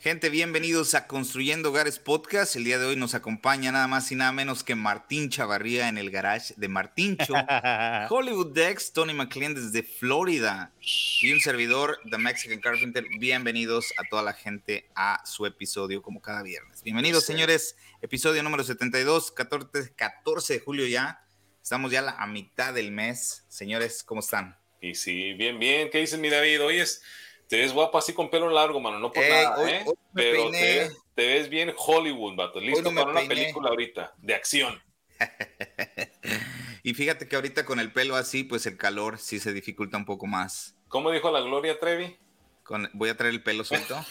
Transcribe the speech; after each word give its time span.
Gente, 0.00 0.30
bienvenidos 0.30 0.94
a 0.94 1.06
Construyendo 1.06 1.68
Hogares 1.68 1.98
Podcast. 1.98 2.56
El 2.56 2.64
día 2.64 2.78
de 2.78 2.86
hoy 2.86 2.96
nos 2.96 3.14
acompaña 3.14 3.70
nada 3.70 3.86
más 3.86 4.10
y 4.10 4.14
nada 4.14 4.32
menos 4.32 4.64
que 4.64 4.74
Martín 4.74 5.28
Chavarría 5.28 5.88
en 5.88 5.98
el 5.98 6.10
garage 6.10 6.54
de 6.56 6.68
Martincho. 6.68 7.34
Hollywood 8.08 8.54
Dex, 8.54 8.94
Tony 8.94 9.12
McLean 9.12 9.54
desde 9.54 9.82
Florida 9.82 10.72
y 11.20 11.30
un 11.34 11.40
servidor, 11.40 11.98
The 12.10 12.16
Mexican 12.16 12.60
Carpenter. 12.60 13.04
Bienvenidos 13.18 13.92
a 13.98 14.08
toda 14.08 14.22
la 14.22 14.32
gente 14.32 14.88
a 14.94 15.20
su 15.26 15.44
episodio 15.44 16.00
como 16.00 16.22
cada 16.22 16.42
viernes. 16.42 16.82
Bienvenidos, 16.82 17.26
Sí. 17.26 17.34
señores. 17.34 17.76
Episodio 18.00 18.42
número 18.42 18.64
72, 18.64 19.32
14, 19.32 19.92
14 19.96 20.54
de 20.54 20.60
julio 20.60 20.86
ya. 20.86 21.22
Estamos 21.62 21.92
ya 21.92 22.08
a 22.18 22.26
mitad 22.26 22.72
del 22.72 22.90
mes. 22.90 23.44
Señores, 23.48 24.02
¿cómo 24.02 24.20
están? 24.20 24.56
Y 24.80 24.94
sí, 24.94 25.34
bien, 25.34 25.58
bien. 25.58 25.90
¿Qué 25.90 25.98
dices, 25.98 26.18
mi 26.18 26.30
David? 26.30 26.62
Oye, 26.62 26.80
es- 26.80 27.02
te 27.50 27.58
ves 27.58 27.72
guapo 27.74 27.98
así 27.98 28.14
con 28.14 28.30
pelo 28.30 28.48
largo, 28.48 28.80
mano. 28.80 28.98
No 29.00 29.12
por 29.12 29.22
Ey, 29.24 29.30
nada, 29.30 29.58
hoy- 29.58 29.70
¿eh? 29.70 29.82
hoy 29.84 29.94
Pero 30.14 30.50
te 30.52 30.60
ves, 30.78 30.96
te 31.16 31.26
ves 31.26 31.48
bien 31.48 31.74
Hollywood, 31.76 32.36
vato. 32.36 32.60
Listo 32.60 32.90
no 32.92 33.00
para 33.00 33.10
una 33.10 33.20
peiné. 33.20 33.34
película 33.34 33.68
ahorita, 33.70 34.14
de 34.18 34.34
acción. 34.34 34.80
Y 36.82 36.94
fíjate 36.94 37.28
que 37.28 37.36
ahorita 37.36 37.66
con 37.66 37.78
el 37.78 37.92
pelo 37.92 38.16
así, 38.16 38.42
pues 38.42 38.64
el 38.64 38.78
calor 38.78 39.18
sí 39.18 39.38
se 39.38 39.52
dificulta 39.52 39.98
un 39.98 40.06
poco 40.06 40.26
más. 40.26 40.74
¿Cómo 40.88 41.10
dijo 41.10 41.30
la 41.30 41.40
Gloria 41.40 41.78
Trevi? 41.78 42.16
Con, 42.62 42.88
voy 42.94 43.10
a 43.10 43.16
traer 43.18 43.34
el 43.34 43.42
pelo 43.42 43.64
suelto. 43.64 44.02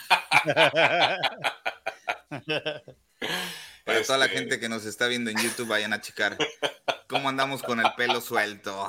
Para 3.85 4.03
toda 4.05 4.19
la 4.19 4.25
Este, 4.25 4.37
gente 4.37 4.59
que 4.59 4.69
nos 4.69 4.85
está 4.85 5.07
viendo 5.07 5.31
en 5.31 5.37
YouTube, 5.41 5.67
vayan 5.67 5.93
a 5.93 6.01
checar 6.01 6.37
cómo 7.07 7.27
andamos 7.27 7.63
con 7.63 7.79
el 7.79 7.91
pelo 7.97 8.21
suelto. 8.21 8.87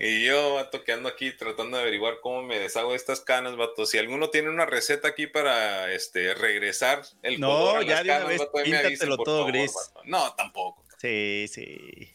Y 0.00 0.24
yo, 0.24 0.54
vato, 0.54 0.84
que 0.84 0.92
ando 0.92 1.08
aquí 1.08 1.32
tratando 1.32 1.76
de 1.76 1.82
averiguar 1.82 2.20
cómo 2.20 2.42
me 2.42 2.58
deshago 2.60 2.90
de 2.92 2.96
estas 2.96 3.20
canas, 3.20 3.56
vato. 3.56 3.84
Si 3.84 3.98
alguno 3.98 4.30
tiene 4.30 4.48
una 4.48 4.64
receta 4.64 5.08
aquí 5.08 5.26
para 5.26 5.92
este 5.92 6.34
regresar 6.34 7.02
el 7.22 7.40
No, 7.40 7.48
color 7.48 7.78
a 7.78 7.82
ya 7.82 7.88
las 7.96 8.04
de 8.04 8.10
una 8.10 8.14
canas, 8.14 8.28
vez 8.28 8.38
vato, 8.38 8.52
píntatelo 8.62 8.86
avisen, 8.86 9.08
todo 9.24 9.38
favor, 9.38 9.52
gris. 9.52 9.72
vato. 9.74 10.00
No, 10.04 10.34
tampoco. 10.34 10.84
Sí, 10.98 11.46
sí. 11.48 12.12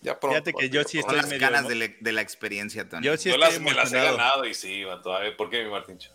Ya 0.00 0.18
pronto. 0.18 0.36
Fíjate 0.36 0.52
que 0.54 0.66
vato, 0.66 0.74
yo 0.74 0.84
sí 0.84 0.98
estoy 1.00 1.16
las 1.18 1.28
medio 1.28 1.46
emo- 1.48 1.68
de, 1.68 1.74
la- 1.74 1.94
de 2.00 2.12
la 2.12 2.20
experiencia, 2.22 2.88
Tony. 2.88 3.04
Yo 3.04 3.16
sí 3.18 3.28
Yo 3.28 3.34
estoy 3.36 3.50
las, 3.52 3.60
me 3.60 3.74
las 3.74 3.92
he 3.92 3.96
emocionado. 3.98 4.16
ganado 4.16 4.44
y 4.46 4.54
sí, 4.54 4.82
vato. 4.84 5.14
A 5.14 5.20
ver, 5.20 5.36
¿por 5.36 5.50
qué, 5.50 5.62
mi 5.64 5.70
Martincho? 5.70 6.10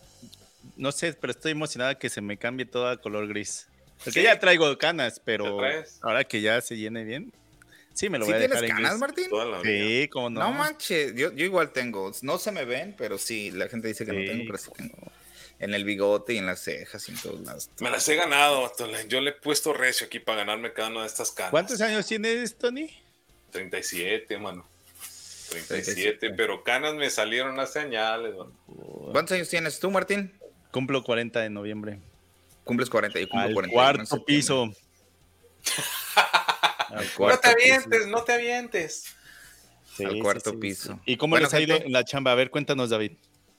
No 0.78 0.92
sé, 0.92 1.14
pero 1.14 1.30
estoy 1.32 1.52
emocionado 1.52 1.98
que 2.00 2.10
se 2.10 2.22
me 2.22 2.38
cambie 2.38 2.66
todo 2.66 2.88
a 2.90 2.98
color 2.98 3.28
gris. 3.28 3.68
Porque 4.04 4.20
Sí. 4.20 4.24
ya 4.24 4.40
traigo 4.40 4.76
canas, 4.80 5.18
¿Ya 5.18 5.22
pero 5.26 5.60
ahora 6.02 6.24
que 6.24 6.42
ya 6.42 6.60
se 6.62 6.76
llene 6.76 7.04
bien, 7.04 7.32
sí 7.98 8.10
me 8.10 8.20
lo 8.20 8.26
¿Sí 8.26 8.32
voy 8.32 8.36
a 8.38 8.40
tienes 8.48 8.62
dejar 8.62 8.78
en 8.78 8.84
canas, 8.84 8.92
gris. 8.92 9.02
Martín? 9.02 9.62
Sí, 9.64 10.08
cómo 10.10 10.30
no. 10.30 10.40
No, 10.40 10.52
manches, 10.54 11.16
yo, 11.16 11.34
yo 11.34 11.46
igual 11.46 11.72
tengo. 11.72 12.12
No 12.22 12.38
se 12.38 12.52
me 12.52 12.64
ven, 12.66 12.96
pero 12.98 13.18
sí, 13.18 13.52
la 13.52 13.68
gente 13.68 13.88
dice 13.88 14.06
que 14.06 14.14
no 14.14 14.20
Sí. 14.22 14.28
tengo, 14.28 14.44
pero 14.46 14.58
sí 14.58 14.70
tengo. 14.76 14.96
En 15.60 15.74
el 15.74 15.84
bigote 15.86 16.34
y 16.34 16.38
en 16.38 16.46
las 16.46 16.62
cejas 16.62 17.10
y 17.10 17.14
en 17.14 17.18
todos 17.18 17.42
lados. 17.42 17.70
Me 17.80 17.90
las 17.90 18.08
he 18.08 18.16
ganado, 18.16 18.72
Yo 19.10 19.22
le 19.22 19.32
he 19.32 19.34
puesto 19.34 19.74
recio 19.74 20.06
aquí 20.06 20.20
para 20.20 20.40
ganarme 20.40 20.72
cada 20.72 20.90
una 20.90 21.02
de 21.02 21.08
estas 21.08 21.32
canas. 21.32 21.50
¿Cuántos 21.52 21.82
años 21.82 22.06
tienes, 22.06 22.56
Tony? 22.58 22.90
37, 23.52 24.38
mano. 24.38 24.68
37, 25.50 25.94
37. 26.20 26.30
pero 26.38 26.64
canas 26.64 26.94
me 26.94 27.10
salieron 27.10 27.60
hace 27.60 27.80
añales, 27.80 28.36
mano. 28.36 28.52
¿Cuántos 29.12 29.34
años 29.36 29.50
tienes 29.50 29.80
tú, 29.80 29.90
Martín? 29.90 30.32
Cumplo 30.72 31.04
40 31.04 31.40
de 31.40 31.50
noviembre. 31.50 32.00
Cumples 32.66 32.90
40, 32.90 33.20
yo 33.20 33.30
cumplo 33.30 33.48
Al 33.48 33.54
40. 33.54 33.74
cuarto 33.74 34.26
piso. 34.26 34.72
No 37.20 37.38
te 37.40 37.54
piso. 37.56 37.74
avientes, 37.76 38.08
no 38.08 38.24
te 38.24 38.34
avientes. 38.34 39.16
Sí, 39.96 40.06
Al 40.06 40.20
cuarto 40.20 40.52
sí, 40.52 40.58
piso. 40.58 41.00
¿Y 41.06 41.18
cómo 41.18 41.32
Bueno, 41.32 41.46
les 41.46 41.54
ha 41.54 41.62
ido 41.62 41.74
gente. 41.74 41.88
en 41.88 41.94
la 41.94 42.04
chamba? 42.04 42.32
A 42.32 42.36
ver, 42.36 42.50
cuéntanos, 42.52 42.90
David. 42.90 43.14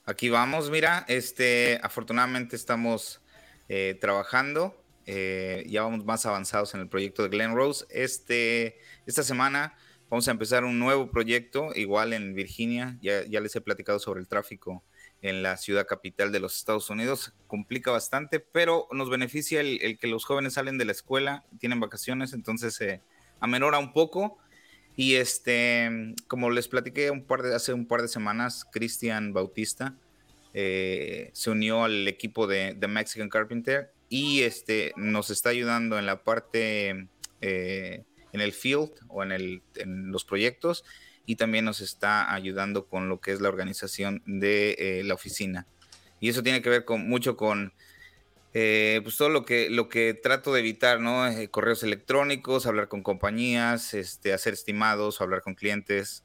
Aquí 0.05 0.29
vamos, 0.29 0.69
mira, 0.71 1.05
este, 1.07 1.79
afortunadamente 1.83 2.55
estamos 2.55 3.21
eh, 3.67 3.97
trabajando, 4.01 4.81
eh, 5.05 5.65
ya 5.67 5.83
vamos 5.83 6.03
más 6.05 6.25
avanzados 6.25 6.73
en 6.73 6.81
el 6.81 6.89
proyecto 6.89 7.21
de 7.23 7.29
Glen 7.29 7.55
Rose. 7.55 7.85
Este, 7.89 8.79
esta 9.05 9.21
semana 9.23 9.77
vamos 10.09 10.27
a 10.27 10.31
empezar 10.31 10.63
un 10.63 10.79
nuevo 10.79 11.11
proyecto, 11.11 11.69
igual 11.75 12.13
en 12.13 12.33
Virginia, 12.33 12.97
ya, 13.01 13.23
ya 13.27 13.39
les 13.39 13.55
he 13.55 13.61
platicado 13.61 13.99
sobre 13.99 14.21
el 14.21 14.27
tráfico 14.27 14.83
en 15.21 15.43
la 15.43 15.57
ciudad 15.57 15.85
capital 15.85 16.31
de 16.31 16.39
los 16.39 16.55
Estados 16.57 16.89
Unidos, 16.89 17.33
complica 17.45 17.91
bastante, 17.91 18.39
pero 18.39 18.87
nos 18.91 19.09
beneficia 19.09 19.59
el, 19.59 19.79
el 19.83 19.99
que 19.99 20.07
los 20.07 20.23
jóvenes 20.25 20.53
salen 20.53 20.77
de 20.77 20.85
la 20.85 20.93
escuela, 20.93 21.43
tienen 21.59 21.79
vacaciones, 21.81 22.33
entonces 22.33 22.73
se 22.73 23.01
amenora 23.39 23.79
un 23.79 23.93
poco. 23.93 24.37
Y 24.95 25.15
este, 25.15 26.13
como 26.27 26.49
les 26.49 26.67
platiqué 26.67 27.09
un 27.09 27.23
par 27.23 27.41
de, 27.41 27.55
hace 27.55 27.73
un 27.73 27.87
par 27.87 28.01
de 28.01 28.07
semanas, 28.09 28.65
Cristian 28.71 29.31
Bautista 29.31 29.95
eh, 30.53 31.29
se 31.33 31.51
unió 31.51 31.83
al 31.85 32.07
equipo 32.07 32.47
de, 32.47 32.73
de 32.73 32.87
Mexican 32.87 33.29
Carpenter 33.29 33.93
y 34.09 34.41
este, 34.41 34.91
nos 34.97 35.29
está 35.29 35.49
ayudando 35.49 35.99
en 35.99 36.05
la 36.05 36.23
parte, 36.23 37.07
eh, 37.41 38.03
en 38.33 38.41
el 38.41 38.51
field 38.51 38.91
o 39.07 39.23
en, 39.23 39.31
el, 39.31 39.61
en 39.75 40.11
los 40.11 40.25
proyectos 40.25 40.83
y 41.25 41.35
también 41.35 41.65
nos 41.65 41.79
está 41.79 42.33
ayudando 42.33 42.87
con 42.87 43.07
lo 43.07 43.21
que 43.21 43.31
es 43.31 43.39
la 43.39 43.49
organización 43.49 44.23
de 44.25 44.75
eh, 44.79 45.03
la 45.03 45.13
oficina. 45.13 45.67
Y 46.19 46.29
eso 46.29 46.41
tiene 46.41 46.61
que 46.61 46.69
ver 46.69 46.85
con, 46.85 47.07
mucho 47.07 47.37
con 47.37 47.71
eh, 48.53 48.99
pues 49.03 49.17
todo 49.17 49.29
lo 49.29 49.45
que, 49.45 49.69
lo 49.69 49.89
que 49.89 50.13
trato 50.13 50.53
de 50.53 50.59
evitar, 50.59 50.99
¿no? 50.99 51.27
Eh, 51.27 51.49
correos 51.49 51.83
electrónicos, 51.83 52.65
hablar 52.65 52.87
con 52.87 53.03
compañías, 53.03 53.93
este, 53.93 54.33
hacer 54.33 54.53
estimados, 54.53 55.21
hablar 55.21 55.41
con 55.41 55.55
clientes. 55.55 56.23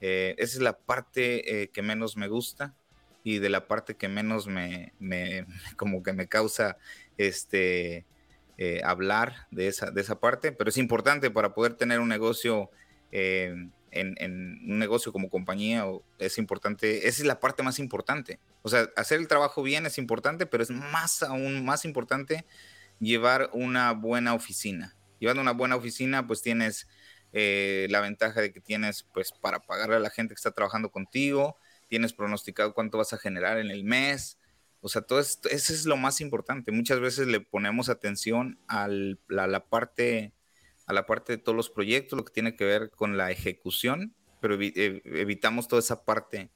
Eh, 0.00 0.34
esa 0.38 0.56
es 0.56 0.62
la 0.62 0.78
parte 0.78 1.62
eh, 1.62 1.68
que 1.68 1.82
menos 1.82 2.16
me 2.16 2.28
gusta 2.28 2.74
y 3.22 3.38
de 3.38 3.50
la 3.50 3.68
parte 3.68 3.96
que 3.96 4.08
menos 4.08 4.46
me, 4.46 4.94
me 4.98 5.46
como 5.76 6.02
que 6.02 6.12
me 6.12 6.26
causa 6.26 6.78
este, 7.18 8.06
eh, 8.56 8.80
hablar 8.84 9.46
de 9.50 9.68
esa, 9.68 9.90
de 9.90 10.00
esa 10.00 10.18
parte, 10.18 10.52
pero 10.52 10.70
es 10.70 10.78
importante 10.78 11.30
para 11.30 11.54
poder 11.54 11.74
tener 11.74 12.00
un 12.00 12.08
negocio, 12.08 12.70
en, 13.12 13.72
un 13.92 14.78
negocio 14.78 15.12
como 15.12 15.28
compañía, 15.28 15.84
es 16.18 16.38
importante, 16.38 17.08
esa 17.08 17.22
es 17.22 17.26
la 17.26 17.40
parte 17.40 17.62
más 17.62 17.78
importante. 17.78 18.38
O 18.62 18.68
sea, 18.68 18.88
hacer 18.96 19.20
el 19.20 19.28
trabajo 19.28 19.62
bien 19.62 19.86
es 19.86 19.98
importante, 19.98 20.46
pero 20.46 20.62
es 20.62 20.70
más 20.70 21.22
aún 21.22 21.64
más 21.64 21.84
importante 21.84 22.44
llevar 22.98 23.50
una 23.52 23.92
buena 23.92 24.34
oficina. 24.34 24.96
Llevando 25.18 25.42
una 25.42 25.52
buena 25.52 25.76
oficina, 25.76 26.26
pues 26.26 26.42
tienes 26.42 26.86
eh, 27.32 27.86
la 27.90 28.00
ventaja 28.00 28.40
de 28.40 28.52
que 28.52 28.60
tienes, 28.60 29.04
pues, 29.14 29.32
para 29.32 29.60
pagarle 29.60 29.96
a 29.96 30.00
la 30.00 30.10
gente 30.10 30.34
que 30.34 30.38
está 30.38 30.50
trabajando 30.50 30.90
contigo, 30.90 31.56
tienes 31.88 32.12
pronosticado 32.12 32.74
cuánto 32.74 32.98
vas 32.98 33.12
a 33.12 33.18
generar 33.18 33.58
en 33.58 33.70
el 33.70 33.84
mes. 33.84 34.38
O 34.80 34.88
sea, 34.88 35.02
todo 35.02 35.20
esto, 35.20 35.48
eso 35.48 35.72
es 35.72 35.84
lo 35.84 35.96
más 35.96 36.20
importante. 36.20 36.72
Muchas 36.72 37.00
veces 37.00 37.26
le 37.26 37.40
ponemos 37.40 37.88
atención 37.88 38.58
a 38.66 38.88
la 38.88 39.64
parte 39.68 40.32
a 40.86 40.92
la 40.92 41.06
parte 41.06 41.36
de 41.36 41.38
todos 41.38 41.54
los 41.54 41.70
proyectos, 41.70 42.16
lo 42.16 42.24
que 42.24 42.32
tiene 42.32 42.56
que 42.56 42.64
ver 42.64 42.90
con 42.90 43.16
la 43.16 43.30
ejecución, 43.30 44.12
pero 44.40 44.56
evi- 44.56 44.74
ev- 44.74 45.02
evitamos 45.04 45.68
toda 45.68 45.78
esa 45.78 46.04
parte 46.04 46.50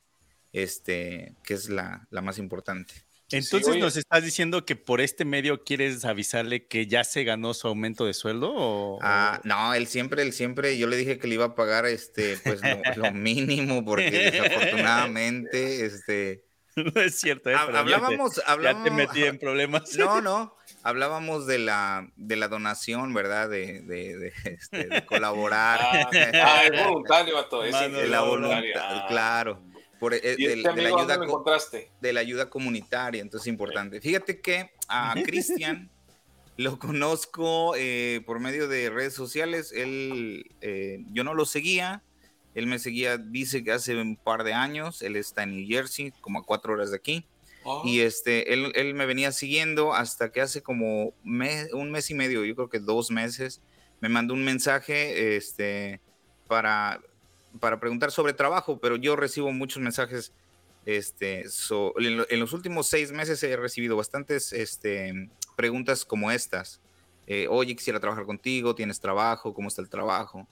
este, 0.54 1.34
que 1.44 1.52
es 1.52 1.68
la, 1.68 2.06
la 2.10 2.22
más 2.22 2.38
importante. 2.38 2.94
Entonces 3.30 3.78
nos 3.78 3.96
estás 3.96 4.22
diciendo 4.22 4.64
que 4.64 4.76
por 4.76 5.00
este 5.00 5.24
medio 5.24 5.64
quieres 5.64 6.04
avisarle 6.04 6.66
que 6.68 6.86
ya 6.86 7.02
se 7.04 7.24
ganó 7.24 7.52
su 7.54 7.66
aumento 7.66 8.04
de 8.06 8.14
sueldo 8.14 8.52
o, 8.54 8.98
Ah, 9.02 9.40
no, 9.44 9.74
él 9.74 9.86
siempre, 9.88 10.22
él 10.22 10.32
siempre, 10.32 10.78
yo 10.78 10.86
le 10.86 10.96
dije 10.96 11.18
que 11.18 11.26
le 11.26 11.34
iba 11.34 11.46
a 11.46 11.54
pagar 11.54 11.84
este, 11.86 12.36
pues 12.44 12.60
lo, 12.62 12.68
lo 13.08 13.12
mínimo, 13.12 13.84
porque 13.84 14.30
desafortunadamente, 14.30 15.84
este, 15.86 16.44
no 16.76 17.00
es 17.00 17.18
cierto, 17.18 17.50
¿eh? 17.50 17.54
hab- 17.56 17.66
Pero 17.66 17.78
ya 17.78 17.84
te- 17.86 17.94
hablábamos, 17.94 18.36
ya 18.36 18.44
te, 18.44 18.50
hablábamos, 18.50 18.92
metí 18.92 19.24
en 19.24 19.38
problemas. 19.38 19.96
no, 19.96 20.20
no, 20.20 20.56
hablábamos 20.82 21.46
de 21.46 21.58
la, 21.58 22.08
de 22.16 22.36
la 22.36 22.48
donación, 22.48 23.14
¿verdad? 23.14 23.48
De, 23.48 23.80
de, 23.82 24.16
de, 24.18 24.32
este, 24.44 24.86
de 24.86 25.06
colaborar. 25.06 25.80
Ah, 25.82 26.10
ah, 26.12 26.62
es 26.70 26.84
voluntario, 26.84 27.34
vato. 27.34 27.64
Es 27.64 27.72
Mano, 27.72 27.98
de 27.98 28.06
la 28.08 28.20
voluntad, 28.20 28.62
Ah. 28.78 29.06
claro. 29.08 29.62
Por, 30.04 30.12
eh, 30.12 30.20
¿Y 30.36 30.44
de, 30.44 30.52
este 30.52 30.72
de 30.74 30.82
la 30.82 30.88
ayuda 30.88 31.18
de 31.98 32.12
la 32.12 32.20
ayuda 32.20 32.50
comunitaria, 32.50 33.22
entonces 33.22 33.46
es 33.46 33.50
importante. 33.50 34.02
Fíjate 34.02 34.38
que 34.38 34.70
a 34.86 35.14
Cristian 35.24 35.90
lo 36.58 36.78
conozco 36.78 37.74
eh, 37.74 38.20
por 38.26 38.38
medio 38.38 38.68
de 38.68 38.90
redes 38.90 39.14
sociales. 39.14 39.72
Él, 39.72 40.44
eh, 40.60 41.02
yo 41.10 41.24
no 41.24 41.32
lo 41.32 41.46
seguía. 41.46 42.02
Él 42.54 42.66
me 42.66 42.78
seguía, 42.78 43.16
dice 43.16 43.64
que 43.64 43.72
hace 43.72 43.96
un 43.96 44.16
par 44.16 44.44
de 44.44 44.52
años. 44.52 45.00
Él 45.00 45.16
está 45.16 45.44
en 45.44 45.56
New 45.56 45.66
Jersey, 45.66 46.12
como 46.20 46.40
a 46.40 46.44
cuatro 46.44 46.74
horas 46.74 46.90
de 46.90 46.96
aquí. 46.96 47.26
Y 47.82 48.00
este, 48.00 48.52
él, 48.52 48.72
él, 48.74 48.92
me 48.92 49.06
venía 49.06 49.32
siguiendo 49.32 49.94
hasta 49.94 50.30
que 50.32 50.42
hace 50.42 50.62
como 50.62 51.14
un 51.24 51.90
mes 51.90 52.10
y 52.10 52.14
medio, 52.14 52.44
yo 52.44 52.54
creo 52.54 52.68
que 52.68 52.78
dos 52.78 53.10
meses, 53.10 53.62
me 54.02 54.10
mandó 54.10 54.34
un 54.34 54.44
mensaje 54.44 55.34
este, 55.34 56.02
para, 56.46 57.00
para 57.60 57.80
preguntar 57.80 58.10
sobre 58.10 58.32
trabajo, 58.32 58.78
pero 58.78 58.96
yo 58.96 59.16
recibo 59.16 59.52
muchos 59.52 59.82
mensajes. 59.82 60.32
Este, 60.86 61.44
en, 61.98 62.40
los 62.40 62.52
últimos 62.52 62.88
seis 62.88 63.10
meses 63.10 63.42
he 63.42 63.56
recibido 63.56 63.96
bastantes 63.96 64.52
este, 64.52 65.30
preguntas 65.56 66.04
como 66.04 66.30
estas. 66.30 66.80
Eh, 67.26 67.46
Oye, 67.48 67.74
quisiera 67.74 68.00
trabajar 68.00 68.26
contigo, 68.26 68.74
¿tienes 68.74 69.00
trabajo? 69.00 69.54
¿Cómo 69.54 69.68
está 69.68 69.80
el 69.80 69.88
trabajo? 69.88 70.46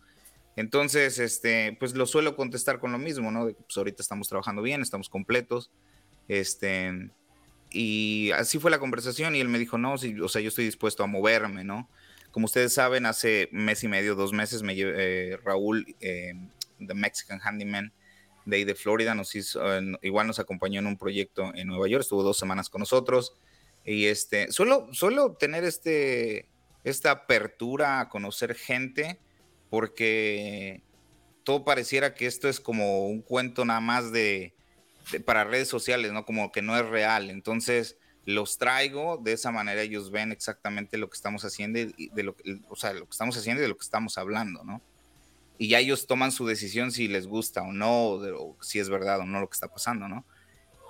Entonces, 0.57 1.19
este, 1.19 1.77
pues 1.79 1.95
lo 1.95 2.07
suelo 2.07 2.37
contestar 2.37 2.79
con 2.79 2.93
lo 2.93 2.99
mismo, 2.99 3.31
¿no? 3.31 3.47
De 3.47 3.55
pues 3.55 3.77
ahorita 3.77 4.03
estamos 4.03 4.29
trabajando 4.29 4.63
bien, 4.63 4.83
estamos 4.83 5.09
completos. 5.09 5.71
Este, 6.29 7.11
y 7.71 8.31
así 8.33 8.59
fue 8.59 8.71
la 8.71 8.79
conversación 8.79 9.35
y 9.35 9.41
él 9.41 9.49
me 9.49 9.59
dijo, 9.59 9.79
no, 9.79 9.97
sí, 9.97 10.19
o 10.21 10.29
sea, 10.29 10.43
yo 10.43 10.49
estoy 10.49 10.65
dispuesto 10.65 11.03
a 11.03 11.07
moverme, 11.07 11.65
¿no? 11.65 11.89
Como 12.31 12.47
ustedes 12.47 12.73
saben, 12.73 13.07
hace 13.07 13.49
mes 13.53 13.83
y 13.85 13.89
medio, 13.89 14.15
dos 14.15 14.33
meses, 14.33 14.63
me 14.63 14.75
eh, 14.77 15.39
Raúl, 15.45 15.95
eh, 16.01 16.35
The 16.87 16.95
Mexican 16.95 17.41
Handyman, 17.43 17.93
de 18.45 18.57
ahí 18.57 18.65
de 18.65 18.75
Florida, 18.75 19.15
nos 19.15 19.35
hizo, 19.35 19.61
igual 20.03 20.27
nos 20.27 20.39
acompañó 20.39 20.81
en 20.81 20.87
un 20.87 20.99
proyecto 20.99 21.53
en 21.55 21.69
Nueva 21.69 21.89
York, 21.89 22.03
estuvo 22.03 22.23
dos 22.23 22.39
semanas 22.39 22.69
con 22.69 22.81
nosotros. 22.81 23.35
Y 23.85 24.07
este, 24.07 24.51
suelo, 24.53 24.89
suelo 24.93 25.35
tener 25.35 25.65
este, 25.65 26.49
esta 26.85 27.11
apertura 27.11 28.01
a 28.01 28.09
conocer 28.09 28.55
gente, 28.55 29.19
porque 29.71 30.83
todo 31.45 31.65
pareciera 31.65 32.15
que 32.15 32.27
esto 32.27 32.49
es 32.49 32.61
como 32.61 33.07
un 33.07 33.23
cuento 33.23 33.65
nada 33.65 33.81
más 33.81 34.13
de, 34.13 34.55
para 35.25 35.45
redes 35.45 35.69
sociales, 35.69 36.13
¿no? 36.13 36.25
Como 36.25 36.53
que 36.53 36.63
no 36.63 36.77
es 36.77 36.87
real. 36.87 37.31
Entonces 37.31 37.97
los 38.25 38.59
traigo, 38.59 39.19
de 39.19 39.33
esa 39.33 39.51
manera 39.51 39.83
ellos 39.83 40.11
ven 40.11 40.31
exactamente 40.31 40.97
lo 40.97 41.09
que 41.11 41.17
estamos 41.17 41.45
haciendo 41.45 41.81
de 41.81 42.23
lo, 42.23 42.37
o 42.69 42.77
sea, 42.77 42.93
lo 42.93 43.07
que 43.07 43.13
estamos 43.13 43.37
haciendo 43.37 43.61
y 43.61 43.65
de 43.65 43.69
lo 43.69 43.77
que 43.77 43.85
estamos 43.85 44.17
hablando, 44.19 44.63
¿no? 44.65 44.81
Y 45.59 45.69
ya 45.69 45.79
ellos 45.79 46.07
toman 46.07 46.33
su 46.33 46.47
decisión 46.47 46.91
si 46.91 47.09
les 47.09 47.27
gusta 47.27 47.63
o 47.63 47.73
no, 47.73 48.13
o, 48.13 48.57
si 48.61 48.79
es 48.79 48.89
verdad 48.89 49.21
o 49.21 49.27
no 49.27 49.41
lo 49.41 49.49
que 49.49 49.55
está 49.55 49.69
pasando, 49.69 50.09
¿no? 50.09 50.25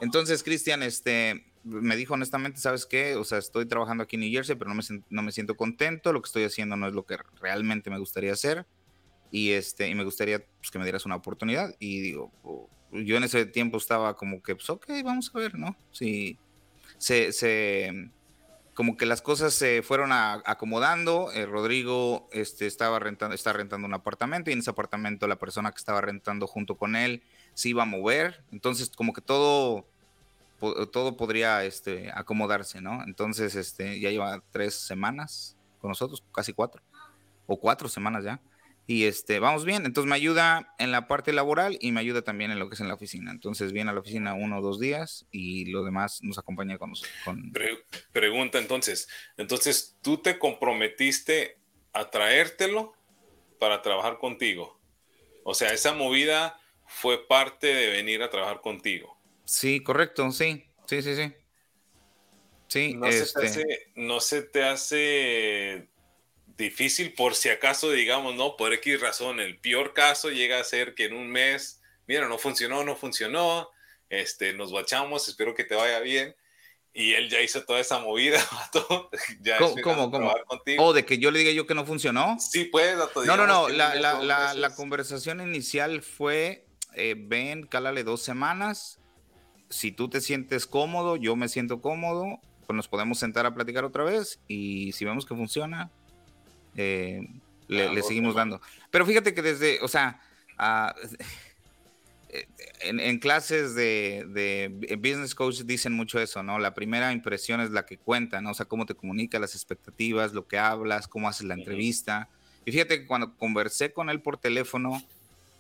Entonces, 0.00 0.42
Cristian, 0.42 0.82
este, 0.82 1.46
me 1.64 1.96
dijo 1.96 2.14
honestamente, 2.14 2.60
¿sabes 2.60 2.86
qué? 2.86 3.16
O 3.16 3.24
sea, 3.24 3.38
estoy 3.38 3.66
trabajando 3.66 4.04
aquí 4.04 4.16
en 4.16 4.20
New 4.20 4.32
Jersey, 4.32 4.56
pero 4.56 4.72
no 4.72 4.76
me, 4.76 4.82
no 5.10 5.22
me 5.22 5.32
siento 5.32 5.56
contento, 5.56 6.12
lo 6.12 6.22
que 6.22 6.26
estoy 6.26 6.44
haciendo 6.44 6.76
no 6.76 6.88
es 6.88 6.94
lo 6.94 7.04
que 7.04 7.18
realmente 7.40 7.90
me 7.90 7.98
gustaría 7.98 8.32
hacer 8.32 8.66
y, 9.32 9.52
este, 9.52 9.88
y 9.88 9.94
me 9.94 10.04
gustaría 10.04 10.44
pues, 10.44 10.70
que 10.70 10.78
me 10.78 10.84
dieras 10.84 11.06
una 11.06 11.16
oportunidad. 11.16 11.74
Y 11.80 12.00
digo, 12.00 12.30
yo 12.92 13.16
en 13.16 13.24
ese 13.24 13.46
tiempo 13.46 13.78
estaba 13.78 14.14
como 14.14 14.42
que, 14.42 14.54
pues 14.54 14.68
ok, 14.70 14.86
vamos 15.02 15.32
a 15.34 15.38
ver, 15.38 15.58
¿no? 15.58 15.74
Si 15.90 16.38
se, 16.98 17.32
se 17.32 18.10
como 18.74 18.96
que 18.96 19.06
las 19.06 19.22
cosas 19.22 19.52
se 19.54 19.82
fueron 19.82 20.10
acomodando. 20.12 21.30
Eh, 21.32 21.46
Rodrigo 21.46 22.28
este, 22.32 22.66
estaba 22.66 22.98
rentando, 22.98 23.34
está 23.34 23.52
rentando 23.52 23.86
un 23.86 23.94
apartamento 23.94 24.50
y 24.50 24.54
en 24.54 24.60
ese 24.60 24.70
apartamento 24.70 25.26
la 25.26 25.36
persona 25.36 25.70
que 25.70 25.78
estaba 25.78 26.00
rentando 26.00 26.46
junto 26.46 26.76
con 26.76 26.96
él 26.96 27.22
se 27.54 27.68
iba 27.68 27.82
a 27.82 27.86
mover. 27.86 28.44
Entonces, 28.50 28.90
como 28.90 29.12
que 29.12 29.20
todo 29.20 29.86
todo 30.92 31.16
podría 31.16 31.64
este, 31.64 32.10
acomodarse, 32.14 32.80
¿no? 32.80 33.02
Entonces, 33.02 33.56
este, 33.56 33.98
ya 33.98 34.10
lleva 34.10 34.42
tres 34.52 34.74
semanas 34.74 35.56
con 35.80 35.88
nosotros, 35.88 36.22
casi 36.32 36.52
cuatro, 36.52 36.82
o 37.46 37.58
cuatro 37.58 37.88
semanas 37.88 38.24
ya. 38.24 38.40
Y 38.86 39.04
este, 39.04 39.38
vamos 39.38 39.64
bien, 39.64 39.86
entonces 39.86 40.08
me 40.08 40.16
ayuda 40.16 40.74
en 40.78 40.90
la 40.90 41.06
parte 41.06 41.32
laboral 41.32 41.78
y 41.80 41.92
me 41.92 42.00
ayuda 42.00 42.22
también 42.22 42.50
en 42.50 42.58
lo 42.58 42.68
que 42.68 42.74
es 42.74 42.80
en 42.80 42.88
la 42.88 42.94
oficina. 42.94 43.30
Entonces 43.30 43.72
viene 43.72 43.90
a 43.90 43.94
la 43.94 44.00
oficina 44.00 44.34
uno 44.34 44.58
o 44.58 44.62
dos 44.62 44.80
días 44.80 45.26
y 45.30 45.66
lo 45.66 45.84
demás 45.84 46.18
nos 46.22 46.38
acompaña 46.38 46.78
con 46.78 46.90
nosotros. 46.90 47.14
Con... 47.24 47.52
pregunta 48.12 48.58
entonces, 48.58 49.08
entonces 49.36 49.96
tú 50.02 50.18
te 50.18 50.38
comprometiste 50.38 51.58
a 51.92 52.10
traértelo 52.10 52.94
para 53.58 53.82
trabajar 53.82 54.18
contigo. 54.18 54.80
O 55.44 55.54
sea, 55.54 55.72
esa 55.72 55.94
movida 55.94 56.58
fue 56.86 57.26
parte 57.26 57.68
de 57.68 57.90
venir 57.90 58.22
a 58.22 58.30
trabajar 58.30 58.60
contigo. 58.60 59.16
Sí, 59.44 59.80
correcto, 59.80 60.30
sí, 60.32 60.64
sí, 60.86 61.02
sí, 61.02 61.14
sí. 61.14 61.32
Sí, 62.68 62.94
no, 62.94 63.12
se 63.12 63.18
te 63.18 63.24
este 63.24 63.46
hace, 63.46 63.92
no 63.96 64.20
se 64.20 64.42
te 64.42 64.64
hace 64.64 65.88
difícil 66.56 67.14
por 67.14 67.34
si 67.34 67.48
acaso, 67.48 67.90
digamos, 67.90 68.34
no, 68.34 68.56
por 68.56 68.72
X 68.72 69.00
razón, 69.00 69.40
el 69.40 69.58
peor 69.58 69.92
caso 69.92 70.30
llega 70.30 70.60
a 70.60 70.64
ser 70.64 70.94
que 70.94 71.06
en 71.06 71.14
un 71.14 71.30
mes, 71.30 71.80
mira, 72.06 72.28
no 72.28 72.38
funcionó, 72.38 72.84
no 72.84 72.96
funcionó, 72.96 73.68
este, 74.08 74.52
nos 74.52 74.72
bachamos, 74.72 75.28
espero 75.28 75.54
que 75.54 75.64
te 75.64 75.74
vaya 75.74 76.00
bien. 76.00 76.34
Y 76.94 77.14
él 77.14 77.30
ya 77.30 77.40
hizo 77.40 77.64
toda 77.64 77.80
esa 77.80 78.00
movida, 78.00 78.38
ya 79.40 79.56
¿Cómo, 79.56 80.10
cómo, 80.10 80.28
¿O 80.78 80.84
oh, 80.84 80.92
de 80.92 81.06
que 81.06 81.16
yo 81.16 81.30
le 81.30 81.38
diga 81.38 81.50
yo 81.50 81.66
que 81.66 81.74
no 81.74 81.86
funcionó? 81.86 82.36
Sí, 82.38 82.64
pues. 82.64 82.98
No, 83.24 83.34
no, 83.34 83.46
no, 83.46 83.70
la, 83.70 83.94
la, 83.94 84.22
la, 84.22 84.52
la, 84.52 84.74
conversación 84.74 85.40
inicial 85.40 86.02
fue, 86.02 86.66
eh, 86.94 87.14
ven, 87.16 87.66
cálale 87.66 88.04
dos 88.04 88.20
semanas, 88.20 89.00
si 89.72 89.90
tú 89.90 90.10
te 90.10 90.20
sientes 90.20 90.66
cómodo, 90.66 91.16
yo 91.16 91.34
me 91.34 91.48
siento 91.48 91.80
cómodo, 91.80 92.40
pues 92.66 92.76
nos 92.76 92.88
podemos 92.88 93.18
sentar 93.18 93.46
a 93.46 93.54
platicar 93.54 93.84
otra 93.84 94.04
vez 94.04 94.38
y 94.46 94.92
si 94.92 95.06
vemos 95.06 95.24
que 95.24 95.34
funciona, 95.34 95.90
eh, 96.76 97.28
le, 97.68 97.86
ah, 97.86 98.02
seguimos 98.02 98.34
dando. 98.34 98.60
Pero 98.90 99.06
fíjate 99.06 99.34
que 99.34 99.42
desde, 99.42 99.80
o 99.80 99.88
sea, 99.88 100.20
ah, 100.58 100.94
en, 102.80 103.18
clases 103.18 103.74
de, 103.74 104.24
de, 104.28 104.96
business 104.96 105.34
coach 105.34 105.60
dicen 105.62 105.92
mucho 105.92 106.18
eso, 106.18 106.42
¿no? 106.42 106.58
La 106.58 106.74
primera 106.74 107.12
impresión 107.12 107.60
es 107.60 107.70
la 107.70 107.84
que 107.84 107.98
cuenta, 107.98 108.40
¿no? 108.40 108.50
O 108.50 108.54
sea, 108.54 108.66
cómo 108.66 108.86
te 108.86 108.94
comunica 108.94 109.38
las 109.38 109.54
expectativas, 109.54 110.32
lo 110.32 110.46
que 110.46 110.58
hablas, 110.58 111.08
cómo 111.08 111.28
haces 111.28 111.46
la 111.46 111.54
entrevista. 111.54 112.28
Y 112.64 112.72
fíjate 112.72 113.00
que 113.00 113.06
cuando 113.06 113.36
conversé 113.36 113.92
con 113.92 114.08
él 114.08 114.20
por 114.20 114.38
teléfono, 114.38 115.02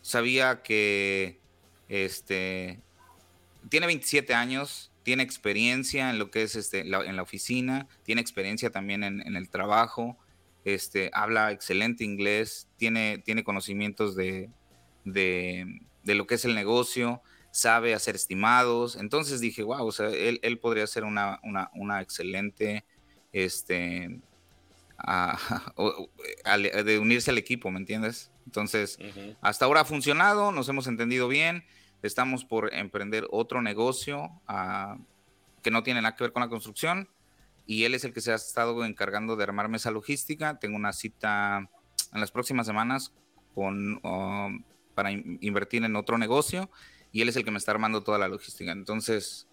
sabía 0.02 0.62
que 0.62 1.40
este, 1.88 2.80
tiene 3.68 3.86
27 3.86 4.34
años, 4.34 4.90
tiene 5.02 5.22
experiencia 5.22 6.10
en 6.10 6.18
lo 6.18 6.30
que 6.30 6.42
es 6.42 6.56
este, 6.56 6.80
en 6.80 7.16
la 7.16 7.22
oficina, 7.22 7.88
tiene 8.04 8.20
experiencia 8.20 8.70
también 8.70 9.02
en, 9.02 9.36
el 9.36 9.48
trabajo, 9.48 10.16
este, 10.64 11.10
habla 11.12 11.52
excelente 11.52 12.04
inglés, 12.04 12.68
tiene, 12.76 13.18
tiene 13.18 13.44
conocimientos 13.44 14.14
de, 14.14 14.50
de, 15.04 15.66
lo 16.04 16.26
que 16.26 16.36
es 16.36 16.44
el 16.44 16.54
negocio, 16.54 17.22
sabe 17.50 17.94
hacer 17.94 18.14
estimados. 18.14 18.96
Entonces 18.96 19.40
dije, 19.40 19.62
wow, 19.62 19.86
o 19.86 19.92
sea, 19.92 20.08
él, 20.08 20.40
él 20.42 20.58
podría 20.58 20.86
ser 20.86 21.04
una, 21.04 21.40
una, 21.42 21.70
una 21.74 22.00
excelente, 22.00 22.84
este, 23.32 24.20
de 26.84 26.98
unirse 27.00 27.30
al 27.30 27.38
equipo, 27.38 27.70
¿me 27.70 27.78
entiendes? 27.78 28.30
Entonces, 28.46 28.98
hasta 29.40 29.64
ahora 29.64 29.80
ha 29.80 29.84
funcionado, 29.84 30.52
nos 30.52 30.68
hemos 30.68 30.86
entendido 30.86 31.28
bien 31.28 31.64
Estamos 32.02 32.44
por 32.44 32.74
emprender 32.74 33.28
otro 33.30 33.62
negocio 33.62 34.28
ah, 34.48 34.98
que 35.62 35.70
no 35.70 35.84
tiene 35.84 36.02
nada 36.02 36.16
que 36.16 36.24
ver 36.24 36.32
con 36.32 36.42
la 36.42 36.48
construcción 36.48 37.08
y 37.66 37.84
él 37.84 37.94
es 37.94 38.04
el 38.04 38.12
que 38.12 38.20
se 38.20 38.32
ha 38.32 38.36
estado 38.36 38.84
encargando 38.84 39.36
de 39.36 39.44
armarme 39.44 39.76
esa 39.76 39.90
logística. 39.90 40.58
Tengo 40.58 40.76
una 40.76 40.92
cita 40.92 41.68
en 42.12 42.20
las 42.20 42.30
próximas 42.30 42.66
semanas 42.66 43.12
con, 43.54 44.04
um, 44.04 44.64
para 44.94 45.10
invertir 45.12 45.84
en 45.84 45.96
otro 45.96 46.18
negocio 46.18 46.70
y 47.12 47.22
él 47.22 47.28
es 47.28 47.36
el 47.36 47.44
que 47.44 47.50
me 47.50 47.58
está 47.58 47.72
armando 47.72 48.02
toda 48.02 48.18
la 48.18 48.28
logística. 48.28 48.72
Entonces, 48.72 49.48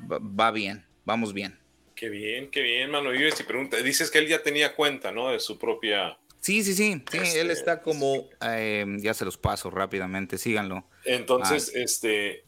va, 0.00 0.50
bien, 0.50 0.86
vamos 1.04 1.32
bien. 1.32 1.58
Qué 1.94 2.08
bien, 2.08 2.50
qué 2.50 2.62
bien, 2.62 2.90
mano. 2.90 3.14
Y 3.14 3.30
pregunta, 3.46 3.76
dices 3.78 4.10
que 4.10 4.18
él 4.18 4.28
ya 4.28 4.42
tenía 4.42 4.74
cuenta, 4.74 5.12
¿no? 5.12 5.30
De 5.30 5.40
su 5.40 5.58
propia 5.58 6.18
Sí, 6.40 6.64
sí, 6.64 6.72
sí, 6.72 7.02
sí, 7.10 7.18
él 7.18 7.50
este, 7.50 7.52
está 7.52 7.82
como, 7.82 8.30
em, 8.40 8.98
ya 8.98 9.12
se 9.12 9.26
los 9.26 9.36
paso 9.36 9.70
rápidamente, 9.70 10.38
síganlo. 10.38 10.86
Entonces, 11.04 11.70
ah. 11.74 11.78
este, 11.80 12.30
eh, 12.30 12.44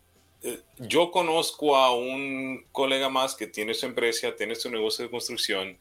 yo 0.79 1.11
conozco 1.11 1.77
a 1.77 1.95
un 1.95 2.67
colega 2.73 3.09
más 3.09 3.35
que 3.35 3.47
tiene 3.47 3.75
su 3.75 3.87
empresa, 3.87 4.35
tiene 4.35 4.55
su 4.55 4.71
negocio 4.71 5.05
de 5.05 5.11
construcción. 5.11 5.79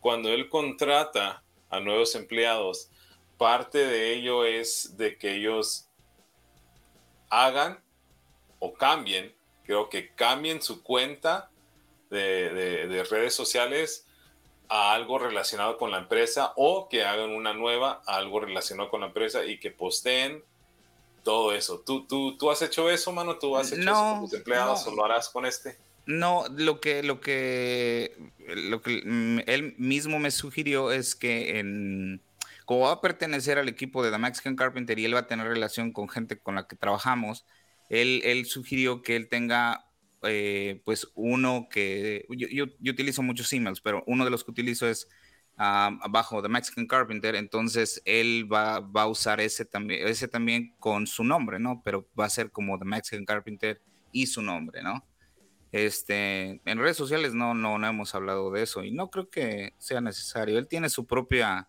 Cuando 0.00 0.28
él 0.28 0.48
contrata 0.48 1.42
a 1.70 1.80
nuevos 1.80 2.14
empleados, 2.14 2.90
parte 3.38 3.78
de 3.78 4.12
ello 4.12 4.44
es 4.44 4.96
de 4.96 5.18
que 5.18 5.34
ellos 5.34 5.88
hagan 7.28 7.82
o 8.60 8.74
cambien, 8.74 9.34
creo 9.64 9.88
que 9.88 10.14
cambien 10.14 10.62
su 10.62 10.82
cuenta 10.82 11.50
de, 12.10 12.50
de 12.86 13.04
redes 13.04 13.34
sociales 13.34 14.06
a 14.68 14.94
algo 14.94 15.18
relacionado 15.18 15.76
con 15.76 15.90
la 15.90 15.98
empresa 15.98 16.52
o 16.56 16.88
que 16.88 17.04
hagan 17.04 17.30
una 17.30 17.52
nueva 17.52 18.02
a 18.06 18.16
algo 18.16 18.40
relacionado 18.40 18.88
con 18.88 19.00
la 19.00 19.08
empresa 19.08 19.44
y 19.44 19.58
que 19.58 19.70
posteen 19.70 20.44
todo 21.24 21.52
eso. 21.52 21.80
¿Tú, 21.80 22.06
tú, 22.06 22.36
tú 22.36 22.50
has 22.50 22.62
hecho 22.62 22.88
eso, 22.88 23.10
mano? 23.10 23.38
¿Tú 23.38 23.56
has 23.56 23.72
hecho 23.72 23.80
eso 23.80 24.10
con 24.12 24.20
tus 24.20 24.34
empleados 24.34 24.86
o 24.86 24.94
lo 24.94 25.04
harás 25.04 25.28
con 25.28 25.46
este? 25.46 25.76
No, 26.06 26.44
lo 26.56 26.80
que, 26.80 27.02
lo 27.02 27.20
que, 27.20 28.16
lo 28.46 28.82
que 28.82 29.42
él 29.46 29.74
mismo 29.78 30.18
me 30.18 30.30
sugirió 30.30 30.92
es 30.92 31.14
que 31.14 31.58
en, 31.58 32.20
como 32.66 32.80
va 32.80 32.92
a 32.92 33.00
pertenecer 33.00 33.58
al 33.58 33.68
equipo 33.68 34.04
de 34.04 34.10
The 34.10 34.18
Mexican 34.18 34.54
Carpenter 34.54 34.98
y 34.98 35.06
él 35.06 35.14
va 35.14 35.20
a 35.20 35.26
tener 35.26 35.48
relación 35.48 35.92
con 35.92 36.08
gente 36.08 36.38
con 36.38 36.54
la 36.56 36.68
que 36.68 36.76
trabajamos, 36.76 37.46
él, 37.88 38.20
él 38.24 38.44
sugirió 38.46 39.02
que 39.02 39.16
él 39.16 39.28
tenga 39.28 39.86
eh, 40.22 40.80
pues 40.84 41.08
uno 41.14 41.68
que 41.70 42.26
yo, 42.30 42.48
yo, 42.48 42.66
yo, 42.80 42.92
utilizo 42.92 43.22
muchos 43.22 43.52
emails, 43.52 43.80
pero 43.80 44.02
uno 44.06 44.24
de 44.24 44.30
los 44.30 44.44
que 44.44 44.50
utilizo 44.50 44.88
es 44.88 45.08
um, 45.58 45.98
abajo 46.02 46.42
de 46.42 46.48
Mexican 46.48 46.86
Carpenter, 46.86 47.34
entonces 47.34 48.02
él 48.04 48.48
va, 48.52 48.80
va, 48.80 49.02
a 49.02 49.08
usar 49.08 49.40
ese 49.40 49.64
también, 49.64 50.06
ese 50.06 50.28
también 50.28 50.74
con 50.78 51.06
su 51.06 51.24
nombre, 51.24 51.58
¿no? 51.58 51.82
Pero 51.84 52.08
va 52.18 52.26
a 52.26 52.30
ser 52.30 52.50
como 52.50 52.78
The 52.78 52.84
Mexican 52.84 53.24
Carpenter 53.24 53.80
y 54.12 54.26
su 54.26 54.42
nombre, 54.42 54.82
¿no? 54.82 55.04
Este, 55.72 56.60
en 56.64 56.78
redes 56.78 56.96
sociales 56.96 57.34
no, 57.34 57.52
no, 57.52 57.78
no 57.78 57.86
hemos 57.88 58.14
hablado 58.14 58.52
de 58.52 58.62
eso 58.62 58.84
y 58.84 58.92
no 58.92 59.10
creo 59.10 59.28
que 59.28 59.74
sea 59.78 60.00
necesario. 60.00 60.56
Él 60.56 60.68
tiene 60.68 60.88
su 60.88 61.04
propia, 61.04 61.68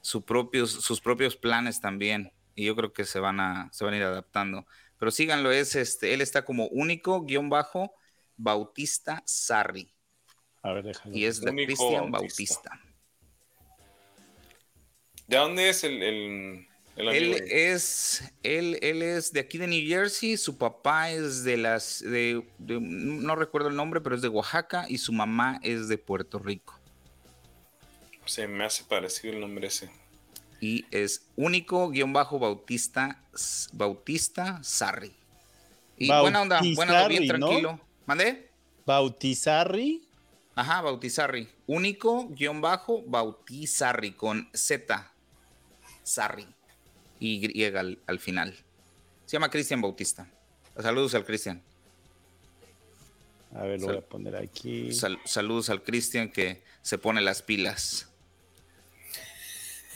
su 0.00 0.24
propios, 0.24 0.70
sus 0.70 1.00
propios 1.00 1.36
planes 1.36 1.78
también 1.78 2.32
y 2.54 2.64
yo 2.64 2.74
creo 2.74 2.94
que 2.94 3.04
se 3.04 3.20
van 3.20 3.40
a, 3.40 3.68
se 3.70 3.84
van 3.84 3.94
a 3.94 3.96
ir 3.98 4.02
adaptando. 4.02 4.66
Pero 4.98 5.10
síganlo, 5.10 5.52
es 5.52 5.74
este, 5.76 6.14
él 6.14 6.22
está 6.22 6.46
como 6.46 6.68
único 6.68 7.22
guion 7.22 7.50
bajo 7.50 7.92
Bautista 8.38 9.22
Sarri. 9.26 9.92
A 10.62 10.72
ver, 10.72 10.84
déjalo. 10.84 11.14
Y 11.14 11.26
es 11.26 11.42
de 11.42 11.52
Cristian 11.52 12.10
Bautista. 12.10 12.70
Bautista. 12.70 12.83
¿De 15.26 15.36
dónde 15.36 15.70
es 15.70 15.84
el, 15.84 16.02
el, 16.02 16.66
él 16.96 17.34
es, 17.50 18.22
él, 18.42 18.78
él 18.80 19.02
es 19.02 19.32
de 19.32 19.40
aquí 19.40 19.58
de 19.58 19.66
New 19.66 19.86
Jersey, 19.86 20.36
su 20.36 20.56
papá 20.56 21.10
es 21.10 21.42
de 21.42 21.56
las, 21.56 22.00
de, 22.00 22.44
de, 22.58 22.78
no 22.80 23.34
recuerdo 23.34 23.68
el 23.68 23.74
nombre, 23.74 24.00
pero 24.00 24.14
es 24.14 24.22
de 24.22 24.28
Oaxaca 24.28 24.86
y 24.88 24.98
su 24.98 25.12
mamá 25.12 25.58
es 25.62 25.88
de 25.88 25.98
Puerto 25.98 26.38
Rico. 26.38 26.78
Se 28.26 28.46
me 28.46 28.64
hace 28.64 28.84
parecido 28.84 29.34
el 29.34 29.40
nombre 29.40 29.66
ese. 29.66 29.90
Y 30.60 30.84
es 30.92 31.26
único 31.36 31.90
guion 31.90 32.12
bajo 32.12 32.38
Bautista, 32.38 33.20
Bautista 33.72 34.62
Sarri. 34.62 35.12
Y 35.98 36.08
buena 36.08 36.42
onda, 36.42 36.60
buena 36.74 36.92
onda, 36.92 37.08
bien 37.08 37.26
tranquilo. 37.26 37.72
¿no? 37.72 37.80
¿Mandé? 38.06 38.50
Bautizarri. 38.86 40.06
Ajá, 40.54 40.80
Bautizarri. 40.80 41.48
Único 41.66 42.28
guion 42.28 42.60
bajo 42.60 43.02
Bautizarri 43.02 44.12
con 44.12 44.48
Z. 44.54 45.13
Sarri 46.04 46.46
y 47.18 47.64
al, 47.64 47.98
al 48.06 48.20
final. 48.20 48.54
Se 49.26 49.32
llama 49.32 49.50
Cristian 49.50 49.80
Bautista. 49.80 50.30
Saludos 50.80 51.14
al 51.14 51.24
Cristian. 51.24 51.62
A 53.54 53.62
ver, 53.62 53.80
lo 53.80 53.86
Sal 53.86 53.94
voy 53.96 54.04
a 54.04 54.08
poner 54.08 54.36
aquí. 54.36 54.92
Sal 54.92 55.18
saludos 55.24 55.70
al 55.70 55.82
Cristian 55.82 56.30
que 56.30 56.62
se 56.82 56.98
pone 56.98 57.20
las 57.20 57.42
pilas. 57.42 58.10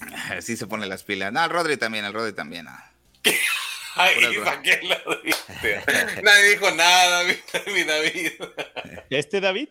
Sí 0.41 0.57
se 0.57 0.69
pone 0.69 0.87
las 0.87 1.03
pilas. 1.03 1.33
No, 1.33 1.41
al 1.41 1.51
Rodri 1.51 1.77
también, 1.77 2.05
al 2.05 2.15
Rodri 2.15 2.33
también. 2.33 2.67
No. 2.67 2.71
Ay, 3.97 4.15
¿para 4.45 4.63
qué 4.63 4.81
lo? 4.85 4.97
Nadie 6.23 6.51
dijo 6.51 6.71
nada, 6.71 7.25
mi 7.75 7.83
David. 7.83 8.31
¿Este 9.11 9.41
David? 9.41 9.71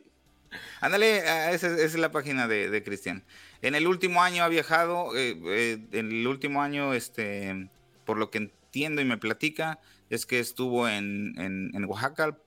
Ándale, 0.82 1.20
esa, 1.20 1.52
esa, 1.52 1.68
es 1.82 1.96
la 1.96 2.12
página 2.12 2.46
de, 2.46 2.70
de 2.70 2.84
Cristian. 2.84 3.24
En 3.62 3.76
el 3.76 3.88
último 3.88 4.22
año 4.22 4.44
ha 4.44 4.48
viajado, 4.48 5.16
eh, 5.16 5.40
eh, 5.46 5.88
en 5.92 6.12
el 6.12 6.28
último 6.28 6.62
año, 6.62 6.94
este, 6.94 7.70
por 8.06 8.18
lo 8.18 8.30
que 8.30 8.38
entiendo 8.38 9.02
y 9.02 9.06
me 9.06 9.18
platica, 9.18 9.80
es 10.10 10.26
que 10.26 10.40
estuvo 10.40 10.88
en, 10.88 11.34
en, 11.40 11.72
en 11.74 11.86
Oaxaca 11.86 12.38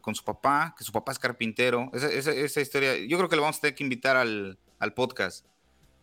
con 0.00 0.14
su 0.14 0.24
papá, 0.24 0.74
que 0.76 0.84
su 0.84 0.92
papá 0.92 1.12
es 1.12 1.18
carpintero. 1.18 1.90
Esa, 1.94 2.08
esa, 2.08 2.32
esa, 2.32 2.60
historia, 2.60 2.96
yo 2.96 3.16
creo 3.16 3.28
que 3.28 3.36
le 3.36 3.42
vamos 3.42 3.58
a 3.58 3.60
tener 3.60 3.74
que 3.74 3.84
invitar 3.84 4.16
al, 4.16 4.58
al 4.78 4.94
podcast. 4.94 5.46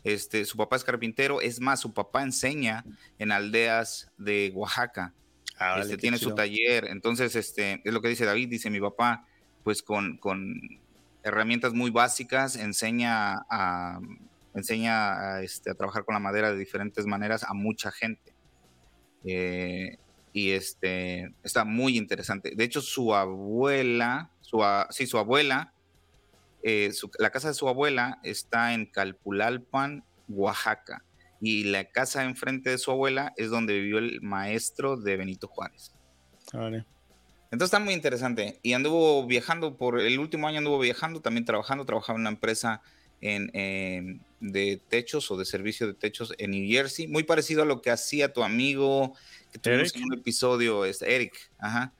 Este, 0.03 0.45
su 0.45 0.55
papá 0.55 0.75
es 0.75 0.83
carpintero, 0.83 1.41
es 1.41 1.59
más, 1.59 1.79
su 1.79 1.93
papá 1.93 2.21
enseña 2.21 2.85
en 3.17 3.31
aldeas 3.31 4.11
de 4.17 4.51
Oaxaca. 4.53 5.13
Ah, 5.57 5.79
este, 5.81 5.97
tiene 5.97 6.17
chido. 6.17 6.29
su 6.29 6.35
taller, 6.35 6.85
entonces, 6.85 7.35
este, 7.35 7.81
es 7.83 7.93
lo 7.93 8.01
que 8.01 8.09
dice 8.09 8.25
David, 8.25 8.49
dice 8.49 8.69
mi 8.69 8.79
papá, 8.79 9.25
pues 9.63 9.81
con, 9.81 10.17
con 10.17 10.61
herramientas 11.23 11.73
muy 11.73 11.89
básicas, 11.89 12.55
enseña 12.55 13.45
a, 13.49 13.99
enseña 14.55 15.35
a, 15.35 15.43
este, 15.43 15.69
a, 15.69 15.75
trabajar 15.75 16.05
con 16.05 16.13
la 16.13 16.19
madera 16.19 16.51
de 16.51 16.57
diferentes 16.57 17.05
maneras 17.05 17.43
a 17.43 17.53
mucha 17.53 17.91
gente. 17.91 18.33
Eh, 19.25 19.97
y 20.33 20.51
este, 20.51 21.33
está 21.43 21.63
muy 21.63 21.97
interesante. 21.97 22.53
De 22.55 22.63
hecho, 22.63 22.81
su 22.81 23.13
abuela, 23.13 24.31
su, 24.41 24.61
sí, 24.89 25.07
su 25.07 25.17
abuela, 25.17 25.73
eh, 26.63 26.91
su, 26.93 27.11
la 27.19 27.29
casa 27.29 27.49
de 27.49 27.53
su 27.53 27.69
abuela 27.69 28.19
está 28.23 28.73
en 28.73 28.85
Calpulalpan, 28.85 30.03
Oaxaca. 30.27 31.03
Y 31.39 31.65
la 31.65 31.85
casa 31.85 32.23
enfrente 32.23 32.69
de 32.69 32.77
su 32.77 32.91
abuela 32.91 33.33
es 33.37 33.49
donde 33.49 33.79
vivió 33.79 33.99
el 33.99 34.21
maestro 34.21 34.97
de 34.97 35.15
Benito 35.17 35.47
Juárez. 35.47 35.93
Vale. 36.51 36.85
Entonces 37.51 37.67
está 37.67 37.79
muy 37.79 37.93
interesante. 37.93 38.59
Y 38.63 38.73
anduvo 38.73 39.25
viajando 39.25 39.77
por 39.77 39.99
el 39.99 40.19
último 40.19 40.47
año, 40.47 40.57
anduvo 40.57 40.79
viajando, 40.79 41.21
también 41.21 41.45
trabajando. 41.45 41.85
Trabajaba 41.85 42.17
en 42.17 42.21
una 42.21 42.31
empresa 42.31 42.81
en, 43.25 43.49
en, 43.53 44.21
de 44.39 44.79
techos 44.87 45.31
o 45.31 45.37
de 45.37 45.45
servicio 45.45 45.87
de 45.87 45.93
techos 45.93 46.33
en 46.37 46.51
New 46.51 46.69
Jersey, 46.69 47.07
muy 47.07 47.23
parecido 47.23 47.63
a 47.63 47.65
lo 47.65 47.81
que 47.81 47.89
hacía 47.89 48.31
tu 48.31 48.43
amigo 48.43 49.15
que 49.51 49.57
tuvimos 49.57 49.95
en 49.95 50.03
un 50.03 50.13
episodio, 50.13 50.85
es 50.85 51.01
Eric, 51.01 51.33
ajá. 51.57 51.91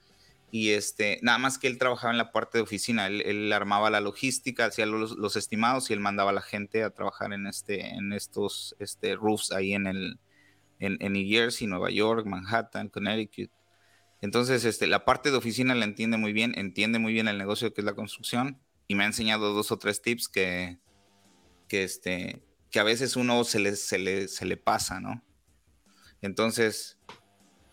Y 0.52 0.70
este, 0.70 1.20
nada 1.22 1.38
más 1.38 1.58
que 1.58 1.68
él 1.68 1.78
trabajaba 1.78 2.12
en 2.12 2.18
la 2.18 2.32
parte 2.32 2.60
de 2.60 2.62
oficina, 2.62 3.08
él, 3.08 3.22
él 3.26 3.52
armaba 3.52 3.90
la 3.90 4.00
logística, 4.00 4.66
hacía 4.66 4.86
los, 4.86 5.18
los, 5.18 5.36
estimados 5.36 5.90
y 5.90 5.94
él 5.94 6.00
mandaba 6.00 6.30
a 6.30 6.34
la 6.34 6.42
gente 6.42 6.84
a 6.84 6.92
trabajar 6.92 7.34
en, 7.34 7.48
este, 7.48 7.88
en 7.88 8.14
estos 8.14 8.76
este, 8.80 9.16
roofs 9.16 9.52
ahí 9.52 9.74
en, 9.74 9.88
el, 9.88 10.20
en, 10.80 10.98
en 11.02 11.14
New 11.14 11.28
Jersey, 11.28 11.68
Nueva 11.68 11.90
York, 11.90 12.26
Manhattan, 12.26 12.88
Connecticut. 12.88 13.52
Entonces, 14.22 14.64
este, 14.64 14.88
la 14.88 15.04
parte 15.04 15.32
de 15.32 15.38
oficina 15.38 15.76
la 15.76 15.84
entiende 15.84 16.18
muy 16.18 16.32
bien, 16.32 16.54
entiende 16.56 17.00
muy 17.00 17.12
bien 17.12 17.28
el 17.28 17.38
negocio 17.38 17.74
que 17.74 17.82
es 17.82 17.86
la 17.86 17.96
construcción 17.96 18.58
y 18.88 18.96
me 18.96 19.04
ha 19.04 19.08
enseñado 19.08 19.54
dos 19.54 19.72
o 19.72 19.78
tres 19.78 20.02
tips 20.02 20.30
que, 20.30 20.78
que, 21.68 21.84
este, 21.84 22.42
que 22.72 22.80
a 22.80 22.84
veces 22.84 23.16
uno 23.16 23.44
se 23.44 23.60
le, 23.60 23.76
se 23.76 23.98
le, 23.98 24.28
se 24.28 24.46
le 24.46 24.58
pasa, 24.58 25.00
¿no? 25.00 25.24
Entonces, 26.22 26.98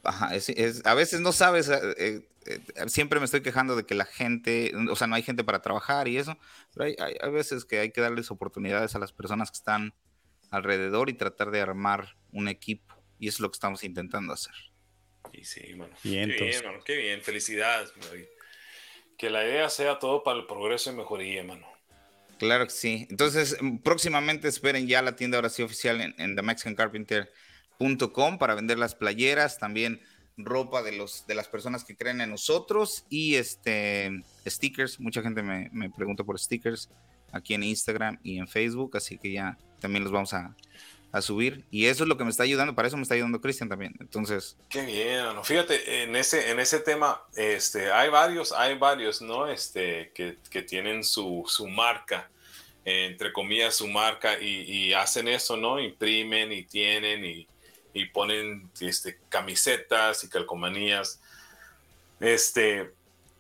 ajá, 0.02 0.34
es, 0.34 0.48
es, 0.50 0.84
a 0.84 0.94
veces 0.94 1.20
no 1.20 1.32
sabes, 1.32 1.68
eh, 1.68 2.26
eh, 2.46 2.60
siempre 2.88 3.18
me 3.18 3.24
estoy 3.24 3.42
quejando 3.42 3.76
de 3.76 3.84
que 3.84 3.94
la 3.94 4.04
gente, 4.04 4.72
o 4.90 4.96
sea, 4.96 5.06
no 5.06 5.14
hay 5.14 5.22
gente 5.22 5.44
para 5.44 5.62
trabajar 5.62 6.08
y 6.08 6.18
eso, 6.18 6.36
pero 6.74 6.86
hay, 6.86 6.96
hay, 6.98 7.14
hay, 7.20 7.30
veces 7.30 7.64
que 7.64 7.78
hay 7.78 7.92
que 7.92 8.00
darles 8.00 8.30
oportunidades 8.30 8.94
a 8.94 8.98
las 8.98 9.12
personas 9.12 9.50
que 9.50 9.58
están 9.58 9.94
alrededor 10.50 11.08
y 11.08 11.14
tratar 11.14 11.50
de 11.50 11.60
armar 11.60 12.16
un 12.32 12.48
equipo, 12.48 12.94
y 13.18 13.28
eso 13.28 13.36
es 13.36 13.40
lo 13.40 13.50
que 13.50 13.56
estamos 13.56 13.84
intentando 13.84 14.32
hacer. 14.32 14.54
Y 15.32 15.44
sí, 15.44 15.72
bueno, 15.74 15.94
bien, 16.02 16.30
qué 16.36 16.44
bien, 16.44 16.64
mano, 16.64 16.80
qué 16.84 16.96
bien, 16.96 17.22
felicidades, 17.22 17.92
Que 19.16 19.30
la 19.30 19.44
idea 19.44 19.68
sea 19.70 19.98
todo 19.98 20.22
para 20.22 20.38
el 20.38 20.46
progreso 20.46 20.90
y 20.92 20.96
mejoría, 20.96 21.44
mano. 21.44 21.71
Claro 22.42 22.64
que 22.64 22.72
sí. 22.72 23.06
Entonces, 23.08 23.56
mm, 23.60 23.76
próximamente 23.84 24.48
esperen 24.48 24.88
ya 24.88 25.00
la 25.00 25.14
tienda 25.14 25.38
ahora 25.38 25.48
sí 25.48 25.62
oficial 25.62 26.00
en, 26.00 26.12
en 26.18 26.34
TheMexicanCarpenter.com 26.34 28.38
para 28.38 28.56
vender 28.56 28.80
las 28.80 28.96
playeras, 28.96 29.60
también 29.60 30.00
ropa 30.36 30.82
de 30.82 30.90
los 30.90 31.24
de 31.28 31.36
las 31.36 31.46
personas 31.46 31.84
que 31.84 31.96
creen 31.96 32.20
en 32.20 32.30
nosotros 32.30 33.04
y 33.08 33.36
este 33.36 34.24
stickers. 34.44 34.98
Mucha 34.98 35.22
gente 35.22 35.44
me, 35.44 35.70
me 35.72 35.88
pregunta 35.88 36.24
por 36.24 36.36
stickers 36.36 36.90
aquí 37.30 37.54
en 37.54 37.62
Instagram 37.62 38.18
y 38.24 38.38
en 38.38 38.48
Facebook, 38.48 38.96
así 38.96 39.18
que 39.18 39.30
ya 39.30 39.56
también 39.78 40.02
los 40.02 40.12
vamos 40.12 40.34
a, 40.34 40.56
a 41.12 41.22
subir 41.22 41.64
y 41.70 41.86
eso 41.86 42.04
es 42.04 42.08
lo 42.08 42.16
que 42.16 42.24
me 42.24 42.30
está 42.30 42.42
ayudando, 42.42 42.74
para 42.74 42.88
eso 42.88 42.96
me 42.96 43.02
está 43.02 43.14
ayudando 43.14 43.40
Cristian 43.40 43.68
también. 43.68 43.94
Entonces, 44.00 44.56
qué 44.68 44.82
bien, 44.82 45.24
fíjate, 45.44 46.02
en 46.02 46.16
ese 46.16 46.50
en 46.50 46.58
ese 46.58 46.80
tema 46.80 47.22
este 47.36 47.92
hay 47.92 48.08
varios, 48.08 48.52
hay 48.52 48.76
varios, 48.76 49.22
¿no? 49.22 49.46
Este 49.46 50.10
que, 50.14 50.38
que 50.50 50.62
tienen 50.62 51.04
su, 51.04 51.44
su 51.46 51.68
marca 51.68 52.28
entre 52.84 53.32
comillas, 53.32 53.76
su 53.76 53.86
marca 53.86 54.38
y, 54.40 54.92
hacen 54.92 55.28
eso, 55.28 55.56
¿no? 55.56 55.80
Imprimen 55.80 56.52
y 56.52 56.64
tienen 56.64 57.24
y, 57.24 57.46
y 57.94 58.06
ponen 58.06 58.70
este, 58.80 59.18
camisetas 59.28 60.24
y 60.24 60.28
calcomanías. 60.28 61.20
Este, 62.18 62.92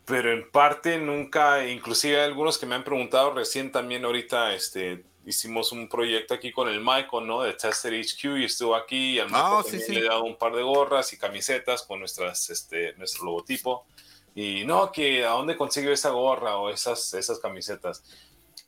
pero 0.04 0.32
en 0.32 0.50
parte 0.50 0.98
nunca, 0.98 1.66
inclusive 1.68 2.20
algunos 2.20 2.58
que 2.58 2.66
me 2.66 2.74
han 2.74 2.84
preguntado 2.84 3.34
recién 3.34 3.72
también 3.72 4.04
ahorita, 4.04 4.54
este, 4.54 5.04
hicimos 5.26 5.72
un 5.72 5.88
proyecto 5.88 6.34
aquí 6.34 6.52
con 6.52 6.68
el 6.68 6.80
Michael, 6.80 7.26
¿no? 7.26 7.42
De 7.42 7.52
Tester 7.52 7.92
HQ 7.92 8.38
y 8.38 8.44
estuvo 8.44 8.74
aquí 8.74 9.14
y 9.14 9.18
al 9.18 9.26
Michael 9.26 9.52
oh, 9.52 9.62
sí, 9.62 9.80
sí. 9.80 9.92
le 9.92 10.00
he 10.00 10.08
dado 10.08 10.24
un 10.24 10.36
par 10.36 10.54
de 10.54 10.62
gorras 10.62 11.12
y 11.12 11.18
camisetas 11.18 11.82
con 11.82 12.00
nuestras, 12.00 12.50
este, 12.50 12.94
nuestro 12.94 13.24
logotipo. 13.24 13.86
Y 14.34 14.64
no, 14.64 14.90
que 14.90 15.24
a 15.24 15.30
dónde 15.30 15.56
consiguió 15.56 15.92
esa 15.92 16.10
gorra 16.10 16.56
o 16.56 16.70
esas, 16.70 17.12
esas 17.14 17.38
camisetas 17.38 18.02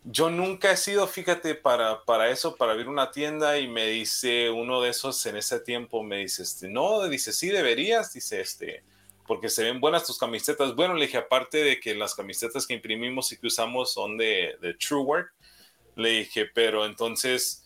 yo 0.04 0.30
nunca 0.30 0.70
he 0.70 0.76
sido, 0.76 1.06
fíjate, 1.06 1.54
para, 1.54 2.04
para 2.04 2.28
eso, 2.28 2.56
para 2.56 2.72
abrir 2.72 2.88
una 2.88 3.10
tienda 3.10 3.58
y 3.58 3.68
me 3.68 3.86
dice 3.86 4.50
uno 4.50 4.82
de 4.82 4.90
esos 4.90 5.24
en 5.24 5.36
ese 5.36 5.60
tiempo, 5.60 6.02
me 6.02 6.18
dice, 6.18 6.42
este, 6.42 6.68
no, 6.68 7.08
dice, 7.08 7.32
sí 7.32 7.48
deberías, 7.48 8.12
dice, 8.12 8.42
este, 8.42 8.84
porque 9.26 9.48
se 9.48 9.64
ven 9.64 9.80
buenas 9.80 10.06
tus 10.06 10.18
camisetas. 10.18 10.74
Bueno, 10.74 10.92
le 10.94 11.06
dije, 11.06 11.16
aparte 11.16 11.64
de 11.64 11.80
que 11.80 11.94
las 11.94 12.14
camisetas 12.14 12.66
que 12.66 12.74
imprimimos 12.74 13.32
y 13.32 13.38
que 13.38 13.46
usamos 13.46 13.94
son 13.94 14.18
de, 14.18 14.58
de 14.60 14.74
True 14.74 15.00
Work, 15.00 15.32
le 15.96 16.10
dije, 16.10 16.46
pero 16.46 16.86
entonces, 16.86 17.64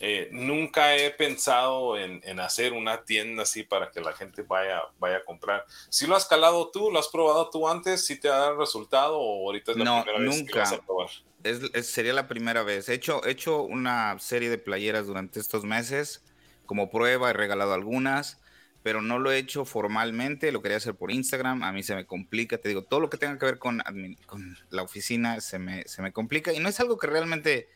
eh, 0.00 0.28
nunca 0.30 0.94
he 0.94 1.10
pensado 1.10 1.96
en, 1.96 2.38
hacer 2.38 2.72
una 2.72 3.04
tienda 3.04 3.44
así 3.44 3.62
para 3.62 3.90
que 3.90 4.00
la 4.00 4.12
gente 4.12 4.42
vaya, 4.42 4.82
vaya 4.98 5.18
a 5.18 5.24
comprar. 5.24 5.64
Si 5.88 6.06
lo 6.06 6.14
has 6.14 6.26
calado 6.26 6.70
tú, 6.70 6.90
lo 6.90 6.98
has 6.98 7.08
probado 7.08 7.48
tú 7.50 7.66
antes, 7.66 8.04
si 8.04 8.20
te 8.20 8.28
ha 8.28 8.36
dado 8.36 8.58
resultado 8.58 9.18
o 9.18 9.46
ahorita 9.46 9.72
es 9.72 9.78
la 9.78 9.84
no, 9.84 10.04
primera 10.04 10.30
vez 10.30 10.44
que 10.50 10.58
vas 10.58 10.72
a 10.72 10.80
probar. 10.82 11.08
Es, 11.42 11.86
sería 11.86 12.12
la 12.12 12.28
primera 12.28 12.62
vez. 12.62 12.88
He 12.88 12.94
hecho, 12.94 13.24
he 13.24 13.30
hecho 13.30 13.62
una 13.62 14.18
serie 14.18 14.50
de 14.50 14.58
playeras 14.58 15.06
durante 15.06 15.40
estos 15.40 15.64
meses 15.64 16.22
como 16.66 16.90
prueba, 16.90 17.30
he 17.30 17.32
regalado 17.32 17.72
algunas, 17.72 18.38
pero 18.86 19.02
no 19.02 19.18
lo 19.18 19.32
he 19.32 19.38
hecho 19.38 19.64
formalmente, 19.64 20.52
lo 20.52 20.62
quería 20.62 20.76
hacer 20.76 20.94
por 20.94 21.10
Instagram, 21.10 21.64
a 21.64 21.72
mí 21.72 21.82
se 21.82 21.96
me 21.96 22.06
complica, 22.06 22.58
te 22.58 22.68
digo, 22.68 22.84
todo 22.84 23.00
lo 23.00 23.10
que 23.10 23.16
tenga 23.16 23.36
que 23.36 23.46
ver 23.46 23.58
con, 23.58 23.82
con 24.26 24.56
la 24.70 24.84
oficina 24.84 25.40
se 25.40 25.58
me, 25.58 25.82
se 25.88 26.02
me 26.02 26.12
complica 26.12 26.52
y 26.52 26.60
no 26.60 26.68
es 26.68 26.78
algo 26.78 26.96
que 26.96 27.08
realmente 27.08 27.68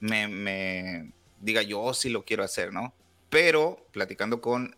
me, 0.00 0.28
me 0.28 1.14
diga 1.40 1.62
yo 1.62 1.94
sí 1.94 2.10
lo 2.10 2.26
quiero 2.26 2.44
hacer, 2.44 2.74
¿no? 2.74 2.92
Pero 3.30 3.86
platicando 3.90 4.42
con 4.42 4.76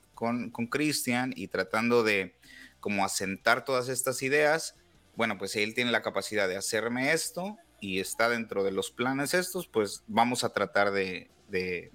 Cristian 0.70 1.30
con, 1.30 1.40
y 1.40 1.48
tratando 1.48 2.04
de 2.04 2.36
como 2.78 3.04
asentar 3.04 3.64
todas 3.64 3.88
estas 3.88 4.22
ideas, 4.22 4.76
bueno, 5.16 5.36
pues 5.36 5.50
si 5.50 5.64
él 5.64 5.74
tiene 5.74 5.90
la 5.90 6.02
capacidad 6.02 6.46
de 6.46 6.58
hacerme 6.58 7.12
esto 7.12 7.58
y 7.80 7.98
está 7.98 8.28
dentro 8.28 8.62
de 8.62 8.70
los 8.70 8.92
planes 8.92 9.34
estos, 9.34 9.66
pues 9.66 10.04
vamos 10.06 10.44
a 10.44 10.52
tratar 10.52 10.92
de, 10.92 11.28
de 11.48 11.90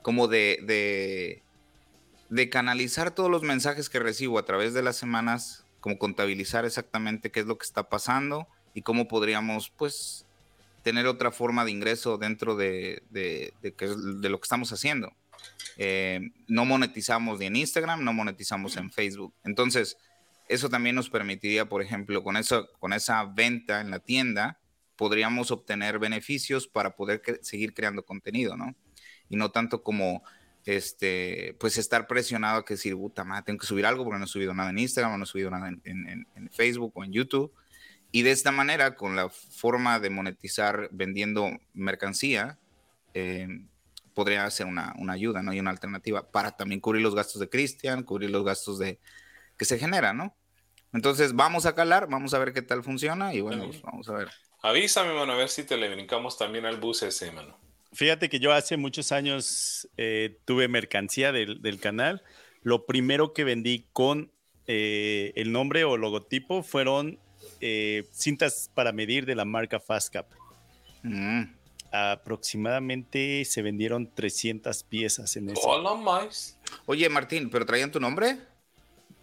como 0.00 0.26
de, 0.26 0.60
de, 0.62 1.42
de 2.30 2.48
canalizar 2.48 3.10
todos 3.10 3.30
los 3.30 3.42
mensajes 3.42 3.90
que 3.90 3.98
recibo 3.98 4.38
a 4.38 4.44
través 4.44 4.72
de 4.72 4.82
las 4.82 4.96
semanas, 4.96 5.64
como 5.80 5.98
contabilizar 5.98 6.64
exactamente 6.64 7.30
qué 7.30 7.40
es 7.40 7.46
lo 7.46 7.58
que 7.58 7.66
está 7.66 7.88
pasando 7.88 8.46
y 8.72 8.82
cómo 8.82 9.08
podríamos, 9.08 9.70
pues, 9.70 10.26
tener 10.82 11.06
otra 11.06 11.32
forma 11.32 11.64
de 11.64 11.72
ingreso 11.72 12.18
dentro 12.18 12.56
de, 12.56 13.02
de, 13.10 13.52
de, 13.60 14.28
lo 14.28 14.40
que 14.40 14.44
estamos 14.44 14.72
haciendo. 14.72 15.12
Eh, 15.76 16.30
no 16.46 16.64
monetizamos 16.64 17.40
en 17.40 17.56
Instagram, 17.56 18.04
no 18.04 18.12
monetizamos 18.12 18.76
en 18.76 18.90
Facebook. 18.90 19.34
Entonces, 19.44 19.96
eso 20.48 20.68
también 20.68 20.96
nos 20.96 21.10
permitiría, 21.10 21.68
por 21.68 21.82
ejemplo, 21.82 22.22
con, 22.22 22.36
eso, 22.36 22.68
con 22.78 22.92
esa 22.92 23.24
venta 23.24 23.80
en 23.80 23.90
la 23.90 23.98
tienda, 23.98 24.60
podríamos 24.96 25.50
obtener 25.50 25.98
beneficios 25.98 26.68
para 26.68 26.94
poder 26.94 27.22
seguir 27.42 27.74
creando 27.74 28.04
contenido, 28.04 28.56
¿no? 28.56 28.74
Y 29.28 29.36
no 29.36 29.50
tanto 29.50 29.82
como, 29.82 30.22
este, 30.76 31.56
pues 31.58 31.78
estar 31.78 32.06
presionado 32.06 32.58
a 32.58 32.64
que 32.64 32.74
decir, 32.74 32.94
puta 32.94 33.24
madre, 33.24 33.44
tengo 33.46 33.58
que 33.58 33.66
subir 33.66 33.86
algo 33.86 34.04
porque 34.04 34.18
no 34.18 34.24
he 34.24 34.28
subido 34.28 34.54
nada 34.54 34.70
en 34.70 34.78
Instagram, 34.78 35.18
no 35.18 35.24
he 35.24 35.26
subido 35.26 35.50
nada 35.50 35.68
en, 35.68 35.80
en 35.84 36.50
Facebook 36.50 36.92
o 36.94 37.04
en 37.04 37.12
YouTube. 37.12 37.52
Y 38.12 38.22
de 38.22 38.32
esta 38.32 38.50
manera, 38.50 38.96
con 38.96 39.14
la 39.14 39.28
forma 39.28 40.00
de 40.00 40.10
monetizar 40.10 40.88
vendiendo 40.90 41.50
mercancía, 41.74 42.58
eh, 43.14 43.46
podría 44.14 44.50
ser 44.50 44.66
una, 44.66 44.94
ayuda, 45.08 45.42
¿no? 45.42 45.52
Y 45.52 45.60
una 45.60 45.70
alternativa 45.70 46.30
para 46.30 46.56
también 46.56 46.80
cubrir 46.80 47.02
los 47.02 47.14
gastos 47.14 47.40
de 47.40 47.48
Cristian, 47.48 48.02
cubrir 48.02 48.30
los 48.30 48.44
gastos 48.44 48.78
de 48.78 48.98
que 49.56 49.64
se 49.64 49.78
generan, 49.78 50.16
¿no? 50.16 50.36
Entonces 50.92 51.34
vamos 51.34 51.66
a 51.66 51.74
calar, 51.74 52.08
vamos 52.08 52.34
a 52.34 52.38
ver 52.40 52.52
qué 52.52 52.62
tal 52.62 52.82
funciona 52.82 53.32
y 53.32 53.40
bueno, 53.40 53.66
pues, 53.66 53.80
vamos 53.82 54.08
a 54.08 54.14
ver. 54.14 54.28
Avísame, 54.62 55.14
mano, 55.14 55.32
a 55.32 55.36
ver 55.36 55.48
si 55.48 55.62
te 55.64 55.76
le 55.76 55.88
brincamos 55.88 56.36
también 56.36 56.66
al 56.66 56.78
bus 56.78 57.02
ese, 57.02 57.30
mano. 57.30 57.58
Fíjate 57.92 58.28
que 58.28 58.38
yo 58.38 58.52
hace 58.52 58.76
muchos 58.76 59.10
años 59.10 59.88
eh, 59.96 60.38
tuve 60.44 60.68
mercancía 60.68 61.32
del, 61.32 61.80
canal. 61.80 62.22
Lo 62.62 62.86
primero 62.86 63.32
que 63.32 63.44
vendí 63.44 63.86
con 63.92 64.30
eh, 64.66 65.32
el 65.34 65.50
nombre 65.50 65.84
o 65.84 65.96
logotipo 65.96 66.62
fueron 66.62 67.18
eh, 67.60 68.04
cintas 68.12 68.70
para 68.74 68.92
medir 68.92 69.26
de 69.26 69.34
la 69.34 69.44
marca 69.44 69.80
Fastcap. 69.80 70.30
Mm. 71.02 71.44
Aproximadamente 71.92 73.44
se 73.44 73.62
vendieron 73.62 74.14
300 74.14 74.84
piezas 74.84 75.36
en 75.36 75.50
eso. 75.50 75.60
Hola, 75.62 75.94
más. 75.94 76.58
Oye, 76.86 77.08
Martín, 77.08 77.50
¿pero 77.50 77.66
traían 77.66 77.90
tu 77.90 77.98
nombre? 77.98 78.38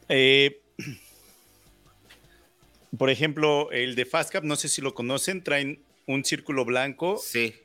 Eh, 0.09 0.61
por 2.97 3.09
ejemplo, 3.09 3.71
el 3.71 3.95
de 3.95 4.05
Fastcap, 4.05 4.43
no 4.43 4.57
sé 4.57 4.67
si 4.67 4.81
lo 4.81 4.93
conocen, 4.93 5.43
traen 5.43 5.81
un 6.07 6.25
círculo 6.25 6.65
blanco 6.65 7.21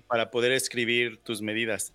para 0.09 0.31
poder 0.31 0.53
escribir 0.53 1.19
tus 1.23 1.41
medidas. 1.41 1.95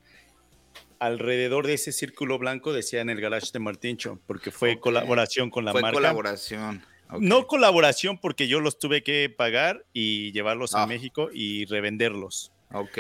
Alrededor 1.00 1.68
de 1.68 1.75
ese 1.75 1.92
círculo 1.92 2.39
blanco 2.39 2.74
decía 2.74 3.01
en 3.01 3.12
el 3.12 3.22
garage 3.22 3.51
de 3.53 3.60
Martincho, 3.60 4.20
porque 4.25 4.50
fue 4.50 4.79
colaboración 4.79 5.51
con 5.51 5.66
la 5.66 5.74
marca. 5.74 5.90
Fue 5.90 5.94
colaboración. 5.94 6.83
No 7.20 7.48
colaboración 7.48 8.18
porque 8.18 8.48
yo 8.48 8.60
los 8.60 8.79
tuve 8.79 9.03
que 9.03 9.29
pagar 9.29 9.86
y 9.94 10.31
llevarlos 10.31 10.74
a 10.74 10.83
ah. 10.83 10.88
México 10.88 11.29
y 11.31 11.66
revenderlos. 11.66 12.51
Ok. 12.74 12.98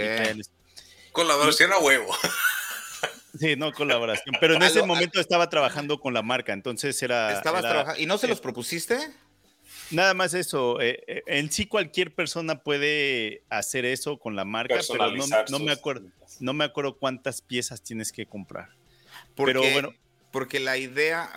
Colaboración 1.11 1.73
a 1.73 1.79
huevo. 1.79 2.15
Sí, 3.39 3.55
no 3.55 3.71
colaboración. 3.71 4.35
Pero 4.39 4.55
en 4.55 4.61
ese 4.63 4.83
momento 4.83 5.19
estaba 5.19 5.49
trabajando 5.49 5.99
con 5.99 6.13
la 6.13 6.21
marca, 6.21 6.53
entonces 6.53 7.01
era. 7.01 7.33
Estabas 7.33 7.61
trabajando. 7.61 8.01
¿Y 8.01 8.05
no 8.05 8.17
se 8.17 8.27
los 8.27 8.39
propusiste? 8.39 8.97
Nada 9.91 10.13
más 10.13 10.33
eso. 10.33 10.81
Eh, 10.81 11.03
eh, 11.07 11.23
en 11.27 11.51
sí, 11.51 11.65
cualquier 11.65 12.13
persona 12.13 12.61
puede 12.61 13.43
hacer 13.49 13.85
eso 13.85 14.19
con 14.19 14.35
la 14.35 14.45
marca, 14.45 14.79
pero 14.89 15.11
no, 15.49 15.59
me 15.59 15.71
acuerdo, 15.71 16.07
no 16.39 16.53
me 16.53 16.63
acuerdo 16.63 16.97
cuántas 16.97 17.41
piezas 17.41 17.81
tienes 17.81 18.11
que 18.11 18.25
comprar. 18.25 18.69
pero 19.35 19.61
bueno 19.71 19.93
porque 20.31 20.59
la 20.59 20.77
idea, 20.77 21.31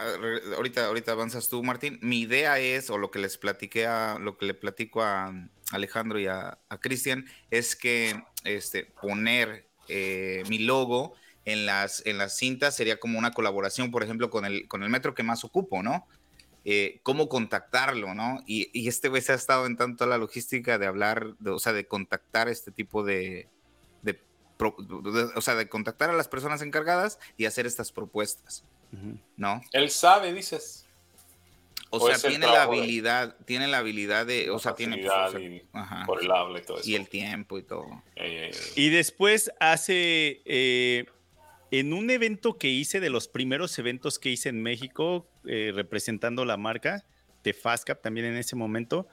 ahorita, 0.56 0.86
ahorita 0.86 1.12
avanzas 1.12 1.48
tú, 1.48 1.62
Martín, 1.62 1.98
mi 2.02 2.20
idea 2.20 2.58
es, 2.58 2.90
o 2.90 2.98
lo 2.98 3.10
que 3.10 3.18
les 3.18 3.38
platiqué 3.38 3.86
a, 3.86 4.18
lo 4.20 4.36
que 4.36 4.46
le 4.46 4.54
platico 4.54 5.02
a 5.02 5.32
Alejandro 5.70 6.18
y 6.18 6.26
a, 6.26 6.58
Cristian, 6.80 7.24
es 7.50 7.76
que 7.76 8.22
este, 8.44 8.84
poner 9.00 9.66
eh, 9.88 10.42
mi 10.48 10.58
logo 10.58 11.14
en 11.44 11.66
las, 11.66 12.04
en 12.04 12.18
las 12.18 12.36
cintas 12.36 12.76
sería 12.76 12.98
como 12.98 13.18
una 13.18 13.30
colaboración, 13.30 13.90
por 13.90 14.02
ejemplo, 14.02 14.28
con 14.28 14.44
el, 14.44 14.66
con 14.68 14.82
el 14.82 14.90
metro 14.90 15.14
que 15.14 15.22
más 15.22 15.44
ocupo, 15.44 15.82
¿no? 15.82 16.06
Eh, 16.64 17.00
cómo 17.02 17.28
contactarlo, 17.28 18.14
¿no? 18.14 18.42
Y, 18.46 18.86
este 18.86 19.08
güey 19.08 19.22
se 19.22 19.32
ha 19.32 19.36
estado 19.36 19.66
en 19.66 19.76
tanto 19.76 20.06
la 20.06 20.18
logística 20.18 20.78
de 20.78 20.86
hablar, 20.86 21.34
o 21.46 21.58
sea, 21.58 21.72
de 21.72 21.86
contactar 21.86 22.48
este 22.48 22.70
tipo 22.70 23.02
de, 23.02 23.48
de, 24.02 24.20
o 24.58 25.40
sea, 25.40 25.54
de 25.54 25.68
contactar 25.68 26.10
a 26.10 26.14
las 26.14 26.28
personas 26.28 26.60
encargadas 26.60 27.18
y 27.36 27.46
hacer 27.46 27.66
estas 27.66 27.92
propuestas. 27.92 28.64
¿no? 29.36 29.62
Él 29.72 29.90
sabe, 29.90 30.32
dices. 30.32 30.86
O, 31.92 32.06
sea, 32.06 32.18
tiene 32.18 32.46
la 32.46 32.62
habilidad, 32.62 33.36
tiene 33.46 33.66
la 33.66 33.78
habilidad 33.78 34.24
de, 34.24 34.50
o 34.50 34.60
sea, 34.60 34.76
tiene 34.76 35.04
por 36.06 36.22
el 36.22 36.30
habla 36.30 36.60
y 36.60 36.62
todo 36.62 36.78
eso. 36.78 36.88
Y 36.88 36.94
el 36.94 37.08
tiempo 37.08 37.58
y 37.58 37.64
todo. 37.64 38.02
y 38.76 38.90
después 38.90 39.50
hace, 39.58 40.40
eh, 40.44 41.06
en 41.70 41.92
un 41.92 42.10
evento 42.10 42.58
que 42.58 42.68
hice, 42.68 43.00
de 43.00 43.10
los 43.10 43.28
primeros 43.28 43.78
eventos 43.78 44.18
que 44.18 44.30
hice 44.30 44.48
en 44.48 44.62
México, 44.62 45.28
eh, 45.46 45.72
representando 45.74 46.44
la 46.44 46.56
marca 46.56 47.04
de 47.44 47.52
Fastcap 47.52 48.02
también 48.02 48.26
en 48.26 48.36
ese 48.36 48.56
momento, 48.56 49.08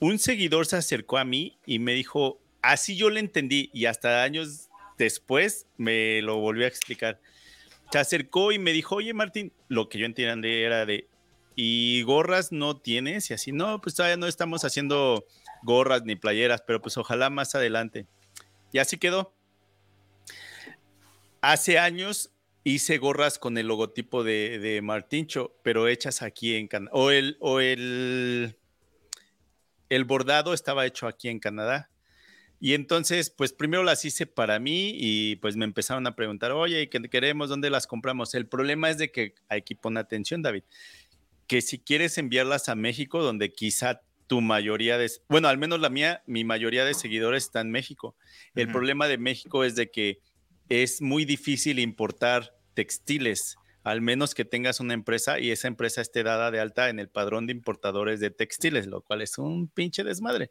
un 0.00 0.18
seguidor 0.18 0.66
se 0.66 0.76
acercó 0.76 1.18
a 1.18 1.24
mí 1.24 1.58
y 1.66 1.78
me 1.78 1.94
dijo, 1.94 2.40
así 2.62 2.96
yo 2.96 3.10
le 3.10 3.20
entendí, 3.20 3.70
y 3.72 3.86
hasta 3.86 4.22
años 4.22 4.68
después 4.96 5.66
me 5.76 6.22
lo 6.22 6.38
volvió 6.38 6.64
a 6.64 6.68
explicar 6.68 7.20
se 7.90 7.98
acercó 7.98 8.52
y 8.52 8.58
me 8.58 8.72
dijo, 8.72 8.96
oye 8.96 9.14
Martín, 9.14 9.52
lo 9.68 9.88
que 9.88 9.98
yo 9.98 10.06
entendí 10.06 10.48
era 10.48 10.84
de, 10.84 11.08
¿y 11.56 12.02
gorras 12.02 12.52
no 12.52 12.76
tienes? 12.76 13.30
Y 13.30 13.34
así, 13.34 13.52
no, 13.52 13.80
pues 13.80 13.94
todavía 13.94 14.16
no 14.16 14.26
estamos 14.26 14.64
haciendo 14.64 15.24
gorras 15.62 16.04
ni 16.04 16.16
playeras, 16.16 16.62
pero 16.66 16.80
pues 16.80 16.96
ojalá 16.98 17.30
más 17.30 17.54
adelante. 17.54 18.06
Y 18.72 18.78
así 18.78 18.98
quedó. 18.98 19.34
Hace 21.40 21.78
años 21.78 22.30
hice 22.64 22.98
gorras 22.98 23.38
con 23.38 23.56
el 23.58 23.66
logotipo 23.68 24.24
de, 24.24 24.58
de 24.58 24.82
Martincho, 24.82 25.56
pero 25.62 25.88
hechas 25.88 26.22
aquí 26.22 26.54
en 26.54 26.68
Canadá. 26.68 26.90
O 26.94 27.10
el, 27.10 27.36
o 27.40 27.60
el, 27.60 28.56
el 29.88 30.04
bordado 30.04 30.52
estaba 30.52 30.86
hecho 30.86 31.06
aquí 31.06 31.28
en 31.28 31.38
Canadá. 31.38 31.90
Y 32.60 32.74
entonces, 32.74 33.30
pues 33.30 33.52
primero 33.52 33.84
las 33.84 34.04
hice 34.04 34.26
para 34.26 34.58
mí 34.58 34.90
y 34.94 35.36
pues 35.36 35.56
me 35.56 35.64
empezaron 35.64 36.06
a 36.08 36.16
preguntar, 36.16 36.50
oye, 36.50 36.88
¿qué 36.88 37.00
queremos? 37.02 37.48
¿Dónde 37.48 37.70
las 37.70 37.86
compramos? 37.86 38.34
El 38.34 38.48
problema 38.48 38.90
es 38.90 38.98
de 38.98 39.12
que 39.12 39.34
hay 39.48 39.62
que 39.62 39.76
poner 39.76 40.02
atención, 40.02 40.42
David, 40.42 40.64
que 41.46 41.62
si 41.62 41.78
quieres 41.78 42.18
enviarlas 42.18 42.68
a 42.68 42.74
México, 42.74 43.22
donde 43.22 43.52
quizá 43.52 44.02
tu 44.26 44.40
mayoría 44.40 44.98
de, 44.98 45.10
bueno, 45.28 45.48
al 45.48 45.56
menos 45.56 45.80
la 45.80 45.88
mía, 45.88 46.22
mi 46.26 46.44
mayoría 46.44 46.84
de 46.84 46.94
seguidores 46.94 47.44
está 47.44 47.60
en 47.60 47.70
México. 47.70 48.16
El 48.54 48.70
problema 48.70 49.06
de 49.06 49.18
México 49.18 49.64
es 49.64 49.76
de 49.76 49.90
que 49.90 50.20
es 50.68 51.00
muy 51.00 51.24
difícil 51.24 51.78
importar 51.78 52.54
textiles, 52.74 53.56
al 53.84 54.00
menos 54.00 54.34
que 54.34 54.44
tengas 54.44 54.80
una 54.80 54.94
empresa 54.94 55.40
y 55.40 55.50
esa 55.50 55.68
empresa 55.68 56.00
esté 56.00 56.22
dada 56.22 56.50
de 56.50 56.60
alta 56.60 56.90
en 56.90 56.98
el 56.98 57.08
padrón 57.08 57.46
de 57.46 57.52
importadores 57.52 58.20
de 58.20 58.30
textiles, 58.30 58.86
lo 58.86 59.00
cual 59.02 59.22
es 59.22 59.38
un 59.38 59.68
pinche 59.68 60.04
desmadre. 60.04 60.50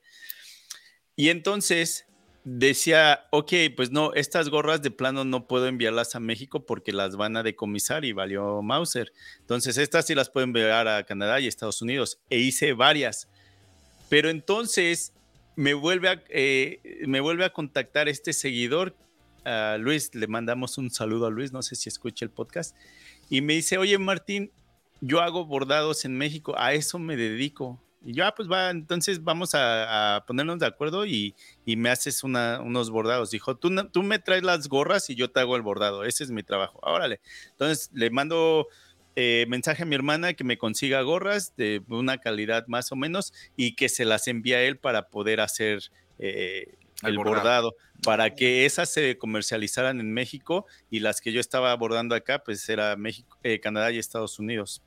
Y 1.16 1.30
entonces 1.30 2.06
decía, 2.44 3.28
ok, 3.32 3.52
pues 3.76 3.92
no, 3.92 4.14
estas 4.14 4.50
gorras 4.50 4.82
de 4.82 4.90
plano 4.90 5.26
no 5.26 5.48
puedo 5.48 5.68
enviarlas 5.68 6.16
a 6.16 6.20
México 6.20 6.66
porque 6.66 6.94
las 6.94 7.18
van 7.18 7.36
a 7.36 7.44
decomisar 7.44 8.06
y 8.06 8.14
valió 8.14 8.62
Mauser. 8.62 9.12
Entonces 9.40 9.78
estas 9.78 10.08
sí 10.08 10.16
las 10.16 10.30
puedo 10.30 10.46
enviar 10.46 10.88
a 10.88 11.04
Canadá 11.04 11.40
y 11.40 11.48
Estados 11.48 11.82
Unidos. 11.82 12.20
E 12.30 12.40
hice 12.40 12.74
varias. 12.74 13.28
Pero 14.08 14.30
entonces 14.30 15.14
me 15.58 15.74
vuelve 15.74 16.08
a, 16.08 16.24
eh, 16.30 17.04
me 17.06 17.20
vuelve 17.20 17.44
a 17.44 17.52
contactar 17.52 18.08
este 18.08 18.32
seguidor 18.32 18.96
a 19.48 19.78
Luis, 19.78 20.14
le 20.14 20.28
mandamos 20.28 20.78
un 20.78 20.92
saludo 20.92 21.28
a 21.28 21.30
Luis, 21.30 21.52
no 21.52 21.62
sé 21.62 21.76
si 21.76 21.90
escucha 21.90 22.26
el 22.26 22.32
podcast, 22.32 22.76
y 23.30 23.42
me 23.42 23.54
dice, 23.54 23.78
oye 23.78 23.98
Martín, 23.98 24.52
yo 25.02 25.22
hago 25.22 25.46
bordados 25.46 26.06
en 26.06 26.18
México, 26.18 26.56
a 26.58 26.74
eso 26.74 27.00
me 27.00 27.16
dedico. 27.16 27.82
Y 28.06 28.14
yo, 28.14 28.26
ah, 28.26 28.34
pues 28.36 28.50
va, 28.50 28.70
entonces 28.70 29.24
vamos 29.24 29.52
a, 29.54 30.24
ponernos 30.28 30.60
de 30.60 30.66
acuerdo 30.66 31.06
y, 31.06 31.36
me 31.66 31.90
haces 31.90 32.24
unos 32.24 32.90
bordados. 32.90 33.32
Dijo, 33.32 33.58
tú, 33.58 33.70
tú 33.92 34.04
me 34.04 34.20
traes 34.20 34.44
las 34.44 34.70
gorras 34.70 35.10
y 35.10 35.16
yo 35.16 35.32
te 35.32 35.40
hago 35.40 35.56
el 35.56 35.62
bordado, 35.62 36.04
ese 36.06 36.24
es 36.24 36.32
mi 36.32 36.44
trabajo. 36.44 36.80
Órale. 36.84 37.20
Entonces 37.52 37.90
le 37.94 38.10
mando 38.10 38.68
eh, 39.16 39.46
mensaje 39.50 39.84
a 39.84 39.86
mi 39.86 39.96
hermana 39.96 40.36
que 40.36 40.44
me 40.44 40.58
consiga 40.60 41.02
gorras 41.02 41.54
de 41.58 41.82
una 41.90 42.20
calidad 42.20 42.68
más 42.68 42.92
o 42.92 42.96
menos 42.96 43.34
y 43.56 43.76
que 43.76 43.90
se 43.90 44.06
las 44.06 44.28
envíe 44.28 44.54
a 44.54 44.62
él 44.62 44.78
para 44.78 45.10
poder 45.10 45.42
hacer 45.42 45.82
eh, 46.20 46.77
el, 47.04 47.18
bordado. 47.18 47.76
para 48.04 48.34
que 48.34 48.66
esas 48.66 48.92
se 48.92 49.18
comercializaran 49.18 50.00
en 50.00 50.12
México 50.14 50.66
y 50.90 51.00
las 51.00 51.22
que 51.22 51.32
yo 51.32 51.40
estaba 51.40 51.72
abordando 51.72 52.16
acá, 52.16 52.44
pues 52.44 52.68
era 52.70 52.96
México, 52.96 53.38
eh, 53.44 53.60
Canadá 53.60 53.92
y 53.92 53.98
Estados 53.98 54.40
Unidos. 54.40 54.82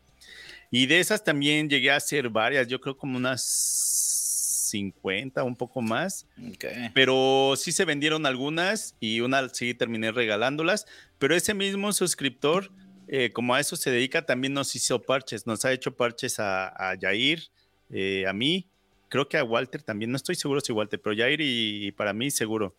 Y 0.70 0.86
de 0.86 1.00
esas 1.00 1.24
también 1.24 1.68
llegué 1.68 1.90
a 1.90 1.96
hacer 1.96 2.28
varias, 2.28 2.68
yo 2.68 2.80
creo 2.80 2.96
como 2.96 3.16
unas 3.16 3.42
50, 4.70 5.42
un 5.42 5.56
poco 5.56 5.82
más. 5.82 6.26
Pero 6.94 7.54
sí 7.56 7.72
se 7.72 7.84
vendieron 7.84 8.24
algunas 8.24 8.94
y 9.00 9.20
una 9.20 9.48
sí 9.48 9.74
terminé 9.74 10.12
regalándolas. 10.12 10.86
Pero 11.18 11.34
ese 11.34 11.54
mismo 11.54 11.92
suscriptor, 11.92 12.70
eh, 13.08 13.30
como 13.32 13.54
a 13.54 13.60
eso 13.60 13.74
se 13.76 13.90
dedica, 13.90 14.24
también 14.24 14.52
nos 14.52 14.76
hizo 14.76 15.02
parches. 15.02 15.46
Nos 15.46 15.64
ha 15.64 15.72
hecho 15.72 15.96
parches 15.96 16.38
a, 16.38 16.68
a 16.68 16.94
Yair, 16.94 17.42
eh, 17.90 18.26
a 18.28 18.32
mí 18.32 18.68
creo 19.10 19.28
que 19.28 19.36
a 19.36 19.44
Walter 19.44 19.82
también, 19.82 20.10
no 20.10 20.16
estoy 20.16 20.36
seguro 20.36 20.60
si 20.62 20.72
Walter, 20.72 20.98
pero 21.02 21.14
Jair 21.14 21.40
y, 21.42 21.92
para 21.92 22.14
mí 22.14 22.30
seguro. 22.30 22.74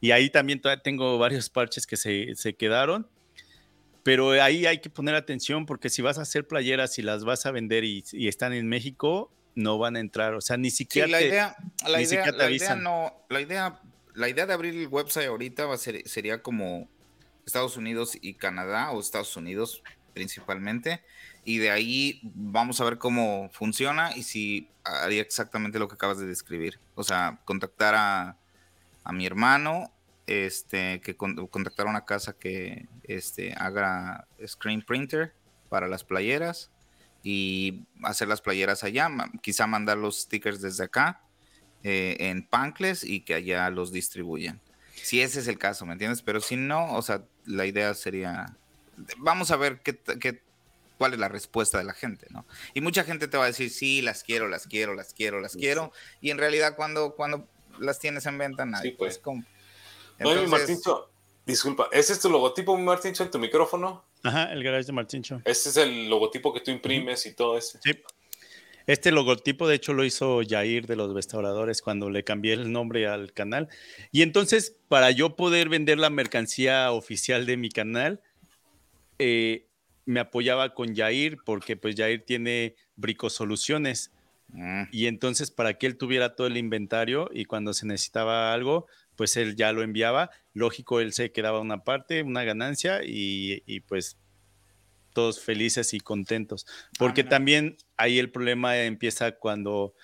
Y 0.00 0.10
ahí 0.10 0.30
también 0.30 0.60
todavía 0.60 0.82
tengo 0.82 1.18
varios 1.18 1.48
parches 1.50 1.86
que 1.86 1.96
se, 1.96 2.34
se, 2.34 2.54
quedaron, 2.54 3.06
pero 4.02 4.30
ahí 4.42 4.66
hay 4.66 4.78
que 4.78 4.90
poner 4.90 5.14
atención 5.14 5.66
porque 5.66 5.90
si 5.90 6.02
vas 6.02 6.18
a 6.18 6.22
hacer 6.22 6.48
playeras 6.48 6.98
y 6.98 7.02
las 7.02 7.24
vas 7.24 7.46
a 7.46 7.52
vender 7.52 7.84
y, 7.84 8.02
y 8.12 8.26
están 8.26 8.52
en 8.52 8.66
México, 8.66 9.30
no 9.54 9.78
van 9.78 9.96
a 9.96 10.00
entrar, 10.00 10.34
o 10.34 10.40
sea, 10.40 10.56
ni 10.56 10.70
siquiera 10.70 11.06
la 11.06 11.22
idea, 11.22 11.56
la 11.86 12.02
idea, 12.02 12.32
la 12.32 12.50
idea 12.50 12.74
no, 12.74 13.12
la 13.28 13.40
idea, 13.40 13.80
la 14.14 14.28
idea 14.28 14.46
de 14.46 14.52
abrir 14.52 14.74
el 14.74 14.88
website 14.88 15.28
ahorita 15.28 15.66
va 15.66 15.74
a 15.74 15.78
ser, 15.78 16.08
sería 16.08 16.42
como 16.42 16.88
Estados 17.46 17.76
Unidos 17.76 18.18
y 18.20 18.34
Canadá 18.34 18.90
o 18.90 19.00
Estados 19.00 19.36
Unidos 19.36 19.82
principalmente 20.12 21.02
y 21.44 21.58
de 21.58 21.70
ahí 21.70 22.20
vamos 22.22 22.80
a 22.80 22.84
ver 22.84 22.98
cómo 22.98 23.50
funciona 23.52 24.16
y 24.16 24.22
si 24.22 24.68
haría 24.84 25.22
exactamente 25.22 25.78
lo 25.78 25.88
que 25.88 25.94
acabas 25.94 26.18
de 26.18 26.26
describir. 26.26 26.80
O 26.94 27.04
sea, 27.04 27.40
contactar 27.44 27.94
a, 27.96 28.36
mi 29.12 29.26
hermano, 29.26 29.92
este, 30.26 31.00
que 31.02 31.16
contactar 31.16 31.86
a 31.86 31.90
una 31.90 32.06
casa 32.06 32.32
que 32.32 32.88
este, 33.02 33.52
haga 33.58 34.26
screen 34.46 34.82
printer 34.82 35.34
para 35.68 35.88
las 35.88 36.04
playeras 36.04 36.70
y 37.22 37.84
hacer 38.02 38.28
las 38.28 38.40
playeras 38.40 38.84
allá, 38.84 39.10
quizá 39.42 39.66
mandar 39.66 39.98
los 39.98 40.22
stickers 40.22 40.60
desde 40.60 40.84
acá 40.84 41.20
eh, 41.82 42.16
en 42.20 42.46
Pancles 42.46 43.04
y 43.04 43.20
que 43.20 43.34
allá 43.34 43.68
los 43.70 43.92
distribuyan. 43.92 44.60
Si 44.94 45.20
ese 45.20 45.40
es 45.40 45.48
el 45.48 45.58
caso, 45.58 45.84
¿me 45.84 45.92
entiendes? 45.92 46.22
Pero 46.22 46.40
si 46.40 46.56
no, 46.56 46.94
o 46.94 47.02
sea, 47.02 47.24
la 47.44 47.66
idea 47.66 47.92
sería, 47.92 48.56
vamos 49.18 49.50
a 49.50 49.56
ver 49.56 49.80
qué, 49.80 49.98
qué 49.98 50.43
cuál 51.04 51.12
es 51.12 51.18
la 51.18 51.28
respuesta 51.28 51.76
de 51.76 51.84
la 51.84 51.92
gente, 51.92 52.28
¿no? 52.30 52.46
Y 52.72 52.80
mucha 52.80 53.04
gente 53.04 53.28
te 53.28 53.36
va 53.36 53.44
a 53.44 53.48
decir, 53.48 53.68
sí, 53.68 54.00
las 54.00 54.24
quiero, 54.24 54.48
las 54.48 54.66
quiero, 54.66 54.94
las 54.94 55.12
quiero, 55.12 55.38
las 55.38 55.54
quiero, 55.54 55.92
y 56.22 56.30
en 56.30 56.38
realidad 56.38 56.76
cuando, 56.76 57.14
cuando 57.14 57.46
las 57.78 57.98
tienes 57.98 58.24
en 58.24 58.38
venta 58.38 58.64
nadie 58.64 58.92
sí, 58.92 58.96
pues. 58.96 59.18
compra. 59.18 59.46
Entonces... 60.18 60.48
Martincho, 60.48 61.10
disculpa, 61.44 61.88
¿ese 61.92 62.14
es 62.14 62.20
tu 62.20 62.30
logotipo, 62.30 62.74
Martincho, 62.78 63.22
en 63.22 63.30
tu 63.30 63.38
micrófono? 63.38 64.02
Ajá, 64.22 64.50
el 64.50 64.64
garage 64.64 64.86
de 64.86 64.92
Martincho. 64.92 65.42
Ese 65.44 65.68
es 65.68 65.76
el 65.76 66.08
logotipo 66.08 66.54
que 66.54 66.60
tú 66.60 66.70
imprimes 66.70 67.26
y 67.26 67.34
todo 67.34 67.58
ese. 67.58 67.78
Sí. 67.84 67.92
Este 68.86 69.12
logotipo, 69.12 69.68
de 69.68 69.74
hecho, 69.74 69.92
lo 69.92 70.06
hizo 70.06 70.40
Jair 70.48 70.86
de 70.86 70.96
los 70.96 71.12
restauradores 71.12 71.82
cuando 71.82 72.08
le 72.08 72.24
cambié 72.24 72.54
el 72.54 72.72
nombre 72.72 73.06
al 73.08 73.34
canal. 73.34 73.68
Y 74.10 74.22
entonces, 74.22 74.74
para 74.88 75.10
yo 75.10 75.36
poder 75.36 75.68
vender 75.68 75.98
la 75.98 76.08
mercancía 76.08 76.92
oficial 76.92 77.44
de 77.44 77.58
mi 77.58 77.68
canal, 77.68 78.22
eh, 79.18 79.66
me 80.06 80.20
apoyaba 80.20 80.74
con 80.74 80.94
Jair 80.94 81.38
porque 81.44 81.76
pues 81.76 81.96
Jair 81.96 82.24
tiene 82.24 82.76
bricosoluciones 82.96 84.12
mm. 84.48 84.84
y 84.92 85.06
entonces 85.06 85.50
para 85.50 85.74
que 85.74 85.86
él 85.86 85.96
tuviera 85.96 86.34
todo 86.34 86.46
el 86.46 86.56
inventario 86.56 87.30
y 87.32 87.44
cuando 87.44 87.72
se 87.72 87.86
necesitaba 87.86 88.52
algo, 88.52 88.86
pues 89.16 89.36
él 89.36 89.56
ya 89.56 89.72
lo 89.72 89.82
enviaba. 89.82 90.30
Lógico, 90.52 91.00
él 91.00 91.12
se 91.12 91.32
quedaba 91.32 91.60
una 91.60 91.84
parte, 91.84 92.22
una 92.22 92.44
ganancia 92.44 93.00
y, 93.04 93.80
pues 93.80 94.18
todos 95.12 95.40
felices 95.40 95.94
y 95.94 96.00
contentos. 96.00 96.66
Porque 96.98 97.20
ah, 97.22 97.28
también 97.28 97.76
ahí 97.96 98.18
el 98.18 98.32
problema 98.32 98.76
empieza 98.78 99.32
cuando 99.32 99.94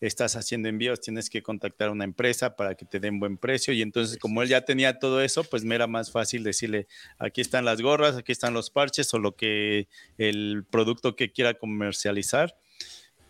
estás 0.00 0.36
haciendo 0.36 0.68
envíos, 0.68 1.00
tienes 1.00 1.28
que 1.28 1.42
contactar 1.42 1.88
a 1.88 1.92
una 1.92 2.04
empresa 2.04 2.56
para 2.56 2.74
que 2.74 2.84
te 2.84 3.00
den 3.00 3.18
buen 3.18 3.36
precio 3.36 3.72
y 3.74 3.82
entonces 3.82 4.18
como 4.18 4.42
él 4.42 4.48
ya 4.48 4.64
tenía 4.64 4.98
todo 4.98 5.20
eso, 5.20 5.44
pues 5.44 5.64
me 5.64 5.74
era 5.74 5.86
más 5.86 6.10
fácil 6.10 6.44
decirle, 6.44 6.86
aquí 7.18 7.40
están 7.40 7.64
las 7.64 7.80
gorras, 7.80 8.16
aquí 8.16 8.32
están 8.32 8.54
los 8.54 8.70
parches 8.70 9.12
o 9.14 9.18
lo 9.18 9.36
que 9.36 9.88
el 10.16 10.64
producto 10.70 11.16
que 11.16 11.32
quiera 11.32 11.54
comercializar 11.54 12.56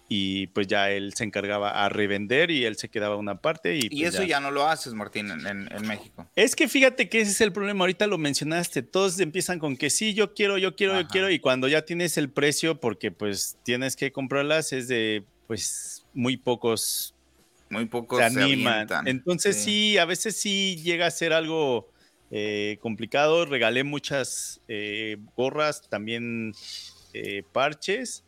y 0.09 0.47
pues 0.49 0.67
ya 0.67 0.91
él 0.91 1.13
se 1.15 1.25
encargaba 1.25 1.85
a 1.85 1.89
revender 1.91 2.51
y 2.51 2.65
él 2.65 2.77
se 2.77 2.89
quedaba 2.89 3.17
una 3.17 3.41
parte. 3.41 3.77
Y, 3.77 3.81
y 3.91 4.03
pues 4.03 4.15
eso 4.15 4.23
ya. 4.25 4.41
no 4.41 4.51
lo 4.51 4.67
haces, 4.67 4.95
Martín, 4.95 5.31
en, 5.31 5.69
México. 5.87 6.27
Es 6.35 6.57
que 6.57 6.67
fíjate 6.67 7.09
que 7.09 7.21
ese 7.21 7.33
es 7.33 7.41
el 7.43 7.53
problema, 7.53 7.83
ahorita 7.83 8.07
lo 8.07 8.17
mencionaste, 8.17 8.83
todos 8.83 9.21
empiezan 9.21 9.59
con 9.59 9.77
que 9.77 9.91
sí, 9.91 10.15
yo 10.15 10.33
quiero, 10.33 10.57
yo 10.57 10.75
quiero, 10.75 10.99
yo 10.99 11.07
quiero, 11.09 11.31
y 11.31 11.39
cuando 11.39 11.69
ya 11.69 11.83
tienes 11.83 12.17
el 12.17 12.31
precio, 12.31 12.81
porque 12.81 13.11
pues 13.11 13.59
tienes 13.65 13.97
que 13.97 14.11
comprarlas, 14.11 14.73
es 14.73 14.89
de, 14.89 15.25
pues 15.49 16.07
muy 16.15 16.37
pocos 16.37 17.15
muy 17.71 17.87
pocos 17.87 18.19
se 18.19 18.25
animan. 18.25 18.87
Entonces 19.07 19.57
sí. 19.57 19.99
a 19.99 20.05
veces 20.05 20.37
sí 20.37 20.77
llega 20.77 21.07
a 21.07 21.11
ser 21.11 21.33
algo 21.33 21.91
eh, 22.31 22.79
complicado. 22.81 23.45
Regalé 23.45 23.83
muchas 23.85 24.61
eh, 24.69 25.17
gorras, 25.37 25.83
también 25.89 26.53
eh, 27.13 27.43
parches, 27.53 28.25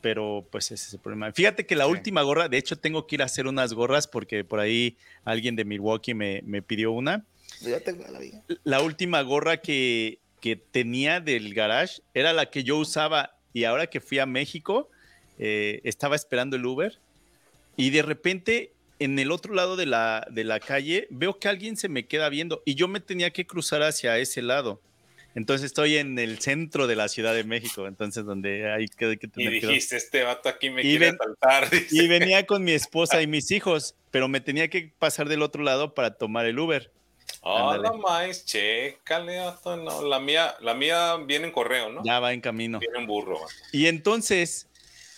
pero 0.00 0.46
pues 0.50 0.70
ese 0.70 0.86
es 0.86 0.94
el 0.94 1.00
problema. 1.00 1.32
Fíjate 1.32 1.66
que 1.66 1.76
la 1.76 1.86
última 1.86 2.22
gorra, 2.22 2.48
de 2.48 2.58
hecho 2.58 2.78
tengo 2.78 3.06
que 3.06 3.16
ir 3.16 3.22
a 3.22 3.26
hacer 3.26 3.46
unas 3.46 3.74
gorras 3.74 4.06
porque 4.06 4.44
por 4.44 4.60
ahí 4.60 4.96
alguien 5.24 5.56
de 5.56 5.64
Milwaukee 5.64 6.14
me, 6.14 6.62
pidió 6.62 6.92
una. 6.92 7.24
Ya 7.60 7.80
tengo 7.80 8.04
la, 8.10 8.18
vida. 8.18 8.42
la 8.64 8.80
última 8.80 9.20
gorra 9.22 9.58
que, 9.58 10.20
que 10.40 10.56
tenía 10.56 11.20
del 11.20 11.52
garage 11.52 12.00
era 12.14 12.32
la 12.32 12.50
que 12.50 12.64
yo 12.64 12.78
usaba 12.78 13.36
y 13.52 13.64
ahora 13.64 13.88
que 13.88 14.00
fui 14.00 14.20
a 14.20 14.26
México 14.26 14.88
estaba 15.40 16.16
esperando 16.16 16.56
el 16.56 16.66
Uber 16.66 16.98
y 17.76 17.90
de 17.90 18.02
repente 18.02 18.72
en 18.98 19.18
el 19.18 19.32
otro 19.32 19.54
lado 19.54 19.76
de 19.76 19.86
la, 19.86 20.26
de 20.30 20.44
la 20.44 20.60
calle 20.60 21.06
veo 21.10 21.38
que 21.38 21.48
alguien 21.48 21.76
se 21.76 21.88
me 21.88 22.06
queda 22.06 22.28
viendo 22.28 22.62
y 22.66 22.74
yo 22.74 22.86
me 22.86 23.00
tenía 23.00 23.30
que 23.30 23.46
cruzar 23.46 23.82
hacia 23.82 24.18
ese 24.18 24.42
lado. 24.42 24.80
Entonces 25.34 25.66
estoy 25.66 25.96
en 25.96 26.18
el 26.18 26.40
centro 26.40 26.86
de 26.86 26.96
la 26.96 27.08
Ciudad 27.08 27.34
de 27.34 27.44
México, 27.44 27.86
entonces 27.86 28.24
donde 28.24 28.70
hay 28.70 28.88
que, 28.88 29.16
tener 29.16 29.54
Y 29.54 29.60
dijiste, 29.60 29.96
este 29.96 30.24
vato 30.24 30.48
aquí 30.48 30.70
me 30.70 30.82
quiere 30.82 31.16
saltar. 31.16 31.68
Y 31.90 32.08
venía 32.08 32.46
con 32.46 32.64
mi 32.64 32.72
esposa 32.72 33.22
y 33.22 33.26
mis 33.26 33.50
hijos, 33.52 33.94
pero 34.10 34.28
me 34.28 34.40
tenía 34.40 34.68
que 34.68 34.92
pasar 34.98 35.28
del 35.28 35.42
otro 35.42 35.62
lado 35.62 35.94
para 35.94 36.14
tomar 36.14 36.46
el 36.46 36.58
Uber. 36.58 36.90
Oh, 37.42 37.76
no 37.76 37.96
más, 37.98 38.44
chécale, 38.44 39.40
no. 39.64 40.02
La 40.02 40.18
mía, 40.18 40.56
la 40.60 40.74
mía 40.74 41.16
viene 41.24 41.46
en 41.46 41.52
correo, 41.52 41.88
¿no? 41.90 42.02
Ya 42.04 42.18
va 42.18 42.32
en 42.32 42.40
camino. 42.40 42.80
Viene 42.80 42.98
en 42.98 43.06
burro. 43.06 43.38
Y 43.72 43.86
entonces 43.86 44.68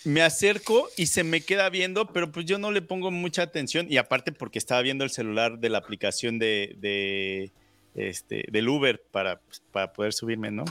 me 0.05 0.23
acerco 0.23 0.89
y 0.97 1.07
se 1.07 1.25
me 1.25 1.41
queda 1.41 1.69
viendo, 1.71 2.07
pero 2.13 2.33
pues 2.33 2.47
yo 2.47 2.59
no 2.59 2.71
le 2.71 2.83
pongo 2.83 3.11
mucha 3.11 3.43
atención 3.43 3.87
y 3.89 3.97
aparte 3.97 4.33
porque 4.33 4.59
estaba 4.59 4.83
viendo 4.83 5.05
el 5.05 5.11
celular 5.11 5.59
de 5.59 5.69
la 5.69 5.79
aplicación 5.79 6.39
de, 6.39 6.77
de 6.79 7.53
este, 7.95 8.45
del 8.51 8.69
Uber 8.69 9.03
para, 9.11 9.41
pues, 9.41 9.63
para 9.71 9.93
poder 9.93 10.13
subirme, 10.13 10.51
¿no? 10.51 10.65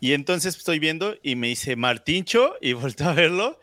Y 0.00 0.14
entonces 0.14 0.56
estoy 0.56 0.78
viendo 0.78 1.16
y 1.22 1.36
me 1.36 1.48
dice 1.48 1.76
Martincho 1.76 2.54
y 2.60 2.72
vuelto 2.74 3.04
a 3.04 3.14
verlo 3.14 3.58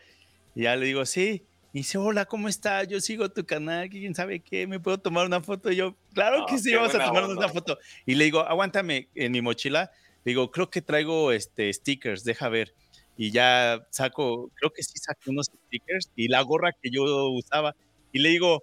y 0.54 0.62
ya 0.62 0.76
le 0.76 0.86
digo, 0.86 1.04
sí. 1.04 1.44
Y 1.72 1.80
dice, 1.80 1.98
hola, 1.98 2.24
¿cómo 2.24 2.48
estás? 2.48 2.88
Yo 2.88 3.00
sigo 3.00 3.30
tu 3.30 3.44
canal, 3.44 3.90
quién 3.90 4.14
sabe 4.14 4.40
qué, 4.40 4.66
¿me 4.66 4.80
puedo 4.80 4.98
tomar 4.98 5.26
una 5.26 5.42
foto? 5.42 5.70
Y 5.70 5.76
yo, 5.76 5.96
claro 6.14 6.46
que 6.46 6.58
sí, 6.58 6.74
vamos 6.74 6.94
a 6.94 7.04
tomarnos 7.04 7.36
una 7.36 7.48
foto. 7.48 7.78
Y 8.06 8.14
le 8.14 8.24
digo, 8.24 8.40
aguántame 8.40 9.08
en 9.14 9.32
mi 9.32 9.42
mochila. 9.42 9.90
Le 10.24 10.30
digo, 10.30 10.50
creo 10.50 10.70
que 10.70 10.80
traigo 10.80 11.30
este, 11.30 11.72
stickers, 11.72 12.24
deja 12.24 12.48
ver 12.48 12.74
y 13.18 13.32
ya 13.32 13.84
saco, 13.90 14.48
creo 14.54 14.70
que 14.70 14.84
sí 14.84 14.96
saqué 14.96 15.30
unos 15.30 15.46
stickers 15.46 16.08
y 16.14 16.28
la 16.28 16.40
gorra 16.42 16.72
que 16.72 16.88
yo 16.88 17.02
usaba 17.30 17.74
y 18.12 18.20
le 18.20 18.28
digo, 18.28 18.62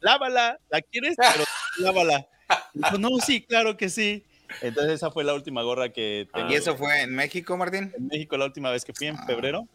lávala, 0.00 0.58
¿la 0.70 0.80
quieres? 0.80 1.16
Pero 1.16 1.44
lávala. 1.78 2.26
Y 2.72 2.78
dijo, 2.78 2.98
no, 2.98 3.10
sí, 3.18 3.42
claro 3.42 3.76
que 3.76 3.90
sí. 3.90 4.24
Entonces 4.62 4.94
esa 4.94 5.10
fue 5.10 5.24
la 5.24 5.34
última 5.34 5.62
gorra 5.62 5.88
que 5.88 6.28
tenía. 6.32 6.52
¿Y 6.52 6.54
eso 6.54 6.76
fue 6.76 7.02
en 7.02 7.16
México, 7.16 7.56
Martín? 7.56 7.92
En 7.96 8.06
México 8.06 8.36
la 8.36 8.44
última 8.44 8.70
vez 8.70 8.84
que 8.84 8.94
fui, 8.94 9.08
en 9.08 9.16
ah. 9.16 9.26
febrero. 9.26 9.66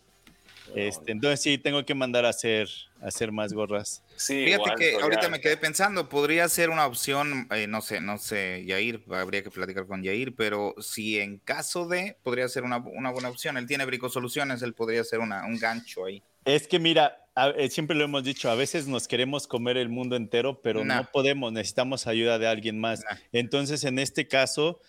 Este, 0.76 1.12
entonces 1.12 1.42
sí, 1.42 1.58
tengo 1.58 1.86
que 1.86 1.94
mandar 1.94 2.26
a 2.26 2.30
hacer, 2.30 2.70
hacer 3.02 3.32
más 3.32 3.54
gorras. 3.54 4.04
Sí, 4.16 4.46
Fíjate 4.46 4.72
que 4.78 4.96
ahorita 5.02 5.30
me 5.30 5.42
quedé 5.42 5.58
pensando, 5.58 6.08
podría 6.08 6.48
ser 6.48 6.70
una 6.70 6.86
opción, 6.86 7.48
eh, 7.52 7.68
no 7.68 7.82
sé, 7.82 8.00
no 8.00 8.18
sé, 8.18 8.64
Yair, 8.66 9.04
habría 9.12 9.44
que 9.44 9.52
platicar 9.52 9.86
con 9.88 10.04
Yair, 10.04 10.36
pero 10.36 10.76
si 10.80 11.20
en 11.20 11.40
caso 11.40 11.88
de, 11.88 12.18
podría 12.24 12.48
ser 12.48 12.64
una, 12.64 12.78
buena 12.78 13.30
opción. 13.30 13.58
Él 13.58 13.68
tiene 13.68 13.86
Brico 13.86 14.10
Soluciones, 14.10 14.62
él 14.62 14.74
podría 14.74 15.04
ser 15.04 15.20
una, 15.20 15.46
un 15.46 15.58
gancho 15.58 16.06
ahí. 16.06 16.24
Es 16.46 16.68
que 16.68 16.80
mira, 16.80 17.22
eh, 17.58 17.70
siempre 17.70 17.96
lo 17.96 18.04
hemos 18.04 18.24
dicho, 18.24 18.50
a 18.50 18.56
veces 18.56 18.88
nos 18.88 19.08
queremos 19.08 19.48
comer 19.48 19.78
el 19.78 19.90
mundo 19.90 20.16
entero, 20.16 20.62
pero 20.62 20.84
no 20.84 21.10
podemos, 21.12 21.52
necesitamos 21.52 22.08
ayuda 22.08 22.40
de 22.40 22.48
alguien 22.48 22.80
más. 22.80 23.04
Entonces, 23.32 23.84
en 23.84 24.00
este 24.00 24.28
caso, 24.28 24.80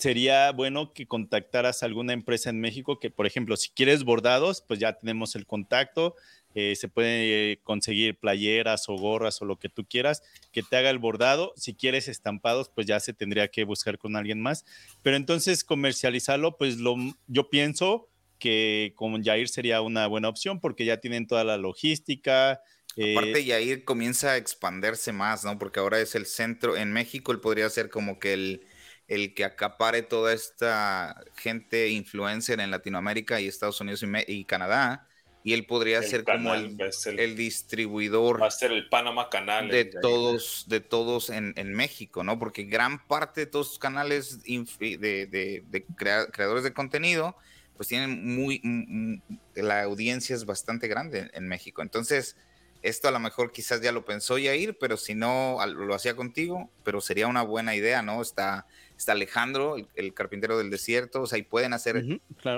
sería 0.00 0.50
bueno 0.52 0.92
que 0.92 1.06
contactaras 1.06 1.82
a 1.82 1.86
alguna 1.86 2.12
empresa 2.12 2.50
en 2.50 2.60
México 2.60 2.98
que, 2.98 3.10
por 3.10 3.26
ejemplo, 3.26 3.56
si 3.56 3.70
quieres 3.70 4.04
bordados, 4.04 4.64
pues 4.66 4.80
ya 4.80 4.94
tenemos 4.94 5.36
el 5.36 5.46
contacto. 5.46 6.16
Eh, 6.54 6.74
se 6.74 6.88
puede 6.88 7.60
conseguir 7.62 8.18
playeras 8.18 8.88
o 8.88 8.96
gorras 8.96 9.40
o 9.40 9.44
lo 9.44 9.58
que 9.58 9.68
tú 9.68 9.86
quieras, 9.88 10.22
que 10.50 10.62
te 10.62 10.76
haga 10.76 10.90
el 10.90 10.98
bordado. 10.98 11.52
Si 11.56 11.74
quieres 11.74 12.08
estampados, 12.08 12.70
pues 12.74 12.86
ya 12.86 12.98
se 12.98 13.12
tendría 13.12 13.48
que 13.48 13.64
buscar 13.64 13.98
con 13.98 14.16
alguien 14.16 14.40
más. 14.40 14.64
Pero 15.02 15.16
entonces 15.16 15.62
comercializarlo, 15.62 16.56
pues 16.56 16.78
lo, 16.78 16.96
yo 17.28 17.50
pienso 17.50 18.08
que 18.38 18.94
con 18.96 19.22
Jair 19.22 19.48
sería 19.48 19.82
una 19.82 20.06
buena 20.06 20.28
opción 20.28 20.60
porque 20.60 20.84
ya 20.84 20.96
tienen 20.96 21.26
toda 21.26 21.44
la 21.44 21.58
logística. 21.58 22.60
Eh, 22.96 23.16
Aparte, 23.16 23.44
Jair 23.44 23.84
comienza 23.84 24.32
a 24.32 24.36
expandirse 24.36 25.12
más, 25.12 25.44
¿no? 25.44 25.58
Porque 25.58 25.78
ahora 25.78 26.00
es 26.00 26.14
el 26.16 26.26
centro. 26.26 26.76
En 26.76 26.92
México, 26.92 27.30
él 27.30 27.40
podría 27.40 27.68
ser 27.70 27.90
como 27.90 28.18
que 28.18 28.32
el 28.32 28.66
el 29.10 29.34
que 29.34 29.44
acapare 29.44 30.02
toda 30.02 30.32
esta 30.32 31.20
gente 31.34 31.88
influencer 31.88 32.60
en 32.60 32.70
Latinoamérica 32.70 33.40
y 33.40 33.48
Estados 33.48 33.80
Unidos 33.80 34.04
y, 34.28 34.44
Canadá. 34.44 35.08
Y 35.42 35.52
él 35.52 35.66
podría 35.66 36.00
ser 36.02 36.22
como 36.22 36.54
el, 36.54 36.78
el, 37.18 37.34
distribuidor. 37.34 38.40
Va 38.40 38.46
a 38.46 38.50
ser 38.52 38.70
el 38.70 38.88
Panama 38.88 39.28
Canal. 39.28 39.68
De 39.68 39.84
todos, 39.84 40.66
de 40.68 40.78
todos 40.78 41.28
en, 41.30 41.72
México, 41.72 42.22
¿no? 42.22 42.38
Porque 42.38 42.62
gran 42.62 43.04
parte 43.08 43.40
de 43.40 43.46
todos 43.46 43.70
los 43.70 43.78
canales 43.80 44.44
de, 44.44 45.64
creadores 45.96 46.62
de 46.62 46.72
contenido, 46.72 47.34
pues 47.76 47.88
tienen 47.88 48.36
muy. 48.36 49.22
la 49.56 49.82
audiencia 49.82 50.36
es 50.36 50.44
bastante 50.44 50.86
grande 50.86 51.30
en 51.32 51.48
México. 51.48 51.82
Entonces, 51.82 52.36
esto 52.82 53.08
a 53.08 53.10
lo 53.10 53.18
mejor 53.18 53.50
quizás 53.50 53.80
ya 53.80 53.90
lo 53.90 54.04
pensó 54.04 54.38
ir 54.38 54.78
pero 54.78 54.96
si 54.96 55.14
no, 55.16 55.58
lo 55.66 55.94
hacía 55.96 56.14
contigo, 56.14 56.70
pero 56.84 57.00
sería 57.00 57.26
una 57.26 57.42
buena 57.42 57.74
idea, 57.74 58.02
¿no? 58.02 58.22
Está 58.22 58.66
está 59.00 59.12
Alejandro, 59.12 59.76
el, 59.94 60.14
carpintero 60.14 60.58
del 60.58 60.68
desierto, 60.68 61.22
o 61.22 61.26
sea, 61.26 61.38
y 61.38 61.42
pueden 61.42 61.72
hacer 61.72 62.04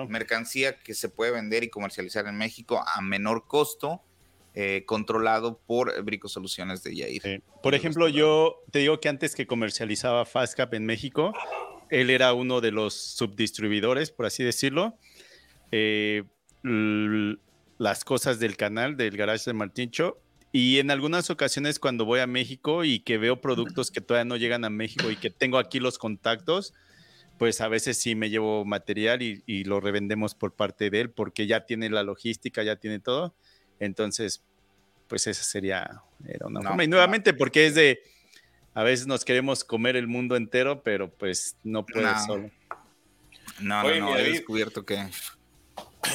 mercancía 0.09 0.77
que 0.83 0.93
se 0.93 1.09
puede 1.09 1.31
vender 1.31 1.63
y 1.63 1.69
comercializar 1.69 2.27
en 2.27 2.37
México 2.37 2.83
a 2.85 3.01
menor 3.01 3.47
costo, 3.47 4.03
eh, 4.55 4.83
controlado 4.85 5.61
por 5.67 6.03
Brico 6.03 6.29
Soluciones 6.29 6.83
de 6.83 6.97
Yair. 6.97 7.43
Por 7.63 7.75
ejemplo, 7.75 8.09
yo 8.09 8.61
te 8.73 8.81
digo 8.81 8.99
que 8.99 9.09
antes 9.09 9.37
que 9.37 9.47
comercializaba 9.47 10.25
Fastcap 10.27 10.75
en 10.75 10.85
México, 10.85 11.33
él 11.91 12.11
era 12.11 12.33
uno 12.35 12.61
de 12.61 12.73
los 12.73 12.95
subdistribuidores, 12.95 14.11
por 14.11 14.27
así 14.27 14.43
decirlo. 14.43 14.99
Eh, 15.71 16.25
las 17.79 18.05
cosas 18.05 18.41
del 18.41 18.57
canal 18.57 18.97
del 18.97 19.17
Garage 19.17 19.45
de 19.47 19.55
Martincho 19.55 20.19
y 20.53 20.79
en 20.79 20.91
algunas 20.91 21.31
ocasiones 21.31 21.79
cuando 21.79 22.05
voy 22.05 22.21
a 22.21 22.27
México 22.27 22.85
y 22.85 23.01
que 23.01 23.17
veo 23.17 23.41
productos 23.41 23.91
que 23.91 24.03
todavía 24.03 24.27
no 24.27 24.37
llegan 24.37 24.67
a 24.67 24.71
México 24.71 25.11
y 25.11 25.17
que 25.17 25.31
tengo 25.31 25.57
aquí 25.57 25.81
los 25.81 25.97
contactos, 25.97 26.75
pues 27.39 27.63
a 27.63 27.69
veces 27.69 27.97
sí 27.97 28.15
me 28.15 28.29
llevo 28.29 28.67
material 28.67 29.23
y, 29.23 29.65
lo 29.65 29.81
revendemos 29.81 30.35
por 30.35 30.55
parte 30.55 30.91
de 30.91 31.01
él 31.01 31.11
porque 31.11 31.47
ya 31.47 31.65
tiene 31.65 31.89
la 31.89 32.03
logística, 32.03 32.63
ya 32.63 32.77
tiene 32.77 33.01
todo. 33.01 33.35
Entonces, 33.81 34.45
pues 35.09 35.27
esa 35.27 35.43
sería 35.43 36.03
era 36.27 36.47
una 36.47 36.61
forma. 36.61 36.85
Y 36.85 36.89
nuevamente 36.89 37.33
porque 37.33 37.67
es 37.67 37.75
de, 37.75 38.01
a 38.75 38.83
veces 38.83 39.07
nos 39.07 39.25
queremos 39.25 39.65
comer 39.65 39.97
el 39.97 40.07
mundo 40.07 40.37
entero, 40.37 40.83
pero 40.83 41.11
pues 41.11 41.57
no 41.65 41.87
puede 41.87 42.09
solo. 42.27 42.51
No, 43.59 43.83
no, 43.83 44.01
no, 44.01 44.19
he 44.19 44.31
descubierto 44.31 44.85
que 44.85 44.99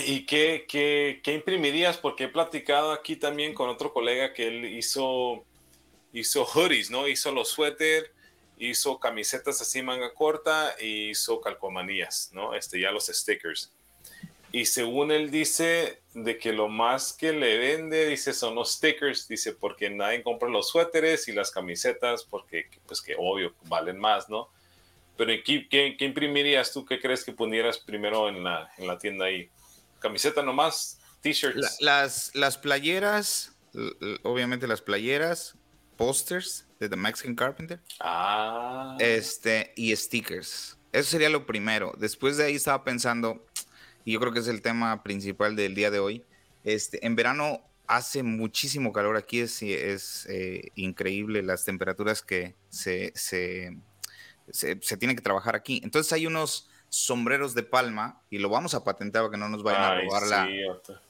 ¿Y 0.06 0.26
qué, 0.26 0.66
qué, 0.68 1.22
qué, 1.24 1.34
imprimirías? 1.34 1.98
Porque 1.98 2.26
he 2.26 2.30
platicado 2.30 2.92
aquí 2.92 3.16
también 3.16 3.54
con 3.54 3.70
otro 3.70 3.94
colega 3.94 4.34
que 4.34 4.48
él 4.48 4.66
hizo, 4.66 5.46
hizo 6.12 6.46
hoodies, 6.46 6.92
¿no? 6.92 7.08
Hizo 7.08 7.32
los 7.32 7.50
suéter, 7.50 8.12
hizo 8.58 9.00
camisetas 9.00 9.62
así 9.62 9.82
manga 9.82 10.14
corta 10.14 10.76
y 10.80 11.12
hizo 11.12 11.40
calcomanías, 11.40 12.32
¿no? 12.34 12.54
Este, 12.54 12.82
ya 12.82 12.92
los 12.92 13.06
stickers. 13.08 13.72
Y 14.52 14.66
según 14.66 15.12
él 15.12 15.32
dice, 15.32 16.02
de 16.14 16.38
que 16.38 16.52
lo 16.52 16.68
más 16.68 17.14
que 17.14 17.32
le 17.32 17.58
vende, 17.58 18.08
dice, 18.08 18.34
son 18.34 18.56
los 18.56 18.74
stickers, 18.74 19.28
dice, 19.28 19.54
porque 19.54 19.90
nadie 19.90 20.24
compra 20.24 20.50
los 20.50 20.70
suéteres 20.70 21.28
y 21.28 21.34
las 21.34 21.52
camisetas, 21.52 22.24
porque, 22.24 22.70
pues 22.88 23.02
que 23.02 23.16
obvio, 23.18 23.54
valen 23.64 24.00
más, 24.00 24.30
¿no? 24.30 24.50
Pero 25.16 25.32
¿qué, 25.44 25.68
qué, 25.68 25.96
qué 25.98 26.06
imprimirías 26.06 26.72
tú? 26.72 26.86
¿Qué 26.86 27.00
crees 27.00 27.24
que 27.24 27.32
pondieras 27.32 27.78
primero 27.78 28.30
en 28.30 28.44
la, 28.44 28.72
en 28.78 28.88
la 28.88 28.98
tienda 28.98 29.26
ahí? 29.26 29.50
Camiseta 30.00 30.44
nomás, 30.44 31.00
t-shirts. 31.22 31.78
las, 31.82 32.36
las 32.36 32.58
playeras, 32.58 33.54
obviamente 34.24 34.68
las 34.68 34.82
playeras, 34.82 35.56
posters 35.98 36.66
de 36.80 36.90
The 36.90 36.96
Mexican 36.96 37.36
Carpenter. 37.36 37.82
Ah. 38.00 38.96
Este, 39.00 39.74
y 39.76 39.96
stickers. 39.96 40.78
Eso 40.92 41.12
sería 41.12 41.30
lo 41.30 41.46
primero. 41.46 41.94
Después 41.98 42.38
de 42.38 42.46
ahí 42.46 42.56
estaba 42.56 42.84
pensando, 42.84 43.46
y 44.06 44.14
yo 44.14 44.20
creo 44.20 44.32
que 44.32 44.40
es 44.40 44.48
el 44.48 44.62
tema 44.62 45.04
principal 45.04 45.56
del 45.56 45.76
día 45.76 45.92
de 45.92 46.00
hoy. 46.00 46.26
Este, 46.64 47.06
en 47.06 47.16
verano 47.16 47.62
hace 47.88 48.24
muchísimo 48.24 48.92
calor 48.92 49.18
aquí, 49.18 49.40
es, 49.40 49.62
es 49.62 50.26
eh, 50.30 50.72
increíble 50.76 51.42
las 51.42 51.64
temperaturas 51.64 52.22
que 52.22 52.56
se, 52.70 53.12
se, 53.16 53.78
se, 54.50 54.80
se 54.82 54.98
tienen 54.98 55.16
que 55.16 55.24
trabajar 55.24 55.56
aquí. 55.56 55.82
Entonces 55.84 56.12
hay 56.14 56.28
unos 56.28 56.70
sombreros 56.90 57.54
de 57.54 57.64
palma 57.64 58.22
y 58.30 58.38
lo 58.38 58.50
vamos 58.50 58.74
a 58.74 58.84
patentar 58.84 59.24
para 59.24 59.32
que 59.32 59.38
no 59.38 59.50
nos 59.50 59.64
vayan 59.64 59.84
a 59.84 60.02
robar 60.02 60.50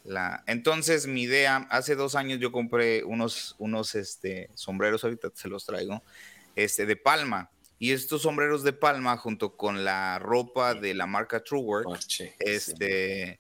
la, 0.04 0.44
Entonces, 0.48 1.08
mi 1.08 1.24
idea, 1.24 1.68
hace 1.70 1.96
dos 1.96 2.16
años 2.16 2.40
yo 2.40 2.52
compré 2.52 3.04
unos, 3.04 3.56
unos 3.60 3.96
este, 3.96 4.50
sombreros, 4.54 5.04
ahorita 5.04 5.30
se 5.34 5.48
los 5.48 5.66
traigo, 5.66 6.02
este, 6.56 6.86
de 6.86 6.96
palma. 6.96 7.50
Y 7.80 7.92
estos 7.92 8.24
sombreros 8.24 8.64
de 8.64 8.74
palma, 8.74 9.18
junto 9.18 9.56
con 9.56 9.86
la 9.86 10.18
ropa 10.18 10.74
de 10.74 10.96
la 10.96 11.06
marca 11.06 11.44
Truework, 11.44 11.88
este, 12.40 13.40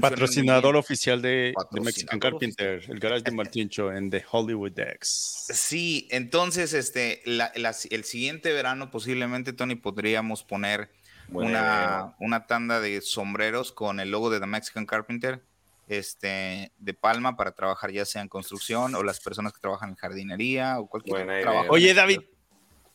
Patrocinador 0.00 0.76
oficial 0.76 1.20
de, 1.20 1.52
Mexican 1.72 2.18
Carpenter, 2.20 2.82
el 2.88 3.00
garage 3.00 3.22
de 3.24 3.32
Martincho 3.32 3.92
en 3.92 4.10
The 4.10 4.24
Hollywood 4.30 4.72
Decks. 4.72 5.46
Sí, 5.52 6.08
entonces 6.10 6.72
este, 6.72 7.22
el 7.24 8.04
siguiente 8.04 8.52
verano 8.52 8.90
posiblemente, 8.90 9.52
Tony, 9.52 9.74
podríamos 9.74 10.44
poner 10.44 10.90
una, 11.32 12.14
una, 12.18 12.46
tanda 12.46 12.80
de 12.80 13.00
sombreros 13.00 13.72
con 13.72 14.00
el 14.00 14.10
logo 14.10 14.30
de 14.30 14.40
The 14.40 14.46
Mexican 14.46 14.86
Carpenter 14.86 15.42
este, 15.88 16.72
de 16.78 16.94
Palma 16.94 17.36
para 17.36 17.52
trabajar 17.52 17.90
ya 17.90 18.04
sea 18.04 18.22
en 18.22 18.28
construcción 18.28 18.94
o 18.94 19.02
las 19.02 19.20
personas 19.20 19.52
que 19.52 19.60
trabajan 19.60 19.90
en 19.90 19.96
jardinería 19.96 20.78
o 20.78 20.86
cualquier 20.86 21.42
trabajo. 21.42 21.66
Oye, 21.70 21.92
David, 21.94 22.20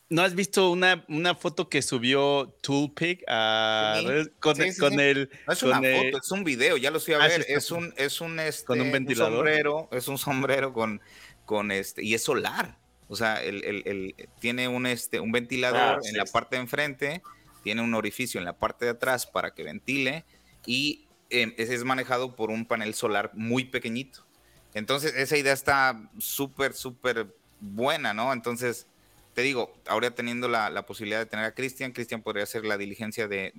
¿no 0.08 0.22
has 0.22 0.34
visto 0.34 0.70
una, 0.70 1.04
una 1.08 1.34
foto 1.34 1.68
que 1.68 1.82
subió 1.82 2.56
Toolpick 2.62 3.24
a 3.28 4.00
con, 4.40 4.60
el... 4.60 5.30
No 5.46 5.52
es 5.52 5.62
una 5.62 5.76
foto, 5.76 6.18
es 6.22 6.30
un 6.30 6.44
video, 6.44 6.76
ya 6.76 6.90
lo 6.90 6.98
estoy 6.98 7.14
a 7.14 7.18
ah, 7.22 7.28
ver. 7.28 7.44
es, 7.48 7.70
un, 7.70 7.92
es 7.96 8.20
un, 8.20 8.40
este, 8.40 8.66
con 8.66 8.80
un 8.80 8.90
ventilador. 8.90 9.34
sombrero, 9.34 9.88
es 9.92 10.08
un 10.08 10.18
sombrero 10.18 10.72
con, 10.72 11.00
con 11.44 11.70
este, 11.70 12.02
y 12.04 12.14
es 12.14 12.22
solar. 12.22 12.78
O 13.10 13.16
sea, 13.16 13.42
el, 13.42 13.64
el, 13.64 13.82
el 13.86 14.28
tiene 14.38 14.68
un, 14.68 14.86
este, 14.86 15.20
un 15.20 15.32
ventilador 15.32 15.98
ah, 15.98 15.98
en 16.04 16.16
la 16.16 16.26
parte 16.26 16.56
de 16.56 16.62
enfrente 16.62 17.22
tiene 17.68 17.82
un 17.82 17.92
orificio 17.92 18.38
en 18.38 18.46
la 18.46 18.54
parte 18.54 18.86
de 18.86 18.92
atrás 18.92 19.26
para 19.26 19.52
que 19.52 19.62
ventile 19.62 20.24
y 20.64 21.06
em, 21.28 21.52
es 21.58 21.84
manejado 21.84 22.34
por 22.34 22.48
un 22.48 22.64
panel 22.64 22.94
solar 22.94 23.30
muy 23.34 23.66
pequeñito. 23.66 24.24
Entonces, 24.72 25.12
esa 25.14 25.36
idea 25.36 25.52
está 25.52 26.08
súper, 26.16 26.72
súper 26.72 27.26
buena, 27.60 28.14
¿no? 28.14 28.32
Entonces, 28.32 28.86
te 29.34 29.42
digo, 29.42 29.74
ahora 29.86 30.10
teniendo 30.10 30.48
la, 30.48 30.86
posibilidad 30.86 31.18
de 31.18 31.26
tener 31.26 31.44
a 31.44 31.52
Cristian, 31.52 31.92
Cristian 31.92 32.22
podría 32.22 32.44
hacer 32.44 32.64
la 32.64 32.78
diligencia 32.78 33.28
de, 33.28 33.52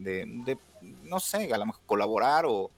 no 1.04 1.20
sé, 1.20 1.54
a 1.54 1.58
lo 1.60 1.68
mejor 1.68 1.84
colaborar 1.86 2.46
o, 2.48 2.72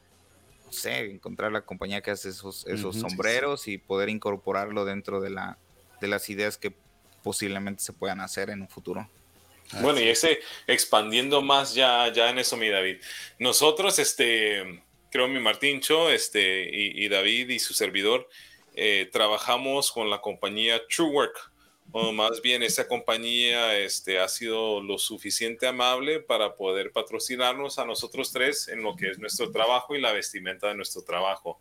no 0.65 0.73
sé, 0.73 1.11
encontrar 1.11 1.53
la 1.53 1.61
compañía 1.61 2.01
que 2.01 2.11
hace 2.11 2.27
esos, 2.27 2.67
esos 2.67 2.97
sombreros 2.97 3.69
y 3.69 3.77
poder 3.77 4.09
incorporarlo 4.09 4.83
dentro 4.83 5.21
de, 5.21 5.29
la, 5.29 5.57
de 6.01 6.09
las 6.09 6.29
ideas 6.29 6.57
que 6.57 6.75
posiblemente 7.23 7.81
se 7.81 7.93
puedan 7.93 8.19
hacer 8.19 8.49
en 8.49 8.63
un 8.63 8.67
futuro. 8.67 9.07
Bueno, 9.81 9.99
y 10.01 10.09
ese 10.09 10.39
expandiendo 10.67 11.41
más 11.41 11.73
ya, 11.73 12.11
ya 12.11 12.29
en 12.29 12.39
eso, 12.39 12.57
mi 12.57 12.69
David. 12.69 12.97
Nosotros, 13.39 13.99
este, 13.99 14.83
creo 15.09 15.27
mi 15.27 15.39
Martincho, 15.39 16.09
este, 16.09 16.69
y, 16.71 17.07
David 17.07 17.49
y 17.49 17.59
su 17.59 17.73
servidor, 17.73 18.27
eh, 18.75 19.09
trabajamos 19.11 19.91
con 19.91 20.09
la 20.09 20.19
compañía 20.21 20.81
Truework 20.87 21.51
o 21.93 22.13
más 22.13 22.41
bien 22.41 22.63
esta 22.63 22.87
compañía 22.87 23.77
este, 23.77 24.19
ha 24.19 24.27
sido 24.29 24.81
lo 24.81 24.97
suficiente 24.97 25.67
amable 25.67 26.21
para 26.21 26.55
poder 26.55 26.91
patrocinarnos 26.91 27.79
a 27.79 27.85
nosotros 27.85 28.31
tres 28.31 28.69
en 28.69 28.81
lo 28.81 28.95
que 28.95 29.09
es 29.09 29.19
nuestro 29.19 29.51
trabajo 29.51 29.95
y 29.95 30.01
la 30.01 30.13
vestimenta 30.13 30.67
de 30.67 30.75
nuestro 30.75 31.03
trabajo. 31.03 31.59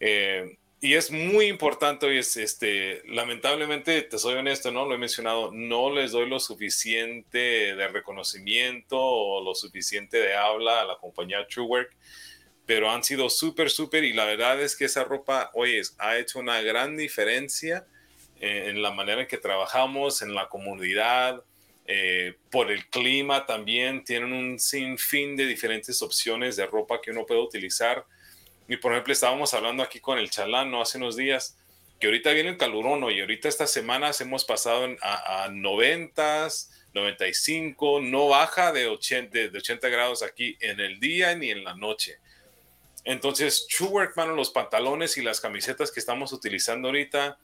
Eh, 0.00 0.58
y 0.84 0.96
es 0.96 1.10
muy 1.10 1.46
importante, 1.46 2.14
y 2.14 2.18
es, 2.18 2.36
este, 2.36 3.02
lamentablemente, 3.06 4.02
te 4.02 4.18
soy 4.18 4.34
honesto, 4.34 4.70
¿no? 4.70 4.84
Lo 4.84 4.94
he 4.94 4.98
mencionado, 4.98 5.50
no 5.50 5.90
les 5.90 6.12
doy 6.12 6.28
lo 6.28 6.38
suficiente 6.38 7.38
de 7.74 7.88
reconocimiento 7.88 9.00
o 9.00 9.42
lo 9.42 9.54
suficiente 9.54 10.18
de 10.18 10.34
habla 10.34 10.82
a 10.82 10.84
la 10.84 10.96
compañía 10.98 11.46
TrueWork, 11.48 11.96
pero 12.66 12.90
han 12.90 13.02
sido 13.02 13.30
súper, 13.30 13.70
súper, 13.70 14.04
y 14.04 14.12
la 14.12 14.26
verdad 14.26 14.60
es 14.60 14.76
que 14.76 14.84
esa 14.84 15.04
ropa, 15.04 15.50
oye, 15.54 15.80
ha 15.96 16.18
hecho 16.18 16.38
una 16.38 16.60
gran 16.60 16.98
diferencia 16.98 17.86
en 18.38 18.82
la 18.82 18.90
manera 18.90 19.22
en 19.22 19.26
que 19.26 19.38
trabajamos, 19.38 20.20
en 20.20 20.34
la 20.34 20.50
comunidad, 20.50 21.42
eh, 21.86 22.34
por 22.50 22.70
el 22.70 22.90
clima 22.90 23.46
también, 23.46 24.04
tienen 24.04 24.34
un 24.34 24.58
sinfín 24.58 25.34
de 25.34 25.46
diferentes 25.46 26.02
opciones 26.02 26.56
de 26.56 26.66
ropa 26.66 27.00
que 27.00 27.10
uno 27.10 27.24
puede 27.24 27.40
utilizar 27.40 28.04
y 28.68 28.76
por 28.76 28.92
ejemplo, 28.92 29.12
estábamos 29.12 29.52
hablando 29.54 29.82
aquí 29.82 30.00
con 30.00 30.18
el 30.18 30.30
chalano 30.30 30.80
hace 30.80 30.98
unos 30.98 31.16
días, 31.16 31.56
que 32.00 32.06
ahorita 32.06 32.32
viene 32.32 32.50
el 32.50 32.56
calurón 32.56 33.10
y 33.10 33.20
ahorita 33.20 33.48
estas 33.48 33.70
semanas 33.70 34.20
hemos 34.20 34.44
pasado 34.44 34.88
a, 35.00 35.44
a 35.44 35.48
90, 35.48 36.48
95, 36.94 38.00
no 38.00 38.28
baja 38.28 38.72
de 38.72 38.86
80, 38.86 39.48
de 39.48 39.58
80 39.58 39.88
grados 39.88 40.22
aquí 40.22 40.56
en 40.60 40.80
el 40.80 41.00
día 41.00 41.34
ni 41.34 41.50
en 41.50 41.64
la 41.64 41.74
noche. 41.74 42.18
Entonces, 43.04 43.66
True 43.68 43.90
Work, 43.90 44.16
mano, 44.16 44.34
los 44.34 44.50
pantalones 44.50 45.18
y 45.18 45.22
las 45.22 45.40
camisetas 45.40 45.90
que 45.90 46.00
estamos 46.00 46.32
utilizando 46.32 46.88
ahorita, 46.88 47.38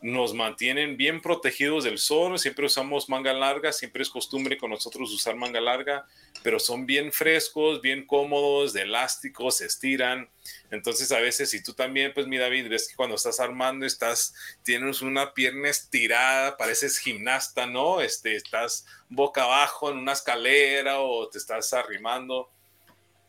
nos 0.00 0.32
mantienen 0.32 0.96
bien 0.96 1.20
protegidos 1.20 1.82
del 1.82 1.98
sol, 1.98 2.38
siempre 2.38 2.66
usamos 2.66 3.08
manga 3.08 3.32
larga, 3.32 3.72
siempre 3.72 4.02
es 4.02 4.10
costumbre 4.10 4.56
con 4.56 4.70
nosotros 4.70 5.12
usar 5.12 5.34
manga 5.34 5.60
larga, 5.60 6.06
pero 6.44 6.60
son 6.60 6.86
bien 6.86 7.12
frescos, 7.12 7.80
bien 7.82 8.06
cómodos, 8.06 8.72
de 8.72 8.82
elástico, 8.82 9.50
se 9.50 9.66
estiran. 9.66 10.28
Entonces 10.70 11.10
a 11.10 11.18
veces 11.18 11.50
si 11.50 11.62
tú 11.62 11.72
también, 11.72 12.12
pues 12.14 12.28
mi 12.28 12.38
David, 12.38 12.68
ves 12.68 12.88
que 12.88 12.94
cuando 12.94 13.16
estás 13.16 13.40
armando 13.40 13.86
estás, 13.86 14.34
tienes 14.62 15.02
una 15.02 15.34
pierna 15.34 15.68
estirada, 15.68 16.56
pareces 16.56 16.98
gimnasta, 16.98 17.66
¿no? 17.66 18.00
Este, 18.00 18.36
estás 18.36 18.86
boca 19.08 19.44
abajo 19.44 19.90
en 19.90 19.98
una 19.98 20.12
escalera 20.12 21.00
o 21.00 21.28
te 21.28 21.38
estás 21.38 21.72
arrimando 21.72 22.50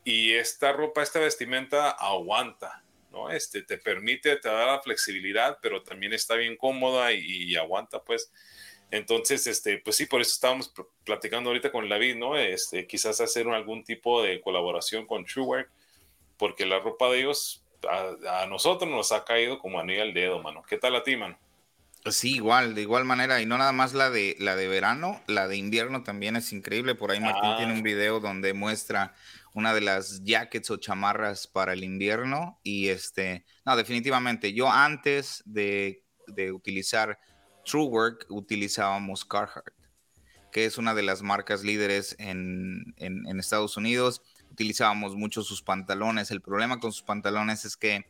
y 0.03 0.33
esta 0.33 0.71
ropa, 0.71 1.01
esta 1.01 1.19
vestimenta 1.19 1.89
aguanta 1.89 2.83
¿no? 3.11 3.29
Este, 3.29 3.61
te 3.63 3.77
permite, 3.77 4.35
te 4.37 4.49
da 4.49 4.65
la 4.65 4.81
flexibilidad, 4.81 5.57
pero 5.61 5.83
también 5.83 6.13
está 6.13 6.35
bien 6.35 6.55
cómoda 6.57 7.11
y, 7.13 7.55
aguanta, 7.55 8.03
pues. 8.03 8.31
Entonces, 8.91 9.45
este, 9.47 9.77
pues 9.77 9.95
sí, 9.95 10.05
por 10.05 10.21
eso 10.21 10.31
estábamos 10.31 10.73
platicando 11.03 11.49
ahorita 11.49 11.71
con 11.71 11.87
David, 11.87 12.15
¿no? 12.15 12.37
Este, 12.37 12.87
quizás 12.87 13.21
hacer 13.21 13.47
algún 13.47 13.83
tipo 13.83 14.23
de 14.23 14.41
colaboración 14.41 15.05
con 15.05 15.25
TrueWork, 15.25 15.69
porque 16.37 16.65
la 16.65 16.79
ropa 16.79 17.09
de 17.09 17.19
ellos 17.19 17.63
a, 17.87 18.45
nosotros 18.47 18.89
nos 18.89 19.11
ha 19.11 19.23
caído 19.23 19.59
como 19.59 19.79
anillo 19.79 20.01
al 20.01 20.13
dedo, 20.13 20.41
mano. 20.41 20.63
¿Qué 20.67 20.77
tal 20.77 20.95
a 20.95 21.03
ti, 21.03 21.15
mano? 21.15 21.37
Sí, 22.05 22.35
igual, 22.35 22.75
de 22.75 22.81
igual 22.81 23.03
manera, 23.03 23.41
y 23.41 23.45
no 23.45 23.57
nada 23.57 23.73
más 23.73 23.93
la 23.93 24.09
de 24.09 24.35
la 24.39 24.55
de 24.55 24.69
verano, 24.69 25.21
la 25.27 25.47
de 25.47 25.57
invierno 25.57 26.03
también 26.03 26.37
es 26.37 26.53
increíble. 26.53 26.95
Por 26.95 27.11
ahí 27.11 27.19
Martín 27.19 27.57
tiene 27.57 27.73
un 27.73 27.79
ah. 27.79 27.83
video 27.83 28.19
donde 28.21 28.53
muestra 28.53 29.13
una 29.53 29.73
de 29.73 29.81
las 29.81 30.23
jackets 30.23 30.71
o 30.71 30.77
chamarras 30.77 31.47
para 31.47 31.73
el 31.73 31.83
invierno. 31.83 32.59
Y 32.63 32.89
este, 32.89 33.45
no, 33.65 33.75
definitivamente, 33.75 34.53
yo 34.53 34.69
antes 34.69 35.43
de, 35.45 36.03
de 36.27 36.51
utilizar 36.51 37.19
TrueWork 37.65 38.25
utilizábamos 38.29 39.25
Carhartt, 39.25 39.73
que 40.51 40.65
es 40.65 40.77
una 40.77 40.95
de 40.95 41.03
las 41.03 41.21
marcas 41.21 41.63
líderes 41.63 42.15
en, 42.19 42.95
en, 42.97 43.39
Estados 43.39 43.77
Unidos. 43.77 44.21
Utilizábamos 44.51 45.15
mucho 45.15 45.43
sus 45.43 45.61
pantalones. 45.61 46.31
El 46.31 46.41
problema 46.41 46.79
con 46.79 46.91
sus 46.91 47.03
pantalones 47.03 47.65
es 47.65 47.77
que, 47.77 48.05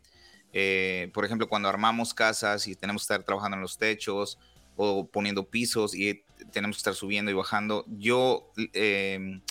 eh, 0.54 1.12
por 1.14 1.26
ejemplo, 1.26 1.50
cuando 1.50 1.68
armamos 1.68 2.14
casas 2.14 2.68
y 2.68 2.76
tenemos 2.76 3.02
que 3.02 3.14
estar 3.14 3.24
trabajando 3.26 3.56
en 3.56 3.62
los 3.62 3.78
techos 3.78 4.40
o 4.78 5.08
poniendo 5.08 5.50
pisos 5.50 5.94
y 5.94 6.24
tenemos 6.54 6.78
que 6.78 6.80
estar 6.80 6.96
subiendo 6.96 7.30
y 7.30 7.34
bajando, 7.34 7.84
yo 7.90 8.50
eh, 8.74 9.42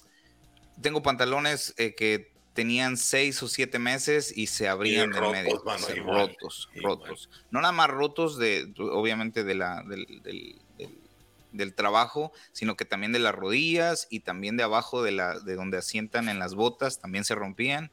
tengo 0.81 1.03
pantalones 1.03 1.75
eh, 1.77 1.95
que 1.95 2.33
tenían 2.59 2.97
seis 2.97 3.41
o 3.45 3.49
siete 3.49 3.79
meses 3.79 4.37
y 4.37 4.49
se 4.49 4.69
abrían 4.69 5.12
de 5.12 5.21
medio. 5.21 5.62
rotos, 6.05 6.69
rotos. 6.83 7.31
No 7.53 7.61
nada 7.61 7.71
más 7.71 7.88
rotos 7.88 8.37
de, 8.37 8.73
obviamente, 8.79 9.45
de 9.45 9.55
la, 9.55 9.85
del, 11.53 11.75
trabajo, 11.75 12.33
sino 12.51 12.77
que 12.77 12.85
también 12.85 13.12
de 13.12 13.21
las 13.21 13.35
rodillas 13.35 14.09
y 14.11 14.21
también 14.21 14.57
de 14.57 14.64
abajo 14.64 15.05
de, 15.05 15.12
la, 15.12 15.38
de 15.38 15.55
donde 15.55 15.79
asientan 15.79 16.29
en 16.29 16.41
las 16.41 16.57
botas, 16.57 16.99
también 16.99 17.25
se 17.25 17.37
rompían. 17.37 17.93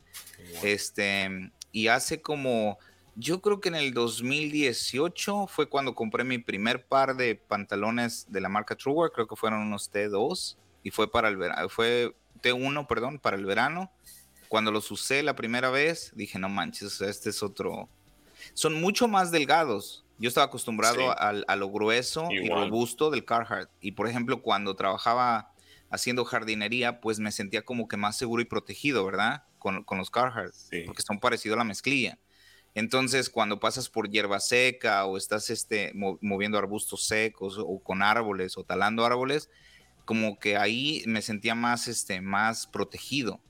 Este, 0.63 1.52
y 1.71 1.89
hace 1.89 2.21
como, 2.21 2.80
yo 3.15 3.41
creo 3.41 3.62
que 3.62 3.69
en 3.69 3.76
el 3.76 3.93
2018 3.93 5.45
fue 5.45 5.69
cuando 5.69 5.93
compré 5.93 6.24
mi 6.24 6.39
primer 6.39 6.88
par 6.88 7.15
de 7.15 7.36
pantalones 7.36 8.26
de 8.32 8.41
la 8.41 8.50
marca 8.50 8.76
Truewear, 8.76 9.12
creo 9.12 9.28
que 9.28 9.36
fueron 9.36 9.62
unos 9.62 9.91
T2 9.91 10.58
y 10.82 10.89
fue 10.89 11.12
para 11.12 11.30
el 11.30 11.38
verano, 11.38 11.69
fue 11.69 12.15
T1, 12.45 12.88
perdón, 12.88 13.19
para 13.19 13.38
el 13.38 13.45
verano. 13.45 13.91
Cuando 14.47 14.71
los 14.71 14.91
usé 14.91 15.23
la 15.23 15.36
primera 15.36 15.71
vez, 15.71 16.12
dije, 16.15 16.38
no 16.38 16.49
manches, 16.49 17.01
este 17.01 17.31
es 17.31 17.41
otro. 17.41 17.89
Son 18.53 18.79
mucho 18.79 19.08
más 19.08 19.31
delgados. 19.31 20.05
Yo 20.17 20.29
estaba 20.29 20.45
acostumbrado 20.45 21.12
a, 21.17 21.55
lo 21.55 21.69
grueso 21.69 22.29
y 22.31 22.47
robusto 22.47 23.10
del 23.10 23.25
Carhartt. 23.25 23.69
Y 23.81 23.93
por 23.93 24.08
ejemplo, 24.08 24.41
cuando 24.41 24.75
trabajaba 24.75 25.51
haciendo 25.89 26.23
jardinería, 26.23 27.01
pues 27.01 27.19
me 27.19 27.31
sentía 27.31 27.63
como 27.63 27.88
que 27.88 27.97
más 27.97 28.17
seguro 28.17 28.41
y 28.41 28.45
protegido, 28.45 29.05
¿verdad? 29.05 29.43
Con, 29.58 29.84
los 29.97 30.12
Carhartt, 30.12 30.53
porque 30.86 31.01
son 31.01 31.19
parecidos 31.19 31.55
a 31.55 31.60
la 31.60 31.63
mezclilla. 31.63 32.19
Entonces, 32.75 33.29
cuando 33.29 33.60
pasas 33.60 33.89
por 33.89 34.10
hierba 34.10 34.39
seca 34.39 35.05
o 35.05 35.17
estás 35.17 35.49
este, 35.49 35.91
moviendo 35.93 36.58
arbustos 36.58 37.08
secos 37.08 37.58
o 37.58 37.79
con 37.79 38.03
árboles 38.03 38.58
o 38.58 38.63
talando 38.63 39.05
árboles, 39.05 39.49
como 40.05 40.39
que 40.39 40.57
ahí 40.57 41.03
me 41.07 41.21
sentía 41.21 41.55
más, 41.55 41.87
este, 41.87 42.21
más 42.21 42.67
protegido. 42.67 43.41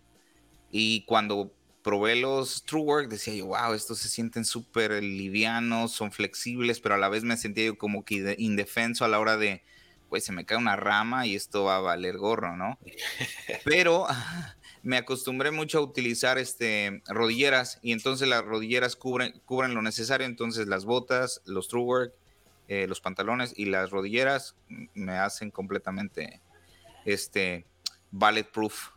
Y 0.72 1.06
cuando 1.06 1.54
probé 1.84 2.16
los 2.16 2.64
True 2.64 2.82
Work, 2.82 3.10
decía 3.10 3.36
yo, 3.36 3.46
wow, 3.46 3.74
estos 3.74 4.00
se 4.00 4.10
sienten 4.10 4.44
súper 4.44 5.04
livianos, 5.04 5.92
son 5.92 6.12
flexibles, 6.12 6.80
pero 6.80 6.96
a 6.96 6.98
la 6.98 7.10
vez 7.10 7.24
me 7.24 7.38
sentía 7.38 7.66
yo 7.66 7.78
como 7.78 8.04
que 8.04 8.36
indefenso 8.40 9.06
a 9.06 9.08
la 9.08 9.20
hora 9.20 9.38
de, 9.38 9.64
pues 10.10 10.24
se 10.24 10.32
me 10.32 10.46
cae 10.46 10.58
una 10.58 10.76
rama 10.76 11.28
y 11.28 11.36
esto 11.36 11.64
va 11.64 11.78
a 11.78 11.82
valer 11.82 12.18
gorro, 12.18 12.58
¿no? 12.58 12.80
Pero 13.66 14.08
me 14.84 14.98
acostumbré 14.98 15.52
mucho 15.52 15.78
a 15.78 15.82
utilizar 15.82 16.38
este, 16.38 17.04
rodilleras 17.08 17.80
y 17.82 17.92
entonces 17.92 18.28
las 18.28 18.44
rodilleras 18.44 18.96
cubren, 18.96 19.40
cubren 19.46 19.74
lo 19.74 19.82
necesario, 19.82 20.26
entonces 20.26 20.68
las 20.68 20.86
botas, 20.86 21.42
los 21.46 21.68
True 21.68 21.84
Work, 21.84 22.14
eh, 22.68 22.88
los 22.88 23.00
pantalones 23.00 23.54
y 23.56 23.66
las 23.66 23.92
rodilleras 23.92 24.56
me 24.96 25.14
hacen 25.20 25.52
completamente 25.52 26.42
este, 27.06 27.66
bulletproof. 28.12 28.90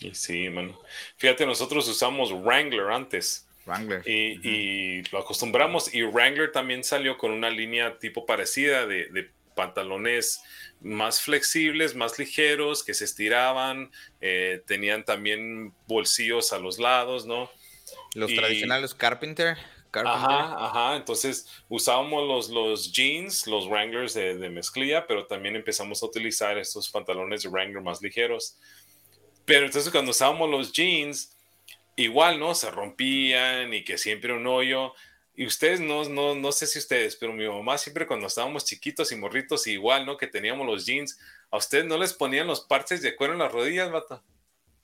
Y 0.00 0.14
sí, 0.14 0.48
man. 0.50 0.74
Fíjate, 1.16 1.46
nosotros 1.46 1.88
usamos 1.88 2.32
Wrangler 2.32 2.90
antes. 2.90 3.48
Wrangler. 3.66 4.02
Y, 4.06 5.02
lo 5.10 5.20
acostumbramos. 5.20 5.94
Y 5.94 6.02
Wrangler 6.02 6.52
también 6.52 6.84
salió 6.84 7.16
con 7.16 7.30
una 7.30 7.50
línea 7.50 7.98
tipo 7.98 8.26
parecida 8.26 8.86
de, 8.86 9.30
pantalones 9.54 10.42
más 10.80 11.20
flexibles, 11.20 11.94
más 11.94 12.18
ligeros, 12.18 12.82
que 12.82 12.92
se 12.92 13.04
estiraban. 13.04 13.92
Eh, 14.20 14.62
tenían 14.66 15.04
también 15.04 15.72
bolsillos 15.86 16.52
a 16.52 16.58
los 16.58 16.80
lados, 16.80 17.24
¿no? 17.24 17.48
Los 18.14 18.34
tradicionales 18.34 18.94
Carpenter. 18.94 19.56
Ajá, 19.96 20.66
ajá. 20.66 20.96
Entonces 20.96 21.48
usábamos 21.68 22.26
los, 22.26 22.48
los 22.50 22.92
jeans, 22.92 23.46
los 23.46 23.66
Wranglers 23.66 24.14
de, 24.14 24.36
de, 24.36 24.50
mezclilla, 24.50 25.06
pero 25.06 25.26
también 25.26 25.56
empezamos 25.56 26.02
a 26.02 26.06
utilizar 26.06 26.58
estos 26.58 26.90
pantalones 26.90 27.42
de 27.42 27.48
Wrangler 27.48 27.82
más 27.82 28.02
ligeros. 28.02 28.58
Pero 29.44 29.66
entonces 29.66 29.90
cuando 29.92 30.10
usábamos 30.10 30.50
los 30.50 30.72
jeans, 30.72 31.36
igual, 31.96 32.38
¿no? 32.38 32.54
Se 32.54 32.70
rompían 32.70 33.72
y 33.74 33.84
que 33.84 33.98
siempre 33.98 34.32
un 34.32 34.46
hoyo. 34.46 34.92
Y 35.36 35.46
ustedes, 35.46 35.80
no, 35.80 36.04
no, 36.08 36.34
no 36.34 36.52
sé 36.52 36.66
si 36.66 36.78
ustedes, 36.78 37.16
pero 37.16 37.32
mi 37.32 37.46
mamá 37.46 37.76
siempre 37.76 38.06
cuando 38.06 38.28
estábamos 38.28 38.64
chiquitos 38.64 39.10
y 39.10 39.16
morritos, 39.16 39.66
igual, 39.66 40.06
¿no? 40.06 40.16
Que 40.16 40.28
teníamos 40.28 40.66
los 40.66 40.86
jeans, 40.86 41.18
¿a 41.50 41.56
ustedes 41.56 41.84
no 41.84 41.98
les 41.98 42.12
ponían 42.12 42.46
los 42.46 42.60
parches 42.60 43.02
de 43.02 43.16
cuero 43.16 43.32
en 43.32 43.40
las 43.40 43.50
rodillas, 43.50 43.90
vato? 43.90 44.22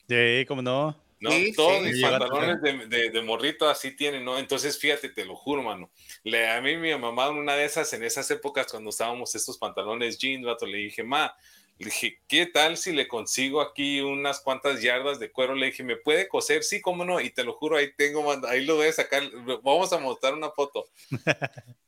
Sí, 0.09 0.45
¿cómo 0.47 0.61
no? 0.61 1.10
¿No? 1.21 1.29
Todos 1.55 1.83
mis 1.83 2.01
pantalones 2.01 2.89
de, 2.89 3.11
de, 3.11 3.21
morrito 3.21 3.69
así 3.69 3.95
tienen, 3.95 4.25
¿no? 4.25 4.39
Entonces, 4.39 4.77
fíjate, 4.79 5.09
te 5.09 5.23
lo 5.23 5.35
juro, 5.35 5.61
mano. 5.61 5.91
Le, 6.23 6.49
a 6.49 6.59
mí 6.61 6.77
mi 6.77 6.93
mamá, 6.97 7.29
una 7.29 7.55
de 7.55 7.65
esas, 7.65 7.93
en 7.93 8.03
esas 8.03 8.29
épocas, 8.31 8.67
cuando 8.71 8.89
usábamos 8.89 9.35
estos 9.35 9.59
pantalones 9.59 10.17
jeans, 10.17 10.43
vato, 10.43 10.65
le 10.65 10.79
dije, 10.79 11.03
ma, 11.03 11.33
Le 11.77 11.85
dije, 11.85 12.19
¿qué 12.27 12.47
tal 12.47 12.75
si 12.75 12.91
le 12.91 13.07
consigo 13.07 13.61
aquí 13.61 14.01
unas 14.01 14.41
cuantas 14.41 14.81
yardas 14.81 15.19
de 15.19 15.31
cuero? 15.31 15.53
Le 15.53 15.67
dije, 15.67 15.83
¿me 15.83 15.95
puede 15.95 16.27
coser? 16.27 16.63
Sí, 16.63 16.81
cómo 16.81 17.05
no. 17.05 17.21
Y 17.21 17.29
te 17.29 17.43
lo 17.43 17.53
juro, 17.53 17.77
ahí 17.77 17.93
tengo, 17.95 18.25
ahí 18.47 18.65
lo 18.65 18.77
voy 18.77 18.87
a 18.87 18.93
sacar. 18.93 19.23
Vamos 19.61 19.93
a 19.93 19.99
mostrar 19.99 20.33
una 20.33 20.49
foto. 20.49 20.87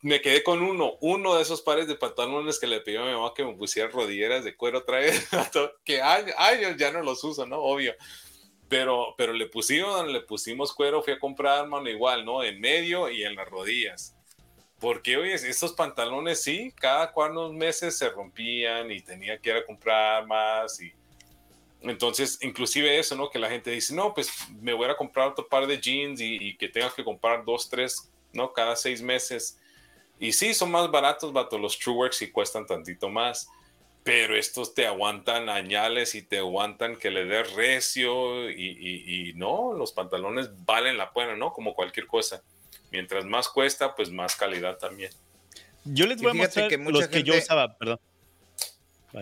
me 0.00 0.20
quedé 0.20 0.44
con 0.44 0.62
uno, 0.62 0.92
uno 1.00 1.34
de 1.34 1.42
esos 1.42 1.60
pares 1.60 1.88
de 1.88 1.96
pantalones 1.96 2.60
que 2.60 2.68
le 2.68 2.80
pidió 2.80 3.02
a 3.02 3.06
mi 3.06 3.12
mamá 3.12 3.32
que 3.34 3.44
me 3.44 3.54
pusiera 3.54 3.90
rodilleras 3.90 4.44
de 4.44 4.54
cuero 4.54 4.78
otra 4.78 4.98
vez, 4.98 5.28
que 5.84 6.00
años, 6.00 6.34
años 6.38 6.76
ya 6.76 6.92
no 6.92 7.02
los 7.02 7.24
uso, 7.24 7.44
¿no? 7.44 7.58
Obvio. 7.58 7.94
Pero, 8.74 9.14
pero 9.16 9.32
le 9.32 9.46
pusimos, 9.46 10.04
le 10.08 10.20
pusimos 10.22 10.74
cuero, 10.74 11.00
fui 11.00 11.12
a 11.12 11.18
comprar, 11.20 11.64
mano, 11.68 11.88
igual, 11.88 12.24
¿no? 12.24 12.42
En 12.42 12.60
medio 12.60 13.08
y 13.08 13.22
en 13.22 13.36
las 13.36 13.48
rodillas. 13.48 14.16
Porque, 14.80 15.16
oye, 15.16 15.32
estos 15.32 15.74
pantalones 15.74 16.42
sí, 16.42 16.72
cada 16.74 17.12
cuatro 17.12 17.52
meses 17.52 17.96
se 17.96 18.10
rompían 18.10 18.90
y 18.90 19.00
tenía 19.00 19.38
que 19.38 19.50
ir 19.50 19.56
a 19.58 19.64
comprar 19.64 20.26
más 20.26 20.80
y 20.80 20.92
entonces, 21.82 22.36
inclusive 22.42 22.98
eso, 22.98 23.14
¿no? 23.14 23.30
Que 23.30 23.38
la 23.38 23.48
gente 23.48 23.70
dice, 23.70 23.94
no, 23.94 24.12
pues 24.12 24.32
me 24.60 24.72
voy 24.72 24.88
a 24.90 24.96
comprar 24.96 25.28
otro 25.28 25.46
par 25.46 25.68
de 25.68 25.80
jeans 25.80 26.20
y, 26.20 26.56
que 26.56 26.68
tengas 26.68 26.94
que 26.94 27.04
comprar 27.04 27.44
dos, 27.44 27.68
tres, 27.68 28.10
¿no? 28.32 28.52
Cada 28.52 28.74
seis 28.74 29.00
meses. 29.00 29.56
Y 30.18 30.32
sí, 30.32 30.52
son 30.52 30.72
más 30.72 30.90
baratos, 30.90 31.32
vato, 31.32 31.56
los 31.58 31.78
Trueworks 31.78 32.22
y 32.22 32.32
cuestan 32.32 32.66
tantito 32.66 33.08
más, 33.08 33.48
pero 34.04 34.36
estos 34.36 34.74
te 34.74 34.86
aguantan 34.86 35.48
añales 35.48 36.14
y 36.14 36.22
te 36.22 36.38
aguantan 36.38 36.96
que 36.96 37.10
le 37.10 37.24
dé 37.24 37.42
recio 37.42 38.50
y, 38.50 39.30
y, 39.30 39.32
no, 39.32 39.72
los 39.72 39.92
pantalones 39.92 40.50
valen 40.66 40.98
la 40.98 41.12
pena, 41.12 41.34
¿no? 41.34 41.52
Como 41.52 41.74
cualquier 41.74 42.06
cosa 42.06 42.42
mientras 42.92 43.24
más 43.24 43.48
cuesta, 43.48 43.94
pues 43.94 44.10
más 44.10 44.36
calidad 44.36 44.76
también. 44.76 45.10
Yo 45.84 46.06
les 46.06 46.20
voy 46.20 46.30
a 46.30 46.34
mostrar 46.34 46.68
que 46.68 46.76
los 46.76 47.08
que 47.08 47.22
yo 47.22 47.36
usaba, 47.36 47.76
perdón. 47.76 47.98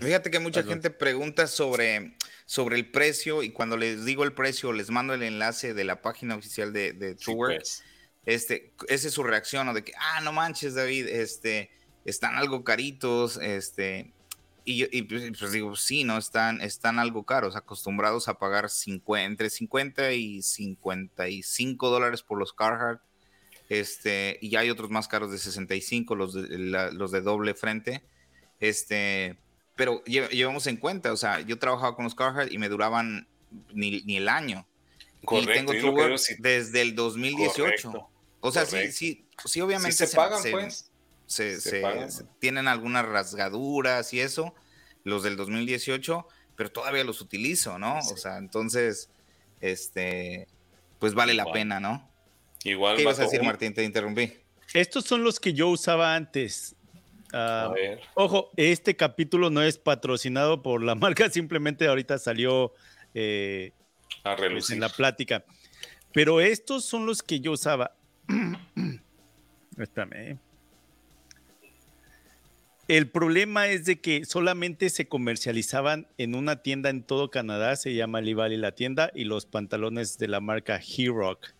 Fíjate 0.01 0.31
que 0.31 0.39
mucha 0.41 0.63
gente 0.63 0.91
pregunta 0.91 1.47
sobre, 1.47 2.17
sobre 2.45 2.77
el 2.77 2.91
precio 2.91 3.43
y 3.43 3.51
cuando 3.51 3.77
les 3.77 4.05
digo 4.05 4.25
el 4.25 4.33
precio, 4.33 4.73
les 4.73 4.91
mando 4.91 5.15
el 5.15 5.23
enlace 5.23 5.75
de 5.75 5.85
la 5.85 6.03
página 6.03 6.35
oficial 6.35 6.73
de, 6.73 6.93
de 6.93 7.17
pues. 7.25 7.85
Este, 8.25 8.73
esa 8.89 9.09
es 9.09 9.15
su 9.15 9.23
reacción, 9.23 9.67
¿no? 9.67 9.75
De 9.75 9.85
que, 9.85 9.93
ah, 9.99 10.21
no 10.23 10.33
manches, 10.33 10.75
David, 10.75 11.09
este, 11.09 11.71
están 12.05 12.37
algo 12.37 12.65
caritos, 12.65 13.37
este, 13.39 14.13
y, 14.65 14.97
y 14.97 15.03
pues, 15.03 15.33
pues 15.39 15.53
digo, 15.53 15.75
sí, 15.77 16.05
¿no? 16.05 16.19
Están, 16.19 16.61
están 16.61 16.99
algo 16.99 17.25
caros, 17.25 17.57
acostumbrados 17.57 18.29
a 18.29 18.35
pagar 18.35 18.71
50, 18.71 19.25
entre 19.25 19.51
50 19.51 20.13
y 20.13 20.43
55 20.43 21.91
dólares 21.91 22.23
por 22.23 22.39
los 22.39 22.53
Carhartt 22.53 23.03
este, 23.73 24.39
y 24.43 24.55
hay 24.57 24.69
otros 24.69 24.91
más 24.91 25.09
caros 25.09 25.33
de 25.33 25.39
65, 25.39 26.15
los 26.15 26.35
de, 26.35 26.59
los 26.93 27.11
de 27.11 27.23
doble 27.23 27.55
frente. 27.55 28.03
Este, 28.61 29.39
pero 29.77 30.05
llevamos 30.05 30.67
en 30.67 30.77
cuenta, 30.77 31.11
o 31.11 31.17
sea, 31.17 31.41
yo 31.41 31.59
trabajaba 31.59 31.97
con 31.97 32.05
los 32.05 32.15
Carhartt 32.15 32.53
y 32.53 32.59
me 32.59 32.69
duraban 32.69 33.27
ni, 33.73 34.03
ni 34.03 34.19
el 34.19 34.29
año. 34.29 34.67
Correcto. 35.25 35.73
Y 35.73 35.81
tengo 35.81 36.17
desde 36.41 36.83
el 36.83 36.95
2018. 36.95 38.11
O 38.41 38.53
sea, 38.53 38.67
sí, 38.67 38.93
sí, 38.93 39.27
sí, 39.43 39.61
obviamente. 39.63 40.07
se, 40.07 40.15
pagan, 40.15 40.43
pues. 40.51 40.92
Se, 41.27 41.59
tienen 42.39 42.69
algunas 42.69 43.07
rasgaduras 43.07 44.13
y 44.13 44.21
eso, 44.21 44.55
los 45.05 45.23
del 45.23 45.37
2018, 45.37 46.27
pero 46.57 46.71
todavía 46.71 47.05
los 47.05 47.21
utilizo, 47.21 47.79
¿no? 47.79 47.99
O 47.99 48.17
sea, 48.17 48.37
entonces, 48.37 49.11
este, 49.61 50.47
pues 50.99 51.15
vale 51.15 51.35
la 51.35 51.51
pena, 51.51 51.81
¿no? 51.81 52.11
Igual. 52.65 52.97
¿Qué 52.97 53.03
ibas 53.03 53.19
a 53.19 53.23
decir, 53.23 53.43
Martín? 53.43 53.75
Te 53.75 53.83
interrumpí. 53.83 54.33
Estos 54.75 55.05
son 55.05 55.25
los 55.25 55.41
que 55.41 55.53
yo 55.53 55.69
usaba 55.69 56.15
antes. 56.15 56.77
Ah, 57.33 57.73
ojo, 58.15 58.51
este 58.57 58.95
capítulo 58.95 59.49
no 59.49 59.63
es 59.63 59.79
patrocinado 59.79 60.63
por 60.63 60.83
la 60.83 60.95
marca, 60.95 61.31
simplemente 61.31 61.87
ahorita 61.87 62.19
salió 62.19 62.73
eh, 63.15 63.73
pues, 64.23 64.71
en 64.71 64.81
la 64.81 64.89
plática. 64.89 65.45
Pero 66.13 66.41
estos 66.41 66.85
son 66.85 67.07
los 67.07 67.23
que 67.23 67.41
yo 67.41 67.53
usaba. 67.53 67.97
Espérame. 69.79 70.39
El 72.93 73.09
problema 73.09 73.69
es 73.69 73.87
de 73.87 74.03
que 74.03 74.27
solamente 74.27 74.91
se 74.91 75.09
comercializaban 75.09 76.07
en 76.19 76.35
una 76.35 76.57
tienda 76.57 76.91
en 76.91 77.03
todo 77.03 77.31
Canadá, 77.31 77.75
se 77.77 77.95
llama 77.95 78.21
Lee 78.21 78.35
la 78.59 78.73
tienda, 78.73 79.11
y 79.15 79.25
los 79.25 79.47
pantalones 79.47 80.19
de 80.19 80.29
la 80.29 80.41
marca 80.41 80.79
He-Rock. 80.79 81.55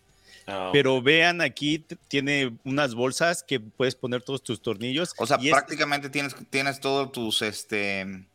Ah, 0.45 0.69
Pero 0.71 1.01
vean 1.01 1.41
aquí, 1.41 1.83
tiene 2.07 2.55
unas 2.63 2.93
bolsas 2.93 3.41
que 3.41 3.59
puedes 3.59 3.95
poner 3.95 4.21
todos 4.21 4.43
tus 4.43 4.61
tornillos. 4.61 5.15
O 5.17 5.25
sea, 5.25 5.39
prácticamente 5.39 6.11
tienes, 6.11 6.35
tienes 6.51 6.79
todos 6.79 7.11
tus, 7.11 7.41
este, 7.41 8.27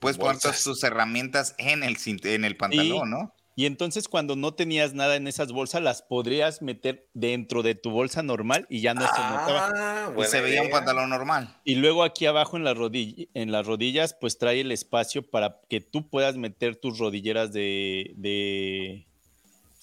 puedes 0.00 0.18
poner 0.18 0.40
todas 0.40 0.64
tus 0.64 0.82
herramientas 0.82 1.54
en 1.58 1.84
el, 1.84 1.96
en 2.24 2.44
el 2.44 2.56
pantalón, 2.56 3.08
¿no? 3.08 3.32
Y 3.54 3.66
entonces 3.66 4.08
cuando 4.08 4.34
no 4.34 4.54
tenías 4.54 4.94
nada 4.94 5.16
en 5.16 5.26
esas 5.26 5.52
bolsas, 5.52 5.82
las 5.82 6.02
podrías 6.02 6.62
meter 6.62 7.06
dentro 7.12 7.62
de 7.62 7.74
tu 7.74 7.90
bolsa 7.90 8.22
normal 8.22 8.66
y 8.70 8.80
ya 8.80 8.94
no 8.94 9.02
se 9.02 9.20
notaba. 9.20 9.72
Ah, 9.74 10.12
y 10.18 10.24
se 10.24 10.40
veía 10.40 10.62
un 10.62 10.70
pantalón 10.70 11.10
normal. 11.10 11.54
Y 11.64 11.74
luego 11.74 12.02
aquí 12.02 12.26
abajo 12.26 12.56
en, 12.56 12.64
la 12.64 12.72
en 12.72 13.52
las 13.52 13.66
rodillas, 13.66 14.16
pues 14.18 14.38
trae 14.38 14.60
el 14.60 14.72
espacio 14.72 15.28
para 15.28 15.60
que 15.68 15.80
tú 15.80 16.08
puedas 16.08 16.36
meter 16.36 16.76
tus 16.76 16.98
rodilleras 16.98 17.52
de, 17.52 18.12
de 18.16 19.06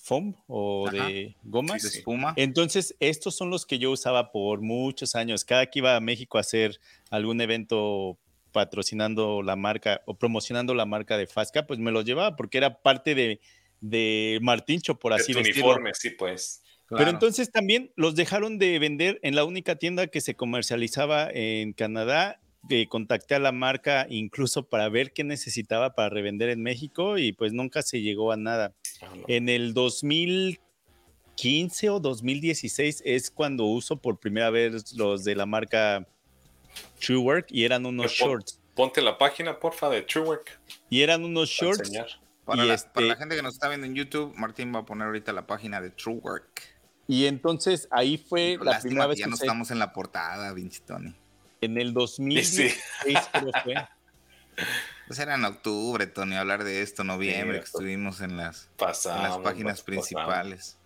foam 0.09 0.36
o 0.47 0.89
de 0.91 1.36
gomas. 1.43 1.84
de 1.84 1.89
espuma. 1.89 2.34
Entonces, 2.36 2.95
estos 2.99 3.36
son 3.36 3.51
los 3.51 3.67
que 3.67 3.78
yo 3.78 3.91
usaba 3.91 4.32
por 4.32 4.61
muchos 4.61 5.13
años. 5.15 5.45
Cada 5.45 5.67
que 5.67 5.80
iba 5.80 5.95
a 5.95 5.99
México 5.99 6.39
a 6.39 6.41
hacer 6.41 6.80
algún 7.11 7.39
evento 7.41 8.17
patrocinando 8.51 9.43
la 9.43 9.55
marca 9.55 10.01
o 10.05 10.15
promocionando 10.15 10.74
la 10.74 10.86
marca 10.86 11.17
de 11.17 11.28
Fasca, 11.28 11.67
pues 11.67 11.80
me 11.80 11.91
los 11.91 12.05
llevaba 12.05 12.36
porque 12.36 12.57
era 12.57 12.82
parte 12.82 13.13
de, 13.13 13.39
de 13.82 14.40
Martincho, 14.42 15.00
por 15.00 15.14
así 15.14 15.34
decirlo. 15.34 15.64
uniforme, 15.64 15.92
sí, 15.94 16.12
pues. 16.12 16.64
Pero 16.90 17.12
entonces 17.12 17.52
también 17.52 17.92
los 17.96 18.16
dejaron 18.16 18.58
de 18.58 18.80
vender 18.80 19.20
en 19.22 19.36
la 19.36 19.44
única 19.44 19.76
tienda 19.76 20.08
que 20.08 20.22
se 20.22 20.36
comercializaba 20.36 21.30
en 21.32 21.74
Canadá 21.74 22.40
contacté 22.88 23.36
a 23.36 23.40
la 23.40 23.52
marca 23.52 24.08
incluso 24.10 24.70
para 24.70 24.88
ver 24.90 25.14
qué 25.14 25.24
necesitaba 25.24 25.94
para 25.96 26.10
revender 26.10 26.50
en 26.50 26.62
México 26.62 27.18
y 27.18 27.32
pues 27.34 27.52
nunca 27.54 27.82
se 27.82 28.02
llegó 28.02 28.32
a 28.32 28.38
nada. 28.38 28.76
Ah, 29.02 29.08
en 29.28 29.50
el 29.50 29.74
2015 29.74 31.90
o 31.90 32.00
2016 32.00 33.02
es 33.06 33.32
cuando 33.32 33.66
uso 33.66 33.98
por 33.98 34.20
primera 34.20 34.52
vez 34.52 34.94
los 34.94 35.24
de 35.24 35.36
la 35.36 35.46
marca 35.46 36.08
Truework 37.00 37.48
y 37.50 37.64
eran 37.64 37.86
unos 37.86 38.12
shorts. 38.12 38.60
Ponte 38.76 39.02
la 39.02 39.18
página, 39.18 39.60
porfa, 39.60 39.90
de 39.90 40.02
Truework. 40.04 40.60
Y 40.90 41.02
eran 41.02 41.26
unos 41.26 41.50
shorts. 41.50 41.92
Para, 42.50 42.66
la, 42.66 42.78
para, 42.78 43.06
la, 43.06 43.14
este 43.14 43.20
gente 43.20 43.36
que 43.36 43.43
nos 43.43 43.54
está 43.54 43.68
viendo 43.68 43.86
en 43.86 43.93
YouTube, 43.93 44.34
Martín 44.36 44.74
va 44.74 44.80
a 44.80 44.86
poner 44.86 45.06
ahorita 45.06 45.32
la 45.34 45.45
página 45.45 45.80
de 45.82 45.91
Truework. 45.91 46.64
Y 47.08 47.28
entonces 47.28 47.88
ahí 47.91 48.18
fue 48.18 48.58
la 48.60 48.80
primera 48.80 49.06
vez 49.06 49.18
que 49.18 49.22
ya 49.22 49.28
no 49.28 49.36
estamos 49.36 49.70
en 49.70 49.78
la 49.78 49.93
portada, 49.93 50.52
Vinci 50.54 50.80
Tony. 50.82 51.16
En 51.62 51.78
el 51.78 51.93
2016 51.93 52.76
creo 53.32 53.52
fue. 53.64 53.76
Pues 55.08 55.18
era 55.18 55.36
en 55.36 55.45
octubre, 55.45 56.06
Tony, 56.06 56.36
hablar 56.36 56.64
de 56.64 56.82
esto, 56.82 57.04
noviembre, 57.04 57.60
que 57.60 57.66
estuvimos 57.66 58.20
en 58.20 58.36
las, 58.36 58.70
las 58.78 59.38
páginas 59.38 59.82
principales. 59.82 60.79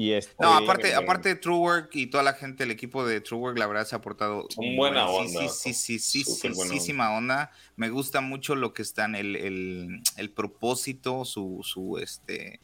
Y 0.00 0.12
este, 0.12 0.32
no, 0.38 0.54
aparte, 0.54 0.94
aparte 0.94 1.30
de 1.30 1.34
Truework 1.34 1.90
y 1.96 2.06
toda 2.06 2.22
la 2.22 2.34
gente, 2.34 2.62
el 2.62 2.70
equipo 2.70 3.04
de 3.04 3.20
Truework, 3.20 3.58
la 3.58 3.66
verdad 3.66 3.84
se 3.84 3.96
ha 3.96 3.98
aportado. 3.98 4.46
Un 4.56 4.76
buena 4.76 5.08
onda. 5.08 5.48
Sí, 5.48 5.74
sí, 5.74 5.98
sí, 5.98 6.22
sí, 6.22 6.80
sí, 6.80 6.92
onda. 6.96 7.50
Me 7.74 7.90
gusta 7.90 8.20
mucho 8.20 8.54
lo 8.54 8.72
que 8.72 8.82
están, 8.82 9.16
el, 9.16 9.34
el, 9.34 10.02
el 10.16 10.30
propósito, 10.30 11.24
su, 11.24 11.62
su, 11.64 11.98
este, 11.98 12.60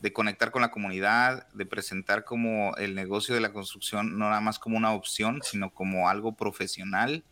de 0.00 0.12
conectar 0.12 0.52
con 0.52 0.62
la 0.62 0.70
comunidad, 0.70 1.48
de 1.54 1.66
presentar 1.66 2.22
como 2.22 2.76
el 2.76 2.94
negocio 2.94 3.34
de 3.34 3.40
la 3.40 3.52
construcción 3.52 4.16
no 4.16 4.28
nada 4.28 4.40
más 4.40 4.60
como 4.60 4.76
una 4.76 4.92
opción, 4.92 5.40
sino 5.42 5.70
como 5.70 6.08
algo 6.08 6.36
profesional 6.36 7.24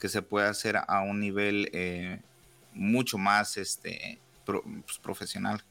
que 0.00 0.08
se 0.08 0.22
puede 0.22 0.48
hacer 0.48 0.78
a 0.88 1.02
un 1.02 1.20
nivel 1.20 1.68
eh, 1.74 2.18
mucho 2.72 3.18
más 3.18 3.58
este, 3.58 4.20
pues, 4.46 4.62
profesional. 5.02 5.62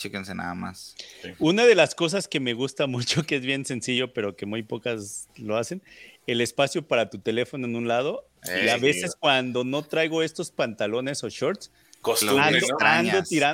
Chéquense 0.00 0.34
nada 0.34 0.54
más. 0.54 0.96
Una 1.38 1.66
de 1.66 1.74
las 1.74 1.94
cosas 1.94 2.26
que 2.26 2.40
me 2.40 2.54
gusta 2.54 2.86
mucho, 2.86 3.22
que 3.22 3.36
es 3.36 3.42
bien 3.42 3.66
sencillo, 3.66 4.12
pero 4.12 4.34
que 4.34 4.46
muy 4.46 4.62
pocas 4.62 5.28
lo 5.36 5.56
hacen, 5.58 5.82
el 6.26 6.40
espacio 6.40 6.86
para 6.86 7.10
tu 7.10 7.18
teléfono 7.18 7.66
en 7.66 7.76
un 7.76 7.86
lado. 7.86 8.26
y 8.64 8.68
a 8.68 8.78
veces 8.78 9.14
cuando 9.14 9.62
no 9.62 9.82
traigo 9.82 10.22
estos 10.22 10.50
pantalones 10.50 11.22
o 11.22 11.28
shorts, 11.28 11.70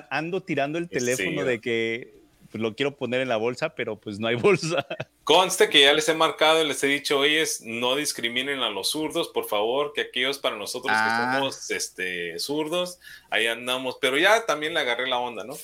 ando, 0.09 0.42
tirando 0.42 0.78
el 0.78 0.88
teléfono 0.88 1.44
de 1.44 1.61
que 1.61 2.14
pues, 2.57 2.70
lo 2.70 2.74
quiero 2.74 2.96
poner 2.96 3.20
en 3.20 3.28
la 3.28 3.36
bolsa, 3.36 3.74
pero 3.74 3.98
pues 3.98 4.18
no 4.18 4.28
hay 4.28 4.34
bolsa. 4.36 4.86
Conste 5.24 5.68
que 5.68 5.82
ya 5.82 5.92
les 5.92 6.09
he 6.09 6.14
marcado 6.14 6.62
y 6.62 6.66
les 6.66 6.82
he 6.82 6.86
dicho, 6.86 7.18
oye, 7.18 7.44
no 7.62 7.96
discriminen 7.96 8.61
a 8.61 8.70
los 8.70 8.90
zurdos, 8.90 9.28
por 9.28 9.46
favor, 9.46 9.92
que 9.92 10.02
aquellos 10.02 10.38
para 10.38 10.57
nosotros 10.57 10.92
que 10.92 10.98
ah. 10.98 11.34
somos 11.34 11.70
este, 11.70 12.38
zurdos, 12.38 12.98
ahí 13.30 13.46
andamos, 13.46 13.98
pero 14.00 14.18
ya 14.18 14.46
también 14.46 14.74
le 14.74 14.80
agarré 14.80 15.07
la 15.09 15.18
onda, 15.18 15.44
¿no? 15.44 15.57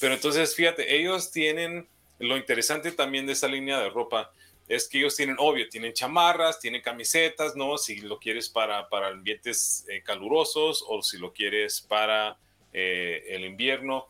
Pero 0.00 0.14
entonces, 0.14 0.54
fíjate, 0.54 0.96
ellos 0.96 1.30
tienen 1.30 1.88
lo 2.18 2.36
interesante 2.36 2.92
también 2.92 3.26
de 3.26 3.32
esa 3.32 3.48
línea 3.48 3.78
de 3.80 3.88
ropa 3.88 4.30
es 4.70 4.88
que 4.88 4.98
ellos 4.98 5.16
tienen, 5.16 5.34
obvio, 5.40 5.68
tienen 5.68 5.92
chamarras, 5.92 6.60
tienen 6.60 6.80
camisetas, 6.80 7.56
¿no? 7.56 7.76
Si 7.76 7.96
lo 8.02 8.20
quieres 8.20 8.48
para, 8.48 8.88
para 8.88 9.08
ambientes 9.08 9.84
eh, 9.88 10.00
calurosos 10.00 10.84
o 10.86 11.02
si 11.02 11.18
lo 11.18 11.32
quieres 11.32 11.80
para 11.80 12.38
eh, 12.72 13.24
el 13.30 13.44
invierno. 13.44 14.06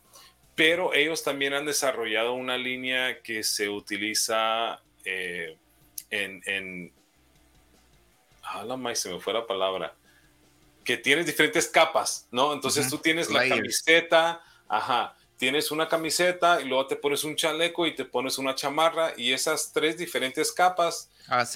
Pero 0.60 0.92
ellos 0.92 1.24
también 1.24 1.54
han 1.54 1.64
desarrollado 1.64 2.34
una 2.34 2.58
línea 2.58 3.22
que 3.22 3.42
se 3.42 3.70
utiliza 3.70 4.78
eh, 5.06 5.56
en, 6.10 6.42
en... 6.44 6.92
Ah, 8.42 8.62
la 8.64 8.94
se 8.94 9.08
me 9.08 9.18
fue 9.20 9.32
la 9.32 9.46
palabra. 9.46 9.94
Que 10.84 10.98
tienes 10.98 11.24
diferentes 11.24 11.66
capas, 11.66 12.28
¿no? 12.30 12.52
Entonces 12.52 12.90
tú 12.90 12.98
tienes 12.98 13.30
la 13.30 13.48
camiseta, 13.48 14.42
ajá, 14.68 15.16
tienes 15.38 15.70
una 15.70 15.88
camiseta 15.88 16.60
y 16.60 16.66
luego 16.66 16.86
te 16.86 16.96
pones 16.96 17.24
un 17.24 17.36
chaleco 17.36 17.86
y 17.86 17.94
te 17.94 18.04
pones 18.04 18.36
una 18.36 18.54
chamarra 18.54 19.14
y 19.16 19.32
esas 19.32 19.72
tres 19.72 19.96
diferentes 19.96 20.52
capas 20.52 21.10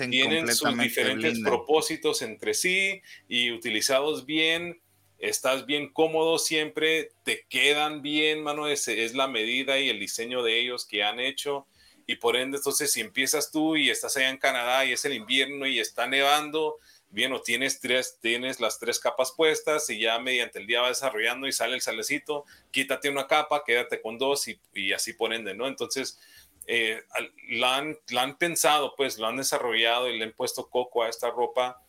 tienen 0.09 0.51
sus 0.55 0.79
diferentes 0.79 1.41
propósitos 1.41 2.23
entre 2.23 2.55
sí 2.55 3.03
y 3.29 3.53
utilizados 3.53 4.25
bien, 4.25 4.81
estás 5.19 5.67
bien 5.67 5.93
cómodo 5.93 6.39
siempre, 6.39 7.12
te 7.23 7.47
quedan 7.49 8.03
bien, 8.03 8.43
mano, 8.43 8.69
ese 8.69 9.05
es 9.05 9.15
la 9.15 9.29
medida 9.29 9.79
y 9.79 9.89
el 9.89 9.99
diseño 9.99 10.43
de 10.43 10.61
ellos 10.61 10.85
que 10.85 11.03
han 11.03 11.21
hecho 11.21 11.67
y 12.07 12.17
por 12.17 12.37
ende 12.37 12.59
entonces 12.59 12.93
si 12.93 13.01
empiezas 13.01 13.51
tú 13.51 13.77
y 13.77 13.91
estás 13.91 14.17
allá 14.17 14.29
en 14.29 14.39
Canadá 14.39 14.85
y 14.85 14.93
es 14.93 15.05
el 15.05 15.15
invierno 15.15 15.67
y 15.67 15.79
está 15.79 16.07
nevando, 16.07 16.79
bien, 17.09 17.33
o 17.33 17.41
tienes, 17.41 17.81
tres, 17.81 18.19
tienes 18.21 18.61
las 18.61 18.79
tres 18.79 18.99
capas 18.99 19.33
puestas 19.33 19.89
y 19.89 20.01
ya 20.01 20.19
mediante 20.19 20.59
el 20.59 20.67
día 20.67 20.83
va 20.83 20.89
desarrollando 20.89 21.47
y 21.47 21.53
sale 21.53 21.75
el 21.75 21.81
salecito, 21.81 22.45
quítate 22.71 23.09
una 23.09 23.27
capa, 23.27 23.62
quédate 23.65 24.03
con 24.03 24.19
dos 24.19 24.49
y, 24.49 24.93
así 24.93 25.12
por 25.12 25.33
ende, 25.33 25.55
¿no? 25.55 25.67
Entonces, 25.67 26.21
eh, 26.67 27.03
la, 27.51 27.77
han, 27.77 27.97
han, 28.19 28.37
pensado, 28.37 28.95
pues 28.97 29.19
lo 29.19 29.27
han 29.27 29.37
desarrollado 29.37 30.11
y 30.11 30.19
le 30.19 30.25
han 30.25 30.33
puesto 30.33 30.69
coco 30.69 31.05
a 31.05 31.09
esta 31.09 31.31
ropa, 31.31 31.81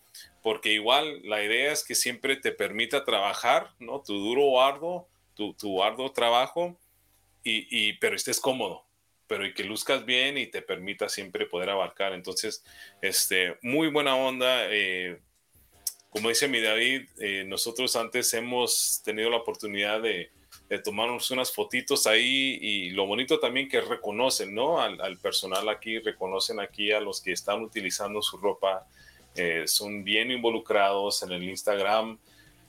porque 0.46 0.74
igual 0.74 1.22
la 1.24 1.44
idea 1.44 1.72
es 1.72 1.84
que 1.84 1.96
siempre 1.96 2.36
te 2.36 2.52
permita 2.52 3.04
trabajar, 3.04 3.72
¿no? 3.80 4.04
Tu 4.04 4.14
duro 4.14 4.62
arduo, 4.62 5.10
tu, 5.34 5.56
tu 5.56 5.82
arduo 5.82 6.12
trabajo, 6.12 6.78
y, 7.44 7.66
y, 7.72 7.94
pero 7.94 8.16
estés 8.16 8.40
cómodo, 8.40 8.86
pero 9.26 9.48
y 9.48 9.56
que 9.56 9.64
luzcas 9.64 10.06
bien 10.06 10.38
y 10.38 10.46
te 10.46 10.62
permita 10.62 11.10
siempre 11.10 11.48
poder 11.48 11.72
abarcar. 11.72 12.14
Entonces, 12.14 12.64
este, 13.02 13.58
muy 13.64 13.88
buena 13.88 14.16
onda. 14.18 14.68
Eh, 14.70 15.20
como 16.12 16.30
dice 16.30 16.48
mi 16.48 16.62
David, 16.62 17.10
eh, 17.20 17.44
nosotros 17.48 17.96
antes 17.96 18.32
hemos 18.36 19.02
tenido 19.04 19.32
la 19.32 19.38
oportunidad 19.38 20.00
de, 20.00 20.30
de, 20.70 20.78
tomarnos 20.78 21.32
unas 21.32 21.52
fotitos 21.52 22.06
ahí 22.06 22.60
y 22.62 22.92
lo 22.92 23.08
bonito 23.08 23.40
también 23.40 23.68
que 23.68 23.82
reconocen, 23.82 24.54
¿no? 24.54 24.80
Al, 24.80 25.18
personal 25.18 25.68
aquí, 25.70 25.98
reconocen 25.98 26.60
aquí 26.60 26.92
a 26.92 27.00
los 27.00 27.20
que 27.20 27.32
están 27.32 27.64
utilizando 27.64 28.22
su 28.22 28.38
ropa, 28.38 28.86
eh, 29.36 29.64
son 29.68 30.04
bien 30.04 30.32
involucrados 30.32 31.24
en 31.24 31.32
el 31.32 31.44
Instagram, 31.44 32.18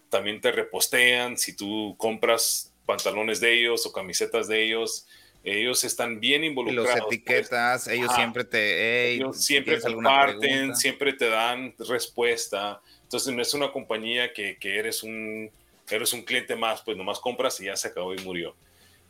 también 0.08 0.40
te 0.40 0.52
repostean 0.52 1.36
si 1.36 1.56
tú 1.56 1.94
compras 1.98 2.72
pantalones 2.84 3.40
de 3.40 3.52
ellos 3.52 3.84
o 3.86 3.92
camisetas 3.92 4.48
de 4.48 4.64
ellos, 4.64 5.06
ellos 5.44 5.84
están 5.84 6.18
bien 6.18 6.42
involucrados. 6.42 6.88
Los 6.88 7.00
pues. 7.04 7.14
etiquetas, 7.14 7.88
ellos 7.88 8.12
siempre 8.14 8.44
te... 8.44 9.12
ellos 9.12 9.44
siempre 9.44 9.80
comparten, 9.80 10.74
siempre 10.74 11.12
te 11.12 11.28
dan 11.28 11.74
respuesta. 11.78 12.80
Entonces 13.02 13.32
no 13.32 13.42
es 13.42 13.54
una 13.54 13.70
compañía 13.70 14.32
que, 14.32 14.56
que, 14.58 14.76
eres, 14.76 15.04
un, 15.04 15.50
eres 15.88 16.12
un 16.12 16.22
cliente 16.22 16.56
más, 16.56 16.82
pues 16.82 16.96
nomás 16.96 17.20
compras 17.20 17.60
y 17.60 17.66
ya 17.66 17.76
se 17.76 17.88
acabó 17.88 18.12
y 18.14 18.18
murió. 18.18 18.56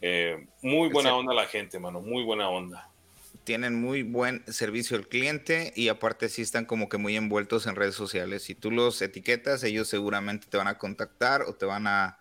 Eh, 0.03 0.47
muy 0.61 0.91
buena 0.91 1.17
onda 1.17 1.33
la 1.33 1.47
gente, 1.47 1.79
mano, 1.79 2.01
muy 2.01 2.23
buena 2.23 2.51
onda. 2.51 2.91
Tienen 3.47 3.81
muy 3.81 4.03
buen 4.03 4.45
servicio 4.53 4.99
al 4.99 5.09
cliente 5.09 5.73
y 5.75 5.89
aparte 5.89 6.29
sí 6.29 6.43
están 6.43 6.67
como 6.67 6.91
que 6.91 6.99
muy 6.99 7.17
envueltos 7.17 7.67
en 7.67 7.77
redes 7.77 7.95
sociales. 7.95 8.43
Si 8.43 8.55
tú 8.55 8.71
los 8.71 9.01
etiquetas, 9.01 9.63
ellos 9.63 9.89
seguramente 9.89 10.49
te 10.51 10.59
van 10.59 10.67
a 10.67 10.77
contactar 10.77 11.43
o 11.43 11.55
te 11.55 11.65
van 11.65 11.87
a 11.87 12.19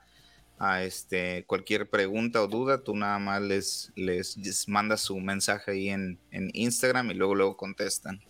este, 0.82 1.44
cualquier 1.46 1.90
pregunta 1.90 2.42
o 2.42 2.48
duda, 2.48 2.84
tú 2.84 2.96
nada 2.96 3.20
más 3.20 3.42
les, 3.42 3.92
les 3.96 4.68
mandas 4.68 5.02
su 5.02 5.18
mensaje 5.20 5.72
ahí 5.72 5.90
en, 5.90 6.20
Instagram 6.32 7.12
y 7.12 7.16
luego 7.16 7.36
luego 7.36 7.58
contestan. 7.58 8.22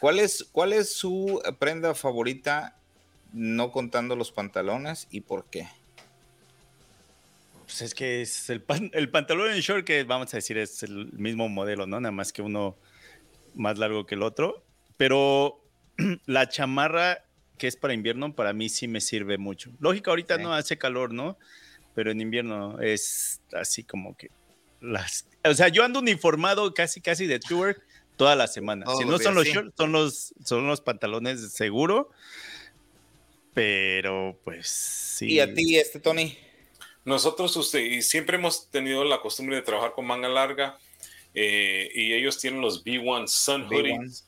¿Cuál 0.00 0.18
es, 0.18 0.46
¿Cuál 0.50 0.72
es 0.72 0.92
su 0.92 1.40
prenda 1.58 1.94
favorita, 1.94 2.76
no 3.32 3.70
contando 3.70 4.16
los 4.16 4.32
pantalones, 4.32 5.06
y 5.10 5.20
por 5.20 5.44
qué? 5.46 5.68
Pues 7.70 7.82
es 7.82 7.94
que 7.94 8.20
es 8.20 8.50
el, 8.50 8.64
el 8.92 9.10
pantalón 9.10 9.52
en 9.52 9.60
short 9.60 9.84
que 9.84 10.02
vamos 10.02 10.34
a 10.34 10.38
decir 10.38 10.58
es 10.58 10.82
el 10.82 11.12
mismo 11.12 11.48
modelo, 11.48 11.86
¿no? 11.86 12.00
Nada 12.00 12.10
más 12.10 12.32
que 12.32 12.42
uno 12.42 12.76
más 13.54 13.78
largo 13.78 14.06
que 14.06 14.16
el 14.16 14.24
otro. 14.24 14.64
Pero 14.96 15.64
la 16.26 16.48
chamarra 16.48 17.24
que 17.58 17.68
es 17.68 17.76
para 17.76 17.94
invierno, 17.94 18.34
para 18.34 18.52
mí 18.52 18.68
sí 18.68 18.88
me 18.88 19.00
sirve 19.00 19.38
mucho. 19.38 19.70
Lógico, 19.78 20.10
ahorita 20.10 20.38
no 20.38 20.52
hace 20.52 20.78
calor, 20.78 21.12
¿no? 21.12 21.38
Pero 21.94 22.10
en 22.10 22.20
invierno 22.20 22.80
es 22.80 23.40
así 23.52 23.84
como 23.84 24.16
que 24.16 24.32
las... 24.80 25.28
O 25.44 25.54
sea, 25.54 25.68
yo 25.68 25.84
ando 25.84 26.00
uniformado 26.00 26.74
casi, 26.74 27.00
casi 27.00 27.28
de 27.28 27.38
tour 27.38 27.80
toda 28.16 28.34
la 28.34 28.48
semana. 28.48 28.84
si 28.98 29.04
no 29.04 29.16
son 29.20 29.36
los 29.36 29.46
shorts, 29.46 29.74
son 29.76 29.92
los, 29.92 30.34
son 30.44 30.66
los 30.66 30.80
pantalones 30.80 31.52
seguro. 31.52 32.10
Pero 33.54 34.40
pues 34.42 34.66
sí. 34.66 35.26
¿Y 35.26 35.38
a 35.38 35.54
ti, 35.54 35.76
este 35.76 36.00
Tony? 36.00 36.36
Nosotros, 37.04 37.56
usted, 37.56 37.80
y 37.80 38.02
siempre 38.02 38.36
hemos 38.36 38.70
tenido 38.70 39.04
la 39.04 39.20
costumbre 39.20 39.56
de 39.56 39.62
trabajar 39.62 39.92
con 39.92 40.06
manga 40.06 40.28
larga. 40.28 40.78
Eh, 41.34 41.90
y 41.94 42.12
ellos 42.12 42.38
tienen 42.38 42.60
los 42.60 42.84
B1 42.84 43.28
Sun 43.28 43.68
Hoodies 43.68 44.26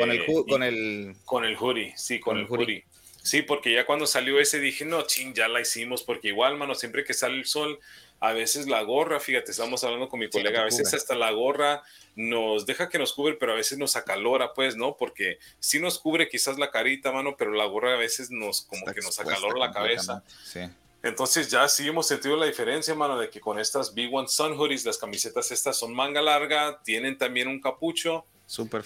con, 0.00 0.10
el, 0.10 0.20
eh, 0.20 0.44
con, 0.48 0.62
el, 0.62 1.16
con 1.24 1.44
el 1.44 1.56
hoodie, 1.56 1.92
sí, 1.96 2.20
con, 2.20 2.38
el 2.38 2.46
hoodie. 2.46 2.84
Sí, 3.22 3.42
porque 3.42 3.72
ya 3.72 3.86
cuando 3.86 4.06
salió 4.06 4.40
ese 4.40 4.58
dije, 4.58 4.84
no, 4.84 5.02
ching, 5.02 5.34
ya 5.34 5.46
la 5.46 5.60
hicimos, 5.60 6.02
porque 6.02 6.28
igual, 6.28 6.56
mano, 6.56 6.74
siempre 6.74 7.04
que 7.04 7.14
sale 7.14 7.36
el 7.36 7.46
sol, 7.46 7.78
a 8.18 8.32
veces 8.32 8.66
la 8.66 8.82
gorra, 8.82 9.20
fíjate, 9.20 9.52
estamos 9.52 9.84
hablando 9.84 10.08
con 10.08 10.20
mi 10.20 10.28
colega, 10.28 10.62
a 10.62 10.64
veces 10.64 10.92
hasta 10.94 11.14
la 11.14 11.30
gorra 11.30 11.82
nos 12.16 12.66
deja 12.66 12.88
que 12.88 12.98
nos 12.98 13.12
cubre, 13.12 13.34
pero 13.34 13.52
a 13.52 13.56
veces 13.56 13.78
nos 13.78 13.96
acalora, 13.96 14.52
pues, 14.54 14.76
¿no? 14.76 14.96
Porque 14.96 15.38
sí 15.60 15.78
nos 15.78 15.98
cubre 15.98 16.28
quizás 16.28 16.58
la 16.58 16.70
carita, 16.70 17.12
mano, 17.12 17.36
pero 17.36 17.52
la 17.52 17.64
gorra 17.64 17.94
a 17.94 17.96
veces 17.96 18.30
nos, 18.30 18.62
como 18.62 18.84
que 18.86 19.00
nos 19.00 19.18
acalora 19.18 19.58
la 19.58 19.72
cabeza. 19.72 20.22
Sí. 20.44 20.60
Entonces 21.02 21.50
ya 21.50 21.68
sí 21.68 21.88
hemos 21.88 22.06
sentido 22.06 22.36
la 22.36 22.46
diferencia, 22.46 22.94
mano, 22.94 23.18
de 23.18 23.28
que 23.28 23.40
con 23.40 23.58
estas 23.58 23.94
B1 23.94 24.28
Sun 24.28 24.52
Hoodies, 24.52 24.84
las 24.84 24.98
camisetas 24.98 25.50
estas 25.50 25.76
son 25.76 25.94
manga 25.94 26.22
larga, 26.22 26.80
tienen 26.84 27.18
también 27.18 27.48
un 27.48 27.60
capucho, 27.60 28.24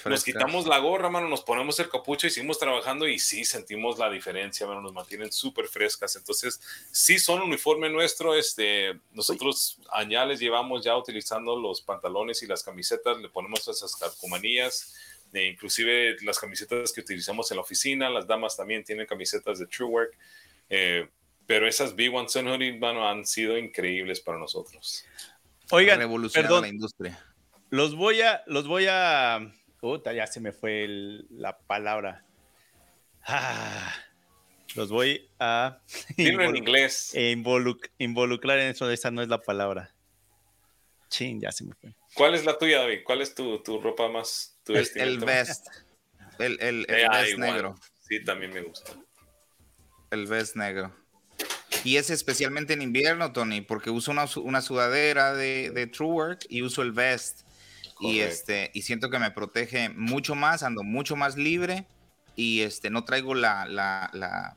nos 0.04 0.22
quitamos 0.22 0.66
la 0.66 0.78
gorra, 0.78 1.10
mano, 1.10 1.28
nos 1.28 1.42
ponemos 1.42 1.80
el 1.80 1.88
capucho 1.88 2.28
y 2.28 2.30
seguimos 2.30 2.58
trabajando 2.58 3.08
y 3.08 3.18
sí 3.18 3.44
sentimos 3.44 3.98
la 3.98 4.08
diferencia, 4.08 4.64
mano, 4.64 4.80
nos 4.80 4.92
mantienen 4.92 5.32
súper 5.32 5.66
frescas. 5.66 6.14
Entonces, 6.14 6.60
sí 6.92 7.18
son 7.18 7.42
uniforme 7.42 7.90
nuestro. 7.90 8.36
Este, 8.36 9.00
nosotros 9.10 9.80
añales 9.90 10.38
llevamos 10.38 10.84
ya 10.84 10.96
utilizando 10.96 11.58
los 11.58 11.80
pantalones 11.80 12.44
y 12.44 12.46
las 12.46 12.62
camisetas, 12.62 13.18
le 13.18 13.28
ponemos 13.28 13.66
esas 13.66 13.96
calcomanías. 13.96 14.94
E 15.32 15.48
inclusive 15.48 16.16
las 16.22 16.38
camisetas 16.38 16.92
que 16.92 17.00
utilizamos 17.00 17.50
en 17.50 17.56
la 17.56 17.62
oficina, 17.62 18.08
las 18.08 18.26
damas 18.26 18.56
también 18.56 18.84
tienen 18.84 19.04
camisetas 19.04 19.58
de 19.58 19.66
True 19.66 19.88
Work. 19.88 20.16
Eh, 20.70 21.08
pero 21.46 21.68
esas 21.68 21.94
B1 21.96 22.28
Sun 22.28 22.48
Hoodie, 22.48 22.78
mano, 22.78 23.08
han 23.08 23.24
sido 23.24 23.56
increíbles 23.56 24.20
para 24.20 24.38
nosotros. 24.38 25.04
Oigan, 25.70 25.98
perdón, 26.32 26.62
la 26.62 26.68
industria. 26.68 27.24
Los 27.70 27.94
voy 27.94 28.20
a, 28.20 28.42
los 28.46 28.66
voy 28.66 28.86
a. 28.88 29.52
Puta, 29.80 30.12
ya 30.12 30.26
se 30.26 30.40
me 30.40 30.52
fue 30.52 30.86
la 31.30 31.58
palabra. 31.58 32.24
Ah, 33.24 33.92
los 34.74 34.90
voy 34.90 35.28
a. 35.38 35.80
Dilo 36.16 36.42
en 36.44 36.56
inglés. 36.56 37.12
involucrar 37.98 38.58
en 38.58 38.68
eso, 38.68 38.90
esa 38.90 39.10
no 39.10 39.22
es 39.22 39.28
la 39.28 39.40
palabra. 39.42 39.92
Chin, 41.08 41.40
ya 41.40 41.52
se 41.52 41.64
me 41.64 41.74
fue. 41.74 41.94
¿Cuál 42.14 42.34
es 42.34 42.44
la 42.44 42.58
tuya, 42.58 42.80
David? 42.80 43.00
¿Cuál 43.04 43.20
es 43.20 43.34
tu, 43.34 43.62
tu 43.62 43.80
ropa 43.80 44.08
más? 44.08 44.58
Tu 44.64 44.74
el, 44.74 44.88
el 44.96 45.18
vest. 45.18 45.66
El, 46.38 46.58
el, 46.60 46.86
el 46.88 47.08
vest 47.08 47.38
negro. 47.38 47.76
Sí, 48.00 48.22
también 48.24 48.52
me 48.52 48.62
gusta. 48.62 48.92
El 50.10 50.26
vest 50.26 50.56
negro. 50.56 50.94
Y 51.86 51.98
es 51.98 52.10
especialmente 52.10 52.72
en 52.72 52.82
invierno, 52.82 53.32
Tony, 53.32 53.60
porque 53.60 53.90
uso 53.90 54.10
una, 54.10 54.24
una 54.42 54.60
sudadera 54.60 55.34
de, 55.34 55.70
de 55.70 55.86
True 55.86 56.08
Work 56.08 56.46
y 56.48 56.62
uso 56.62 56.82
el 56.82 56.90
vest. 56.90 57.42
Y 58.00 58.18
este 58.18 58.72
y 58.74 58.82
siento 58.82 59.08
que 59.08 59.20
me 59.20 59.30
protege 59.30 59.88
mucho 59.90 60.34
más, 60.34 60.64
ando 60.64 60.82
mucho 60.82 61.14
más 61.14 61.36
libre 61.36 61.86
y 62.34 62.62
este 62.62 62.90
no 62.90 63.04
traigo 63.04 63.34
la 63.34 63.66
la, 63.66 64.10
la, 64.12 64.56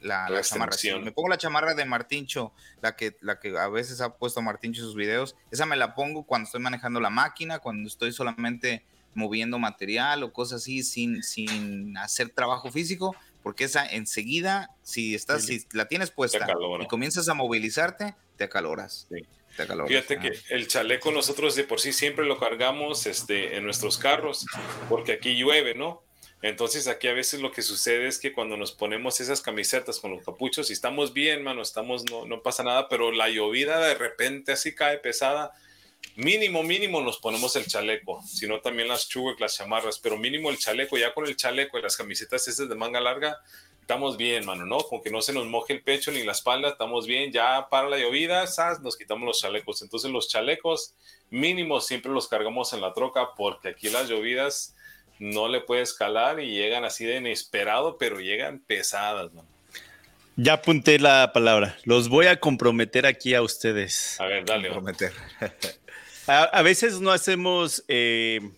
la, 0.00 0.40
chamarra. 0.42 0.76
me 1.02 1.10
pongo 1.10 1.28
la 1.28 1.36
chamarra 1.36 1.74
de 1.74 1.84
Martincho, 1.84 2.52
la 2.80 2.94
que, 2.94 3.16
la 3.20 3.40
que 3.40 3.58
a 3.58 3.68
veces 3.68 4.00
ha 4.00 4.16
puesto 4.16 4.40
Martincho 4.40 4.80
en 4.80 4.86
sus 4.86 4.94
videos, 4.94 5.34
esa 5.50 5.66
me 5.66 5.76
la 5.76 5.96
pongo 5.96 6.24
cuando 6.24 6.46
estoy 6.46 6.60
manejando 6.60 7.00
la 7.00 7.10
máquina, 7.10 7.58
cuando 7.58 7.88
estoy 7.88 8.12
solamente 8.12 8.84
moviendo 9.14 9.58
material 9.58 10.22
o 10.22 10.32
cosas 10.32 10.62
así 10.62 10.82
sin, 10.82 11.22
sin 11.22 11.96
hacer 11.98 12.30
trabajo 12.30 12.70
físico, 12.70 13.16
porque 13.42 13.64
esa 13.64 13.86
enseguida, 13.86 14.70
si 14.82 15.14
estás, 15.14 15.44
si 15.46 15.64
la 15.72 15.86
tienes 15.88 16.10
puesta 16.10 16.46
y 16.80 16.86
comienzas 16.86 17.28
a 17.28 17.34
movilizarte, 17.34 18.14
te 18.36 18.44
acaloras. 18.44 19.08
Te 19.56 19.62
acaloras. 19.62 19.88
Fíjate 19.88 20.18
que 20.18 20.54
el 20.54 20.68
chaleco 20.68 21.10
nosotros 21.12 21.56
de 21.56 21.64
por 21.64 21.80
sí 21.80 21.92
siempre 21.92 22.26
lo 22.26 22.38
cargamos 22.38 23.06
este, 23.06 23.56
en 23.56 23.64
nuestros 23.64 23.98
carros, 23.98 24.46
porque 24.88 25.12
aquí 25.12 25.36
llueve, 25.36 25.74
¿no? 25.74 26.02
Entonces 26.40 26.86
aquí 26.86 27.08
a 27.08 27.12
veces 27.12 27.40
lo 27.40 27.50
que 27.50 27.62
sucede 27.62 28.06
es 28.06 28.18
que 28.18 28.32
cuando 28.32 28.56
nos 28.56 28.70
ponemos 28.70 29.20
esas 29.20 29.40
camisetas 29.40 29.98
con 29.98 30.12
los 30.12 30.24
capuchos 30.24 30.70
y 30.70 30.72
estamos 30.72 31.12
bien, 31.12 31.42
mano, 31.42 31.62
estamos, 31.62 32.04
no, 32.10 32.26
no 32.26 32.42
pasa 32.42 32.62
nada, 32.62 32.88
pero 32.88 33.10
la 33.10 33.28
llovida 33.28 33.80
de 33.80 33.94
repente 33.94 34.52
así 34.52 34.74
cae 34.74 34.98
pesada, 34.98 35.52
mínimo, 36.16 36.62
mínimo 36.62 37.00
nos 37.00 37.18
ponemos 37.18 37.54
el 37.56 37.66
chaleco, 37.66 38.22
sino 38.26 38.60
también 38.60 38.88
las 38.88 39.08
chubas, 39.08 39.38
las 39.38 39.56
chamarras, 39.56 39.98
pero 39.98 40.16
mínimo 40.16 40.50
el 40.50 40.58
chaleco, 40.58 40.98
ya 40.98 41.14
con 41.14 41.26
el 41.26 41.36
chaleco 41.36 41.78
y 41.78 41.82
las 41.82 41.96
camisetas 41.96 42.48
esas 42.48 42.68
de 42.68 42.74
manga 42.74 43.00
larga, 43.00 43.38
estamos 43.80 44.16
bien, 44.16 44.44
mano, 44.44 44.66
¿no? 44.66 44.78
Con 44.80 45.02
que 45.02 45.10
no 45.10 45.22
se 45.22 45.32
nos 45.32 45.46
moje 45.46 45.72
el 45.72 45.82
pecho 45.82 46.10
ni 46.10 46.22
la 46.22 46.32
espalda, 46.32 46.68
estamos 46.68 47.06
bien, 47.06 47.32
ya 47.32 47.68
para 47.70 47.88
la 47.88 47.98
llovida, 47.98 48.46
¿sabes? 48.46 48.80
nos 48.80 48.96
quitamos 48.96 49.26
los 49.26 49.40
chalecos. 49.40 49.80
Entonces 49.80 50.10
los 50.10 50.28
chalecos 50.28 50.94
mínimo 51.30 51.80
siempre 51.80 52.12
los 52.12 52.28
cargamos 52.28 52.72
en 52.72 52.80
la 52.80 52.92
troca 52.92 53.30
porque 53.36 53.68
aquí 53.68 53.88
las 53.88 54.08
llovidas 54.08 54.74
no 55.18 55.48
le 55.48 55.60
puede 55.60 55.82
escalar 55.82 56.40
y 56.40 56.50
llegan 56.50 56.84
así 56.84 57.06
de 57.06 57.16
inesperado, 57.16 57.96
pero 57.96 58.20
llegan 58.20 58.58
pesadas, 58.58 59.32
¿no? 59.32 59.44
Ya 60.36 60.52
apunté 60.52 60.98
la 61.00 61.32
palabra. 61.32 61.76
Los 61.84 62.08
voy 62.08 62.26
a 62.26 62.38
comprometer 62.38 63.06
aquí 63.06 63.34
a 63.34 63.42
ustedes. 63.42 64.20
A 64.20 64.26
ver, 64.26 64.44
dale. 64.44 64.68
Comprometer. 64.68 65.12
A, 66.28 66.62
veces 66.62 67.00
no 67.00 67.10
hacemos 67.10 67.84
eh, 67.88 68.52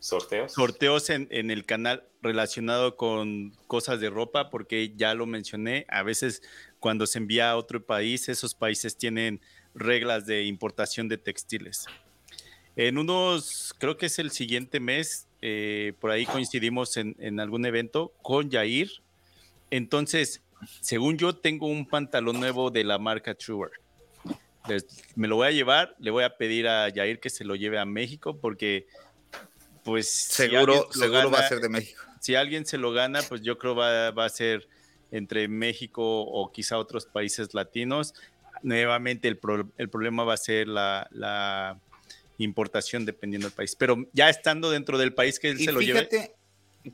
sorteos, 0.00 0.52
sorteos 0.52 1.10
en, 1.10 1.28
en, 1.30 1.50
el 1.50 1.64
canal 1.64 2.04
relacionado 2.22 2.96
con 2.96 3.52
cosas 3.66 4.00
de 4.00 4.10
ropa, 4.10 4.50
porque 4.50 4.92
ya 4.96 5.14
lo 5.14 5.26
mencioné. 5.26 5.86
A 5.88 6.02
veces 6.02 6.42
cuando 6.80 7.06
se 7.06 7.18
envía 7.18 7.50
a 7.50 7.56
otro 7.56 7.84
país, 7.84 8.28
esos 8.28 8.54
países 8.54 8.96
tienen 8.96 9.40
reglas 9.74 10.26
de 10.26 10.44
importación 10.44 11.08
de 11.08 11.18
textiles. 11.18 11.86
En 12.74 12.96
unos, 12.96 13.74
creo 13.78 13.96
que 13.98 14.06
es 14.06 14.18
el 14.18 14.30
siguiente 14.30 14.80
mes, 14.80 15.26
eh, 15.42 15.92
por 16.00 16.10
ahí 16.10 16.24
coincidimos 16.24 16.96
en, 16.96 17.40
algún 17.40 17.66
evento 17.66 18.12
con 18.22 18.50
Yair. 18.50 18.90
Entonces, 19.70 20.42
según 20.80 21.18
yo, 21.18 21.34
tengo 21.34 21.66
un 21.66 21.86
pantalón 21.86 22.40
nuevo 22.40 22.70
de 22.70 22.84
la 22.84 22.98
marca 22.98 23.34
Truer. 23.34 23.72
Me 25.14 25.28
lo 25.28 25.36
voy 25.36 25.48
a 25.48 25.50
llevar, 25.50 25.96
le 25.98 26.10
voy 26.10 26.24
a 26.24 26.36
pedir 26.36 26.68
a 26.68 26.88
Yair 26.88 27.20
que 27.20 27.30
se 27.30 27.44
lo 27.44 27.56
lleve 27.56 27.78
a 27.78 27.84
México 27.84 28.38
porque, 28.38 28.86
pues, 29.84 30.08
seguro, 30.08 30.88
seguro 30.92 31.30
va 31.30 31.40
a 31.40 31.48
ser 31.48 31.60
de 31.60 31.68
México. 31.68 32.02
Si 32.20 32.34
alguien 32.34 32.64
se 32.66 32.78
lo 32.78 32.92
gana, 32.92 33.20
pues 33.22 33.42
yo 33.42 33.58
creo 33.58 33.74
va, 33.74 34.10
va 34.12 34.24
a 34.24 34.28
ser 34.28 34.68
entre 35.10 35.48
México 35.48 36.22
o 36.22 36.52
quizá 36.52 36.78
otros 36.78 37.06
países 37.06 37.54
latinos. 37.54 38.14
Nuevamente, 38.62 39.26
el, 39.28 39.40
el 39.76 39.90
problema 39.90 40.22
va 40.22 40.34
a 40.34 40.38
ser 40.38 40.68
la, 40.68 41.08
la 41.10 41.80
importación 42.38 43.04
dependiendo 43.04 43.48
del 43.48 43.54
país. 43.54 43.76
Pero 43.76 44.06
ya 44.12 44.28
estando 44.28 44.70
dentro 44.70 44.98
del 44.98 45.14
país 45.14 45.38
que 45.38 45.50
él 45.50 45.58
se 45.58 45.72
lo 45.72 45.80
lleve. 45.80 46.08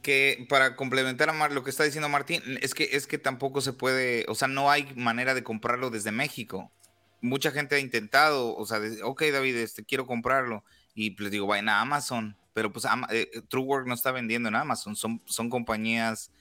que 0.02 0.46
para 0.48 0.76
complementar 0.76 1.30
a 1.30 1.48
lo 1.48 1.62
que 1.62 1.70
está 1.70 1.84
diciendo 1.84 2.08
Martín, 2.08 2.42
es 2.60 2.74
que, 2.74 2.90
es 2.92 3.06
que 3.06 3.18
tampoco 3.18 3.60
se 3.60 3.72
puede, 3.72 4.24
o 4.28 4.34
sea, 4.34 4.48
no 4.48 4.70
hay 4.70 4.92
manera 4.94 5.34
de 5.34 5.42
comprarlo 5.42 5.90
desde 5.90 6.10
México. 6.12 6.72
Mucha 7.20 7.50
gente 7.50 7.74
ha 7.74 7.80
intentado, 7.80 8.54
o 8.56 8.66
sea, 8.66 8.80
ok 9.04 9.22
David, 9.32 9.56
este, 9.56 9.84
quiero 9.84 10.06
comprarlo. 10.06 10.64
Y 10.94 11.16
les 11.20 11.30
digo, 11.30 11.46
vayan 11.46 11.68
a 11.68 11.80
Amazon, 11.80 12.36
pero 12.52 12.72
pues 12.72 12.84
eh, 13.10 13.30
Truework 13.48 13.86
no 13.86 13.94
está 13.94 14.10
vendiendo 14.10 14.48
en 14.48 14.56
Amazon, 14.56 14.96
son, 14.96 15.22
son 15.26 15.48
compañías, 15.48 16.32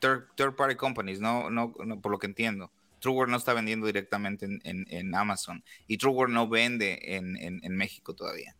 third, 0.00 0.54
party 0.56 0.74
companies, 0.74 1.20
no, 1.20 1.50
no, 1.50 1.72
por 2.00 2.12
lo 2.12 2.18
que 2.18 2.26
entiendo. 2.26 2.70
TrueWord 3.00 3.30
no 3.30 3.36
está 3.36 3.54
vendiendo 3.54 3.86
directamente 3.86 4.46
en, 4.62 5.14
Amazon 5.14 5.64
y 5.86 5.96
TrueWord 5.96 6.30
no 6.30 6.48
vende 6.48 6.98
en, 7.02 7.76
México 7.76 8.14
todavía. 8.14 8.54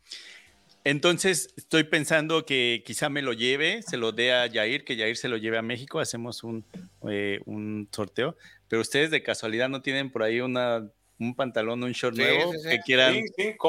Entonces, 0.82 1.52
estoy 1.58 1.84
pensando 1.84 2.46
que 2.46 2.82
quizá 2.86 3.11
me 3.11 3.20
lo 3.20 3.34
lleve, 3.34 3.82
se 3.82 3.98
lo 3.98 4.12
dé 4.12 4.32
a 4.32 4.46
Yair, 4.46 4.84
que 4.84 4.96
Yair 4.96 5.18
se 5.18 5.28
lo 5.28 5.36
lleve 5.36 5.58
a 5.58 5.62
México, 5.62 6.00
hacemos 6.00 6.42
un, 6.42 6.64
eh, 7.11 7.40
un 7.44 7.86
sorteo. 7.92 8.34
Pero 8.70 8.82
ustedes 8.82 9.10
de 9.10 9.20
casualidad 9.20 9.68
no 9.68 9.82
tienen 9.82 10.12
por 10.12 10.22
ahí 10.22 10.40
una 10.40 10.88
un 11.18 11.34
pantalón, 11.34 11.82
un 11.82 11.92
short 11.92 12.16
nuevo 12.16 12.52
que 12.52 12.78
quieran 12.80 13.22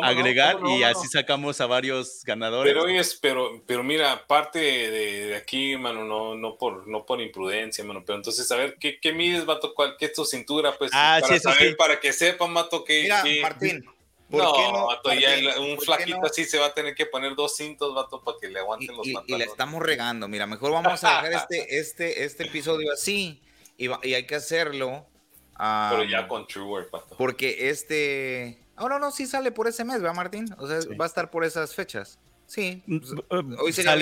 agregar 0.04 0.58
y 0.70 0.84
así 0.84 1.08
sacamos 1.08 1.60
a 1.60 1.66
varios 1.66 2.24
ganadores. 2.24 2.72
Pero 2.72 2.88
es, 2.88 3.16
pero, 3.16 3.62
pero 3.66 3.84
mira, 3.84 4.26
parte 4.26 4.60
de, 4.60 5.36
aquí, 5.36 5.76
mano, 5.76 6.06
no, 6.06 6.36
no 6.36 6.58
por, 6.58 6.88
no 6.88 7.06
por 7.06 7.20
imprudencia, 7.20 7.84
mano, 7.84 8.04
pero 8.06 8.18
entonces 8.18 8.50
a 8.52 8.56
ver 8.56 8.78
qué, 8.80 9.00
qué 9.02 9.12
mides, 9.12 9.46
vato, 9.46 9.74
cuál, 9.74 9.96
qué 10.00 10.06
es 10.06 10.14
tu 10.14 10.24
cintura, 10.24 10.78
pues, 10.78 10.92
ah, 10.94 11.20
para 11.20 11.40
saber, 11.40 11.76
para 11.76 12.00
que 12.00 12.14
sepan, 12.14 12.54
mato, 12.54 12.86
que. 12.86 13.02
Mira, 13.02 13.24
Martín. 13.42 13.84
¿por 14.30 14.44
no, 14.44 14.54
qué 14.54 14.72
no 14.72 14.88
vato, 14.88 15.14
ya 15.14 15.60
un 15.60 15.78
flaquito 15.78 16.26
así 16.26 16.46
se 16.46 16.58
va 16.58 16.68
a 16.68 16.74
tener 16.74 16.96
que 16.96 17.06
poner 17.06 17.36
dos 17.36 17.58
cintos, 17.58 17.94
vato, 17.94 18.24
para 18.24 18.38
que 18.40 18.48
le 18.48 18.60
aguanten 18.60 18.96
los 18.96 19.06
pantalones. 19.06 19.30
Y 19.30 19.38
le 19.38 19.44
estamos 19.44 19.82
regando, 19.82 20.30
mira, 20.30 20.48
mejor 20.48 20.72
vamos 20.72 21.04
a 21.04 21.22
dejar 21.22 21.34
este, 21.34 21.80
este, 21.80 22.24
este 22.24 22.44
episodio 22.46 22.94
así 22.94 23.42
y, 23.86 24.08
y 24.08 24.14
hay 24.14 24.26
que 24.26 24.36
hacerlo 24.36 25.08
pero 25.90 26.04
ya 26.04 26.28
con 26.28 26.48
True 26.48 26.86
pato. 26.86 27.16
Porque 27.18 27.70
este. 27.70 28.58
Oh, 28.78 28.90
no, 28.90 28.98
no, 28.98 29.12
sí 29.12 29.28
sale 29.28 29.52
por 29.52 29.68
ese 29.68 29.84
mes, 29.86 30.02
¿verdad, 30.02 30.16
Martín? 30.16 30.46
O 30.58 30.68
sea, 30.68 30.80
va 31.00 31.06
a 31.06 31.08
estar 31.08 31.30
por 31.30 31.44
esas 31.44 31.76
fechas. 31.76 32.18
Sí. 32.48 32.82
Mm, 32.88 32.98
pues, 33.00 33.12
uh, 33.12 33.56
hoy 33.60 33.72
sería. 33.72 33.94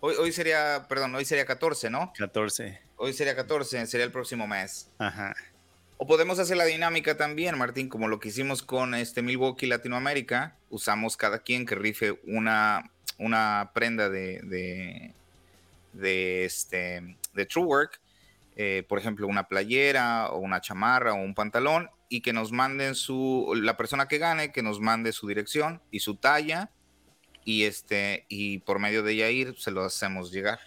hoy, 0.00 0.14
hoy, 0.14 0.32
sería, 0.32 0.86
perdón, 0.88 1.14
hoy 1.16 1.24
sería 1.24 1.44
14, 1.44 1.90
¿no? 1.90 2.12
14. 2.16 2.80
Hoy 2.96 3.12
sería 3.12 3.34
14, 3.34 3.86
sería 3.86 4.06
el 4.06 4.12
próximo 4.12 4.46
mes. 4.46 4.88
Ajá. 4.98 5.34
O 5.96 6.06
podemos 6.06 6.38
hacer 6.38 6.56
la 6.56 6.64
dinámica 6.64 7.16
también, 7.16 7.58
Martín, 7.58 7.88
como 7.88 8.06
lo 8.06 8.20
que 8.20 8.28
hicimos 8.28 8.62
con 8.62 8.94
este 8.94 9.22
Milwaukee 9.22 9.66
Latinoamérica. 9.66 10.56
Usamos 10.70 11.16
cada 11.16 11.40
quien 11.40 11.66
que 11.66 11.74
rife 11.74 12.20
una, 12.24 12.90
una 13.18 13.72
prenda 13.74 14.08
de, 14.08 14.40
de, 14.42 15.12
de, 15.92 16.44
este, 16.44 17.16
de 17.34 17.46
True 17.46 17.64
Work 17.64 18.01
eh, 18.56 18.84
por 18.88 18.98
ejemplo, 18.98 19.26
una 19.26 19.48
playera 19.48 20.28
o 20.30 20.38
una 20.38 20.60
chamarra 20.60 21.12
o 21.12 21.16
un 21.16 21.34
pantalón 21.34 21.90
y 22.08 22.20
que 22.20 22.32
nos 22.32 22.52
manden 22.52 22.94
su, 22.94 23.52
la 23.56 23.76
persona 23.76 24.08
que 24.08 24.18
gane, 24.18 24.52
que 24.52 24.62
nos 24.62 24.80
mande 24.80 25.12
su 25.12 25.26
dirección 25.26 25.80
y 25.90 26.00
su 26.00 26.16
talla 26.16 26.70
y 27.44 27.64
este, 27.64 28.26
y 28.28 28.58
por 28.58 28.78
medio 28.78 29.02
de 29.02 29.16
Yair 29.16 29.58
se 29.58 29.70
lo 29.70 29.82
hacemos 29.84 30.30
llegar. 30.30 30.60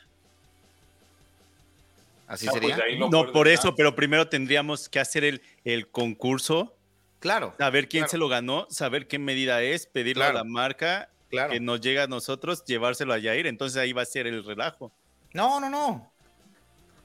¿Así 2.28 2.48
ah, 2.48 2.52
pues 2.52 2.76
sería? 2.76 3.08
no, 3.10 3.32
por 3.32 3.48
eso, 3.48 3.76
pero 3.76 3.96
primero 3.96 4.28
tendríamos 4.28 4.90
que 4.90 5.00
hacer 5.00 5.24
el, 5.24 5.42
el 5.64 5.88
concurso. 5.88 6.76
Claro. 7.20 7.54
Saber 7.58 7.88
quién 7.88 8.10
se 8.10 8.18
lo 8.18 8.28
ganó, 8.28 8.68
saber 8.70 9.08
qué 9.08 9.20
medida 9.20 9.62
es, 9.62 9.86
pedirle 9.86 10.26
a 10.26 10.34
la 10.34 10.44
marca 10.44 11.10
que 11.30 11.60
nos 11.60 11.82
llegue 11.82 12.02
a 12.02 12.08
nosotros, 12.08 12.66
llevárselo 12.66 13.14
a 13.14 13.20
Yair. 13.20 13.48
Entonces 13.48 13.78
ahí 13.78 13.94
va 13.94 14.02
a 14.02 14.06
ser 14.06 14.26
el 14.28 14.44
relajo. 14.44 14.92
No, 15.34 15.60
no, 15.60 15.70
no. 15.70 16.12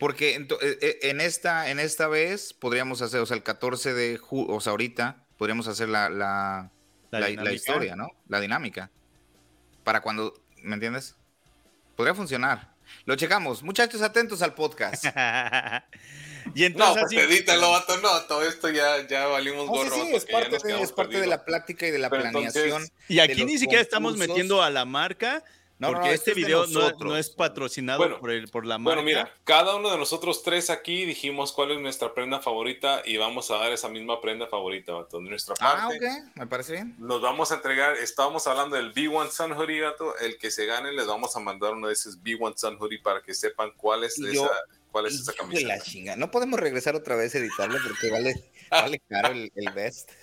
Porque 0.00 0.34
eh, 0.34 0.78
eh, 0.80 0.98
en 1.02 1.20
esta, 1.20 1.70
en 1.70 1.78
esta 1.78 2.08
vez 2.08 2.54
podríamos 2.54 3.02
hacer, 3.02 3.20
o 3.20 3.26
sea, 3.26 3.36
el 3.36 3.42
14 3.42 3.92
de 3.92 4.16
julio, 4.16 4.54
o 4.54 4.60
sea, 4.60 4.70
ahorita 4.70 5.26
podríamos 5.36 5.68
hacer 5.68 5.90
la, 5.90 6.08
la, 6.08 6.70
la, 7.10 7.52
historia, 7.52 7.96
¿no? 7.96 8.08
La 8.26 8.40
dinámica. 8.40 8.90
Para 9.84 10.00
cuando, 10.00 10.42
¿me 10.62 10.72
entiendes? 10.72 11.16
Podría 11.96 12.14
funcionar. 12.14 12.74
Lo 13.04 13.14
checamos. 13.14 13.62
Muchachos, 13.62 14.00
atentos 14.00 14.40
al 14.40 14.54
podcast. 14.54 15.04
y 16.54 16.64
entonces, 16.64 17.02
no, 17.02 17.08
pues 17.08 17.12
edítalo, 17.12 17.70
vato, 17.70 17.98
no, 17.98 18.22
todo 18.22 18.42
esto 18.42 18.70
ya, 18.70 19.06
ya 19.06 19.26
valimos 19.26 19.68
gorro. 19.68 19.94
Sí, 19.94 20.12
es, 20.14 20.24
parte 20.24 20.56
de, 20.66 20.80
es 20.80 20.92
parte 20.92 21.20
de, 21.20 21.26
la 21.26 21.44
práctica 21.44 21.86
y 21.86 21.90
de 21.90 21.98
la 21.98 22.08
planeación. 22.08 22.88
y 23.06 23.18
aquí 23.18 23.44
ni 23.44 23.58
siquiera 23.58 23.82
estamos 23.82 24.16
metiendo 24.16 24.62
a 24.62 24.70
la 24.70 24.86
marca, 24.86 25.44
porque 25.80 26.12
este, 26.12 26.30
este 26.30 26.34
video 26.34 26.66
no, 26.66 27.16
es 27.16 27.30
patrocinado 27.30 28.18
por, 28.20 28.30
el, 28.30 28.48
por 28.48 28.66
la 28.66 28.78
marca. 28.78 29.00
Bueno, 29.00 29.02
mira, 29.02 29.34
cada 29.44 29.76
uno 29.76 29.90
de 29.90 29.96
nosotros 29.96 30.42
tres 30.42 30.68
aquí 30.68 31.06
dijimos 31.06 31.52
cuál 31.52 31.70
es 31.70 31.80
nuestra 31.80 32.12
prenda 32.12 32.40
favorita 32.40 33.02
y 33.04 33.16
vamos 33.16 33.50
a 33.50 33.56
dar 33.56 33.72
esa 33.72 33.88
misma 33.88 34.20
prenda 34.20 34.46
favorita, 34.46 34.92
vato. 34.92 35.20
De 35.20 35.30
nuestra 35.30 35.54
ah, 35.60 35.88
parte. 35.88 36.06
Ah, 36.06 36.18
ok, 36.28 36.36
me 36.36 36.46
parece 36.46 36.72
bien. 36.72 36.94
Nos 36.98 37.22
vamos 37.22 37.50
a 37.50 37.54
entregar, 37.54 37.96
estábamos 37.96 38.46
hablando 38.46 38.76
del 38.76 38.92
B1 38.92 39.30
Sun 39.30 39.52
Hoodie, 39.52 39.80
vato. 39.80 40.16
El 40.18 40.36
que 40.36 40.50
se 40.50 40.66
gane, 40.66 40.92
les 40.92 41.06
vamos 41.06 41.34
a 41.36 41.40
mandar 41.40 41.72
uno 41.72 41.86
de 41.86 41.94
esos 41.94 42.22
B1 42.22 42.56
Sun 42.56 42.76
Hoodie 42.78 43.00
para 43.02 43.22
que 43.22 43.32
sepan 43.32 43.72
cuál 43.76 44.04
es, 44.04 44.18
esa, 44.18 44.50
cuál 44.90 45.06
es 45.06 45.14
esa 45.14 45.32
camisa. 45.32 46.16
No 46.16 46.30
podemos 46.30 46.60
regresar 46.60 46.94
otra 46.94 47.16
vez 47.16 47.34
a 47.34 47.38
editarlo 47.38 47.78
porque 47.82 48.10
vale, 48.10 48.34
vale 48.70 49.00
caro 49.08 49.32
el, 49.32 49.50
el 49.54 49.72
best. 49.72 50.10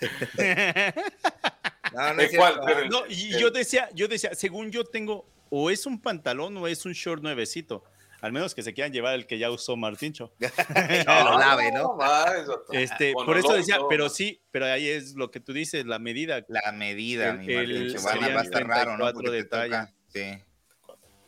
no, 1.94 2.14
no, 2.14 2.22
es 2.22 2.36
cuál, 2.36 2.88
no, 2.88 3.06
y 3.08 3.36
yo 3.38 3.50
decía, 3.50 3.88
yo 3.92 4.06
decía, 4.06 4.34
según 4.34 4.70
yo 4.70 4.84
tengo 4.84 5.26
o 5.50 5.70
es 5.70 5.86
un 5.86 6.00
pantalón 6.00 6.56
o 6.56 6.66
es 6.66 6.84
un 6.84 6.92
short 6.92 7.22
nuevecito. 7.22 7.84
Al 8.20 8.32
menos 8.32 8.54
que 8.54 8.62
se 8.62 8.74
quieran 8.74 8.92
llevar 8.92 9.14
el 9.14 9.26
que 9.26 9.38
ya 9.38 9.50
usó 9.50 9.76
Martincho. 9.76 10.32
no, 10.40 10.48
lo 11.30 11.38
lave, 11.38 11.70
¿no? 11.70 11.96
Este, 12.72 13.12
por 13.12 13.38
eso 13.38 13.54
decía, 13.54 13.78
pero 13.88 14.08
sí, 14.08 14.42
pero 14.50 14.66
ahí 14.66 14.88
es 14.88 15.14
lo 15.14 15.30
que 15.30 15.38
tú 15.40 15.52
dices, 15.52 15.86
la 15.86 15.98
medida. 15.98 16.44
La 16.48 16.72
medida, 16.72 17.30
el, 17.30 17.94
mi 17.94 18.32
va 18.32 18.40
a 18.40 18.42
estar 18.42 18.66
raro, 18.66 18.96
¿no? 18.96 19.12
de 19.12 19.44
talla. 19.44 19.94
sí. 20.08 20.38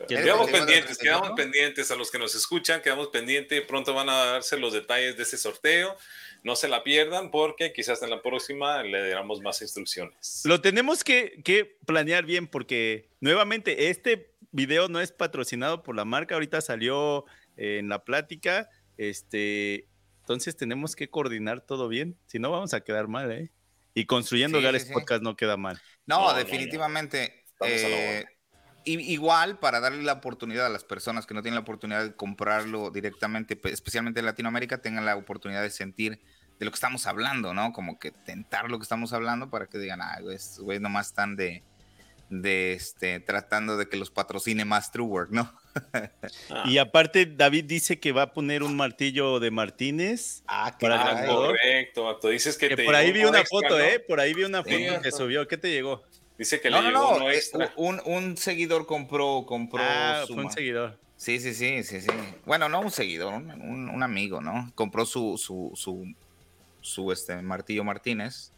Quedamos 0.07 0.49
pendientes, 0.49 0.97
quedamos 0.97 1.31
pendientes 1.31 1.91
a 1.91 1.95
los 1.95 2.11
que 2.11 2.19
nos 2.19 2.35
escuchan, 2.35 2.81
quedamos 2.81 3.07
pendientes, 3.09 3.61
pronto 3.61 3.93
van 3.93 4.09
a 4.09 4.25
darse 4.25 4.57
los 4.57 4.73
detalles 4.73 5.17
de 5.17 5.23
ese 5.23 5.37
sorteo. 5.37 5.97
No 6.43 6.55
se 6.55 6.67
la 6.67 6.83
pierdan 6.83 7.29
porque 7.29 7.71
quizás 7.71 8.01
en 8.01 8.09
la 8.09 8.21
próxima 8.21 8.81
le 8.83 9.09
damos 9.09 9.41
más 9.41 9.61
instrucciones. 9.61 10.41
Lo 10.45 10.59
tenemos 10.59 11.03
que, 11.03 11.41
que 11.43 11.77
planear 11.85 12.25
bien 12.25 12.47
porque 12.47 13.09
nuevamente 13.19 13.89
este 13.89 14.31
video 14.51 14.87
no 14.87 14.99
es 14.99 15.11
patrocinado 15.11 15.83
por 15.83 15.95
la 15.95 16.05
marca, 16.05 16.35
ahorita 16.35 16.61
salió 16.61 17.25
en 17.57 17.89
la 17.89 18.03
plática, 18.03 18.69
este, 18.97 19.87
entonces 20.21 20.55
tenemos 20.55 20.95
que 20.95 21.09
coordinar 21.09 21.61
todo 21.61 21.87
bien, 21.87 22.17
si 22.25 22.39
no 22.39 22.51
vamos 22.51 22.73
a 22.73 22.81
quedar 22.81 23.07
mal, 23.07 23.31
¿eh? 23.31 23.51
Y 23.93 24.05
construyendo 24.05 24.59
sí, 24.61 24.93
Podcast 24.93 25.21
no 25.21 25.35
queda 25.35 25.57
mal. 25.57 25.81
No, 26.05 26.33
definitivamente. 26.33 27.43
Eh, 27.59 28.23
igual 28.85 29.59
para 29.59 29.79
darle 29.79 30.03
la 30.03 30.13
oportunidad 30.13 30.65
a 30.65 30.69
las 30.69 30.83
personas 30.83 31.25
que 31.25 31.33
no 31.33 31.41
tienen 31.41 31.55
la 31.55 31.61
oportunidad 31.61 32.03
de 32.03 32.15
comprarlo 32.15 32.91
directamente, 32.91 33.59
especialmente 33.65 34.19
en 34.19 34.25
Latinoamérica, 34.25 34.79
tengan 34.79 35.05
la 35.05 35.15
oportunidad 35.15 35.61
de 35.61 35.69
sentir 35.69 36.19
de 36.59 36.65
lo 36.65 36.71
que 36.71 36.75
estamos 36.75 37.07
hablando, 37.07 37.53
¿no? 37.53 37.73
Como 37.73 37.97
que 37.97 38.11
tentar 38.11 38.69
lo 38.69 38.77
que 38.77 38.83
estamos 38.83 39.13
hablando 39.13 39.49
para 39.49 39.67
que 39.67 39.79
digan, 39.79 40.01
ah, 40.01 40.19
güey, 40.59 40.79
nomás 40.79 41.07
están 41.07 41.35
de, 41.35 41.63
de 42.29 42.73
este, 42.73 43.19
tratando 43.19 43.77
de 43.77 43.89
que 43.89 43.97
los 43.97 44.09
patrocine 44.09 44.63
más 44.63 44.91
True 44.91 45.05
Work, 45.05 45.31
¿no? 45.31 45.53
Ah. 45.93 46.11
Y 46.65 46.77
aparte, 46.77 47.25
David 47.25 47.65
dice 47.65 47.99
que 47.99 48.11
va 48.11 48.23
a 48.23 48.33
poner 48.33 48.63
un 48.63 48.75
martillo 48.75 49.39
de 49.39 49.51
Martínez. 49.51 50.43
Ah, 50.47 50.77
para 50.79 51.25
correcto. 51.25 52.19
Tú 52.21 52.29
dices 52.29 52.57
que, 52.57 52.77
por 52.77 52.95
ahí 52.95 53.11
vi 53.11 53.23
una 53.25 53.43
foto, 53.43 53.79
¿eh? 53.79 53.99
Por 53.99 54.19
ahí 54.19 54.33
vi 54.33 54.43
una 54.43 54.63
foto 54.63 55.01
que 55.01 55.11
subió. 55.11 55.47
¿Qué 55.47 55.57
te 55.57 55.71
llegó? 55.71 56.03
Dice 56.37 56.59
que 56.59 56.69
le 56.69 56.81
llegó 56.81 57.19
no, 57.19 57.29
eh, 57.29 57.41
Un, 57.75 58.01
un, 58.05 58.37
seguidor 58.37 58.85
compró, 58.87 59.45
compró. 59.45 59.81
Ah, 59.83 60.23
fue 60.27 60.43
un 60.43 60.51
seguidor. 60.51 60.97
Sí, 61.15 61.39
sí, 61.39 61.53
sí, 61.53 61.83
sí, 61.83 62.01
sí. 62.01 62.09
Bueno, 62.45 62.67
no 62.67 62.81
un 62.81 62.89
seguidor, 62.89 63.35
un, 63.35 63.89
un 63.89 64.03
amigo, 64.03 64.41
¿no? 64.41 64.71
Compró 64.73 65.05
su, 65.05 65.37
su, 65.37 65.71
su, 65.75 66.15
su 66.81 67.11
este, 67.11 67.39
martillo 67.41 67.83
Martínez 67.83 68.51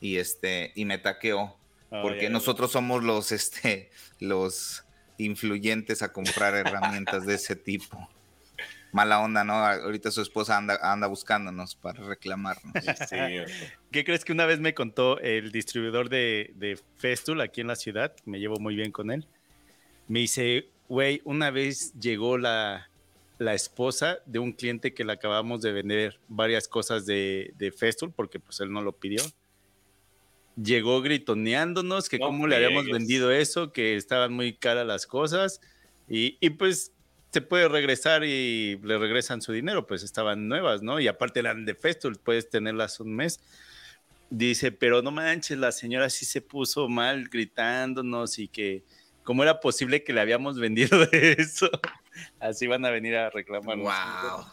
y 0.00 0.16
este 0.16 0.72
y 0.74 0.84
me 0.86 0.98
taqueó 0.98 1.58
oh, 1.90 2.02
porque 2.02 2.30
nosotros 2.30 2.72
somos 2.72 3.04
los 3.04 3.32
este 3.32 3.90
los 4.18 4.84
influyentes 5.18 6.02
a 6.02 6.12
comprar 6.12 6.54
herramientas 6.54 7.26
de 7.26 7.34
ese 7.34 7.54
tipo. 7.54 8.08
Mala 8.92 9.20
onda, 9.20 9.44
¿no? 9.44 9.54
Ahorita 9.54 10.10
su 10.10 10.20
esposa 10.22 10.56
anda, 10.56 10.78
anda 10.82 11.06
buscándonos 11.06 11.76
para 11.76 12.02
reclamarnos. 12.02 12.72
¿Qué 13.92 14.04
crees 14.04 14.24
que 14.24 14.32
una 14.32 14.46
vez 14.46 14.60
me 14.60 14.74
contó 14.74 15.18
el 15.20 15.52
distribuidor 15.52 16.08
de, 16.08 16.52
de 16.56 16.78
Festool 16.96 17.40
aquí 17.40 17.60
en 17.60 17.68
la 17.68 17.76
ciudad? 17.76 18.14
Me 18.24 18.38
llevo 18.40 18.58
muy 18.58 18.74
bien 18.74 18.90
con 18.92 19.10
él. 19.10 19.26
Me 20.08 20.20
dice, 20.20 20.70
güey, 20.88 21.22
una 21.24 21.50
vez 21.50 21.92
llegó 21.94 22.36
la, 22.36 22.90
la 23.38 23.54
esposa 23.54 24.18
de 24.26 24.38
un 24.38 24.52
cliente 24.52 24.92
que 24.92 25.04
le 25.04 25.12
acabamos 25.12 25.62
de 25.62 25.72
vender 25.72 26.18
varias 26.28 26.66
cosas 26.66 27.06
de, 27.06 27.52
de 27.56 27.70
Festool 27.70 28.12
porque 28.12 28.40
pues 28.40 28.60
él 28.60 28.72
no 28.72 28.82
lo 28.82 28.92
pidió 28.92 29.22
llegó 30.62 31.00
gritoneándonos 31.00 32.08
que 32.08 32.18
cómo 32.18 32.46
le 32.46 32.56
habíamos 32.56 32.86
vendido 32.86 33.30
eso, 33.30 33.72
que 33.72 33.96
estaban 33.96 34.32
muy 34.32 34.54
caras 34.54 34.86
las 34.86 35.06
cosas 35.06 35.60
y, 36.08 36.36
y, 36.40 36.50
pues 36.50 36.92
se 37.32 37.40
puede 37.40 37.68
regresar 37.68 38.24
y 38.24 38.78
le 38.82 38.98
regresan 38.98 39.42
su 39.42 39.52
dinero, 39.52 39.86
pues 39.86 40.02
estaban 40.02 40.48
nuevas, 40.48 40.82
¿no? 40.82 41.00
Y 41.00 41.08
aparte 41.08 41.40
eran 41.40 41.64
de 41.64 41.74
Festool, 41.74 42.18
puedes 42.18 42.50
tenerlas 42.50 43.00
un 43.00 43.14
mes. 43.14 43.40
Dice, 44.30 44.72
pero 44.72 45.02
no 45.02 45.10
manches, 45.10 45.58
la 45.58 45.72
señora 45.72 46.10
sí 46.10 46.24
se 46.24 46.40
puso 46.40 46.88
mal 46.88 47.28
gritándonos 47.28 48.38
y 48.38 48.48
que 48.48 48.84
cómo 49.24 49.42
era 49.42 49.60
posible 49.60 50.04
que 50.04 50.12
le 50.12 50.20
habíamos 50.20 50.58
vendido 50.58 51.02
eso. 51.12 51.70
Así 52.38 52.66
van 52.66 52.84
a 52.84 52.90
venir 52.90 53.16
a 53.16 53.30
reclamar. 53.30 53.78
Wow 53.78 54.46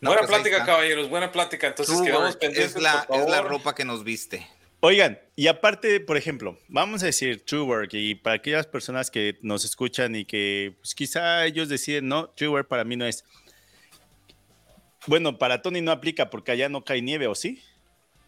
buena 0.00 0.20
pues 0.20 0.30
plática, 0.30 0.64
caballeros, 0.64 1.08
buena 1.08 1.32
plática. 1.32 1.66
Entonces 1.68 2.00
quedamos 2.00 2.36
pendientes. 2.36 2.76
Es 2.76 2.82
la, 2.82 3.06
es 3.10 3.28
la 3.28 3.42
ropa 3.42 3.74
que 3.74 3.84
nos 3.84 4.04
viste. 4.04 4.46
Oigan, 4.80 5.18
y 5.34 5.48
aparte, 5.48 6.00
por 6.00 6.16
ejemplo, 6.16 6.56
vamos 6.68 7.02
a 7.02 7.06
decir 7.06 7.44
True 7.44 7.62
Work, 7.62 7.90
y 7.94 8.14
para 8.14 8.36
aquellas 8.36 8.66
personas 8.66 9.10
que 9.10 9.38
nos 9.42 9.64
escuchan 9.64 10.14
y 10.14 10.24
que 10.24 10.76
pues, 10.78 10.94
quizá 10.94 11.44
ellos 11.46 11.68
deciden, 11.68 12.08
no, 12.08 12.30
True 12.30 12.48
Work 12.48 12.68
para 12.68 12.84
mí 12.84 12.96
no 12.96 13.04
es. 13.04 13.24
Bueno, 15.06 15.38
para 15.38 15.62
Tony 15.62 15.80
no 15.80 15.90
aplica 15.90 16.30
porque 16.30 16.52
allá 16.52 16.68
no 16.68 16.84
cae 16.84 17.02
nieve, 17.02 17.26
¿o 17.26 17.34
sí? 17.34 17.62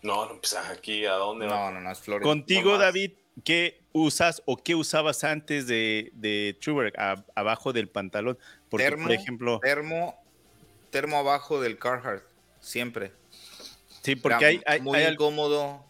No, 0.02 0.26
no, 0.26 0.40
pues 0.40 0.54
aquí, 0.54 1.04
¿a 1.04 1.14
dónde? 1.14 1.46
No, 1.46 1.70
no, 1.70 1.80
no, 1.80 1.92
es 1.92 2.00
Florida. 2.00 2.26
Contigo, 2.26 2.78
David, 2.78 3.12
¿qué 3.44 3.80
usas 3.92 4.42
o 4.46 4.56
qué 4.56 4.74
usabas 4.74 5.24
antes 5.24 5.66
de, 5.66 6.10
de 6.14 6.56
True 6.60 6.74
Work, 6.74 6.94
abajo 7.34 7.72
del 7.72 7.88
pantalón? 7.88 8.38
Porque, 8.70 8.84
termo, 8.84 9.04
por 9.04 9.12
ejemplo. 9.12 9.60
Termo 9.60 10.20
termo 10.90 11.18
abajo 11.18 11.60
del 11.60 11.78
Carhartt, 11.78 12.24
siempre. 12.60 13.12
Sí, 14.02 14.16
porque 14.16 14.44
hay, 14.44 14.60
hay, 14.66 14.80
muy 14.80 15.00
incómodo, 15.00 15.84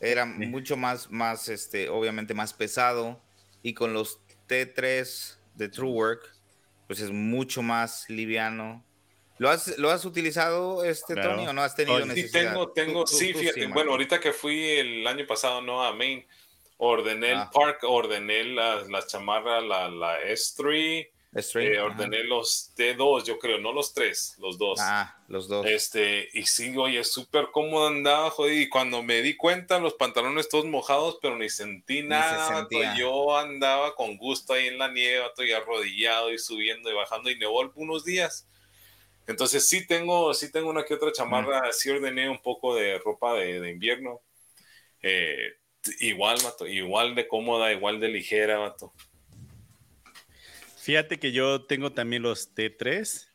era 0.00 0.24
mucho 0.24 0.76
más, 0.76 1.10
más, 1.10 1.48
este, 1.48 1.88
obviamente 1.88 2.34
más 2.34 2.52
pesado. 2.52 3.20
Y 3.62 3.74
con 3.74 3.92
los 3.92 4.20
T3 4.48 5.36
de 5.54 5.68
True 5.68 5.90
Work, 5.90 6.34
pues 6.86 7.00
es 7.00 7.10
mucho 7.10 7.62
más 7.62 8.08
liviano. 8.08 8.84
¿Lo 9.38 9.50
has, 9.50 9.78
¿Lo 9.78 9.90
has 9.90 10.04
utilizado, 10.04 10.84
este, 10.84 11.14
Tony, 11.14 11.46
o 11.46 11.52
no 11.52 11.62
has 11.62 11.76
tenido 11.76 12.04
necesidad? 12.04 12.40
Sí, 12.40 12.46
tengo, 12.48 12.72
tengo, 12.72 13.06
sí, 13.06 13.32
fíjate, 13.32 13.66
bueno, 13.68 13.92
ahorita 13.92 14.18
que 14.18 14.32
fui 14.32 14.60
el 14.70 15.06
año 15.06 15.26
pasado, 15.26 15.60
¿no? 15.60 15.84
A 15.84 15.94
Maine, 15.94 16.26
ordené 16.78 17.32
el 17.32 17.38
ah. 17.38 17.50
park, 17.52 17.84
ordené 17.84 18.44
las 18.44 18.88
la 18.88 19.06
chamarra, 19.06 19.60
la, 19.60 19.88
la 19.88 20.20
S3, 20.22 21.08
eh, 21.34 21.78
ordené 21.78 22.24
los 22.24 22.72
T2, 22.74 23.24
yo 23.24 23.38
creo, 23.38 23.58
no 23.58 23.72
los 23.72 23.92
tres, 23.92 24.34
los 24.38 24.56
dos. 24.56 24.78
Ah, 24.82 25.22
los 25.28 25.46
dos. 25.46 25.66
Este, 25.66 26.28
y 26.32 26.44
sí, 26.46 26.74
oye, 26.76 27.04
súper 27.04 27.48
cómodo 27.52 27.88
andaba, 27.88 28.30
joder, 28.30 28.54
y 28.54 28.68
cuando 28.68 29.02
me 29.02 29.20
di 29.20 29.36
cuenta, 29.36 29.78
los 29.78 29.94
pantalones 29.94 30.48
todos 30.48 30.64
mojados, 30.64 31.18
pero 31.20 31.36
ni 31.36 31.50
sentí 31.50 32.02
nada, 32.02 32.66
yo 32.96 33.36
andaba 33.36 33.94
con 33.94 34.16
gusto 34.16 34.54
ahí 34.54 34.68
en 34.68 34.78
la 34.78 34.90
nieve, 34.90 35.26
estoy 35.26 35.52
arrodillado 35.52 36.32
y 36.32 36.38
subiendo 36.38 36.90
y 36.90 36.94
bajando, 36.94 37.30
y 37.30 37.38
nevó 37.38 37.70
unos 37.74 38.04
días. 38.04 38.48
Entonces 39.26 39.68
sí 39.68 39.86
tengo, 39.86 40.32
sí 40.32 40.50
tengo 40.50 40.70
una 40.70 40.84
que 40.84 40.94
otra 40.94 41.12
chamarra, 41.12 41.70
sí 41.72 41.90
ordené 41.90 42.30
un 42.30 42.40
poco 42.40 42.74
de 42.74 42.98
ropa 42.98 43.34
de, 43.34 43.60
de 43.60 43.70
invierno. 43.70 44.22
Eh, 45.02 45.58
igual, 46.00 46.38
mato, 46.42 46.66
igual 46.66 47.14
de 47.14 47.28
cómoda, 47.28 47.70
igual 47.70 48.00
de 48.00 48.08
ligera, 48.08 48.58
mato. 48.58 48.94
Fíjate 50.80 51.18
que 51.18 51.32
yo 51.32 51.62
tengo 51.62 51.92
también 51.92 52.22
los 52.22 52.54
T3 52.54 53.26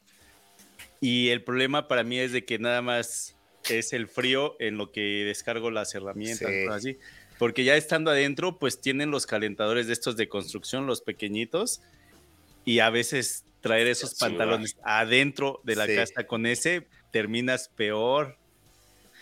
y 1.02 1.30
el 1.30 1.44
problema 1.44 1.88
para 1.88 2.04
mí 2.04 2.20
es 2.20 2.32
de 2.32 2.46
que 2.46 2.60
nada 2.60 2.82
más 2.82 3.36
es 3.70 3.94
el 3.94 4.08
frío 4.08 4.56
en 4.60 4.78
lo 4.78 4.92
que 4.92 5.02
descargo 5.26 5.72
las 5.72 5.94
herramientas, 5.96 6.50
así. 6.70 6.98
Porque 7.38 7.64
ya 7.64 7.76
estando 7.76 8.12
adentro, 8.12 8.58
pues 8.60 8.80
tienen 8.80 9.12
los 9.12 9.26
calentadores 9.26 9.88
de 9.88 9.94
estos 9.94 10.16
de 10.16 10.30
construcción, 10.30 10.86
los 10.88 11.02
pequeñitos, 11.02 11.82
y 12.66 12.80
a 12.80 12.90
veces 12.90 13.46
traer 13.62 13.88
esos 13.88 14.16
pantalones 14.16 14.78
adentro 14.84 15.60
de 15.64 15.76
la 15.76 15.88
casa 15.88 16.26
con 16.26 16.46
ese, 16.46 16.88
terminas 17.12 17.70
peor. 17.70 18.38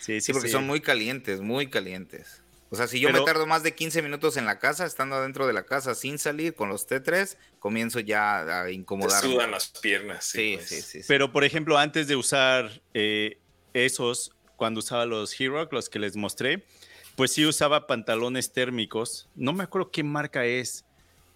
Sí, 0.00 0.20
sí, 0.20 0.32
porque 0.32 0.48
son 0.48 0.66
muy 0.66 0.80
calientes, 0.80 1.40
muy 1.40 1.68
calientes. 1.68 2.41
O 2.72 2.76
sea, 2.76 2.88
si 2.88 3.00
yo 3.00 3.12
me 3.12 3.20
tardo 3.20 3.46
más 3.46 3.62
de 3.62 3.74
15 3.74 4.00
minutos 4.00 4.38
en 4.38 4.46
la 4.46 4.58
casa, 4.58 4.86
estando 4.86 5.16
adentro 5.16 5.46
de 5.46 5.52
la 5.52 5.64
casa 5.64 5.94
sin 5.94 6.18
salir 6.18 6.54
con 6.54 6.70
los 6.70 6.88
T3, 6.88 7.36
comienzo 7.58 8.00
ya 8.00 8.62
a 8.62 8.70
incomodar. 8.70 9.22
sudan 9.22 9.50
las 9.50 9.68
piernas. 9.68 10.24
Sí, 10.24 10.54
pues. 10.56 10.70
sí, 10.70 10.80
sí, 10.80 11.00
Pero, 11.06 11.30
por 11.32 11.44
ejemplo, 11.44 11.76
antes 11.76 12.08
de 12.08 12.16
usar 12.16 12.80
eh, 12.94 13.36
esos, 13.74 14.32
cuando 14.56 14.78
usaba 14.78 15.04
los 15.04 15.38
Hero, 15.38 15.68
los 15.70 15.90
que 15.90 15.98
les 15.98 16.16
mostré, 16.16 16.64
pues 17.14 17.34
sí 17.34 17.44
usaba 17.44 17.86
pantalones 17.86 18.54
térmicos. 18.54 19.28
No 19.34 19.52
me 19.52 19.64
acuerdo 19.64 19.90
qué 19.90 20.02
marca 20.02 20.46
es, 20.46 20.86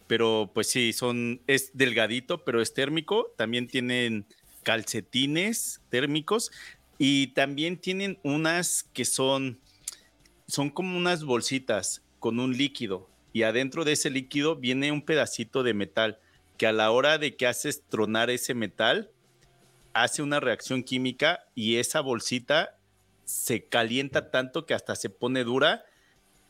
pero 0.06 0.50
pues 0.54 0.70
sí, 0.70 0.94
son, 0.94 1.42
es 1.46 1.70
delgadito, 1.74 2.46
pero 2.46 2.62
es 2.62 2.72
térmico. 2.72 3.34
También 3.36 3.66
tienen 3.66 4.24
calcetines 4.62 5.82
térmicos 5.90 6.50
y 6.96 7.26
también 7.34 7.76
tienen 7.76 8.18
unas 8.22 8.84
que 8.94 9.04
son 9.04 9.60
son 10.46 10.70
como 10.70 10.96
unas 10.96 11.24
bolsitas 11.24 12.02
con 12.18 12.40
un 12.40 12.56
líquido 12.56 13.08
y 13.32 13.42
adentro 13.42 13.84
de 13.84 13.92
ese 13.92 14.10
líquido 14.10 14.56
viene 14.56 14.92
un 14.92 15.02
pedacito 15.02 15.62
de 15.62 15.74
metal 15.74 16.18
que 16.56 16.66
a 16.66 16.72
la 16.72 16.90
hora 16.90 17.18
de 17.18 17.36
que 17.36 17.46
haces 17.46 17.82
tronar 17.88 18.30
ese 18.30 18.54
metal 18.54 19.10
hace 19.92 20.22
una 20.22 20.40
reacción 20.40 20.82
química 20.82 21.44
y 21.54 21.76
esa 21.76 22.00
bolsita 22.00 22.76
se 23.24 23.64
calienta 23.64 24.30
tanto 24.30 24.66
que 24.66 24.74
hasta 24.74 24.94
se 24.94 25.10
pone 25.10 25.42
dura 25.42 25.84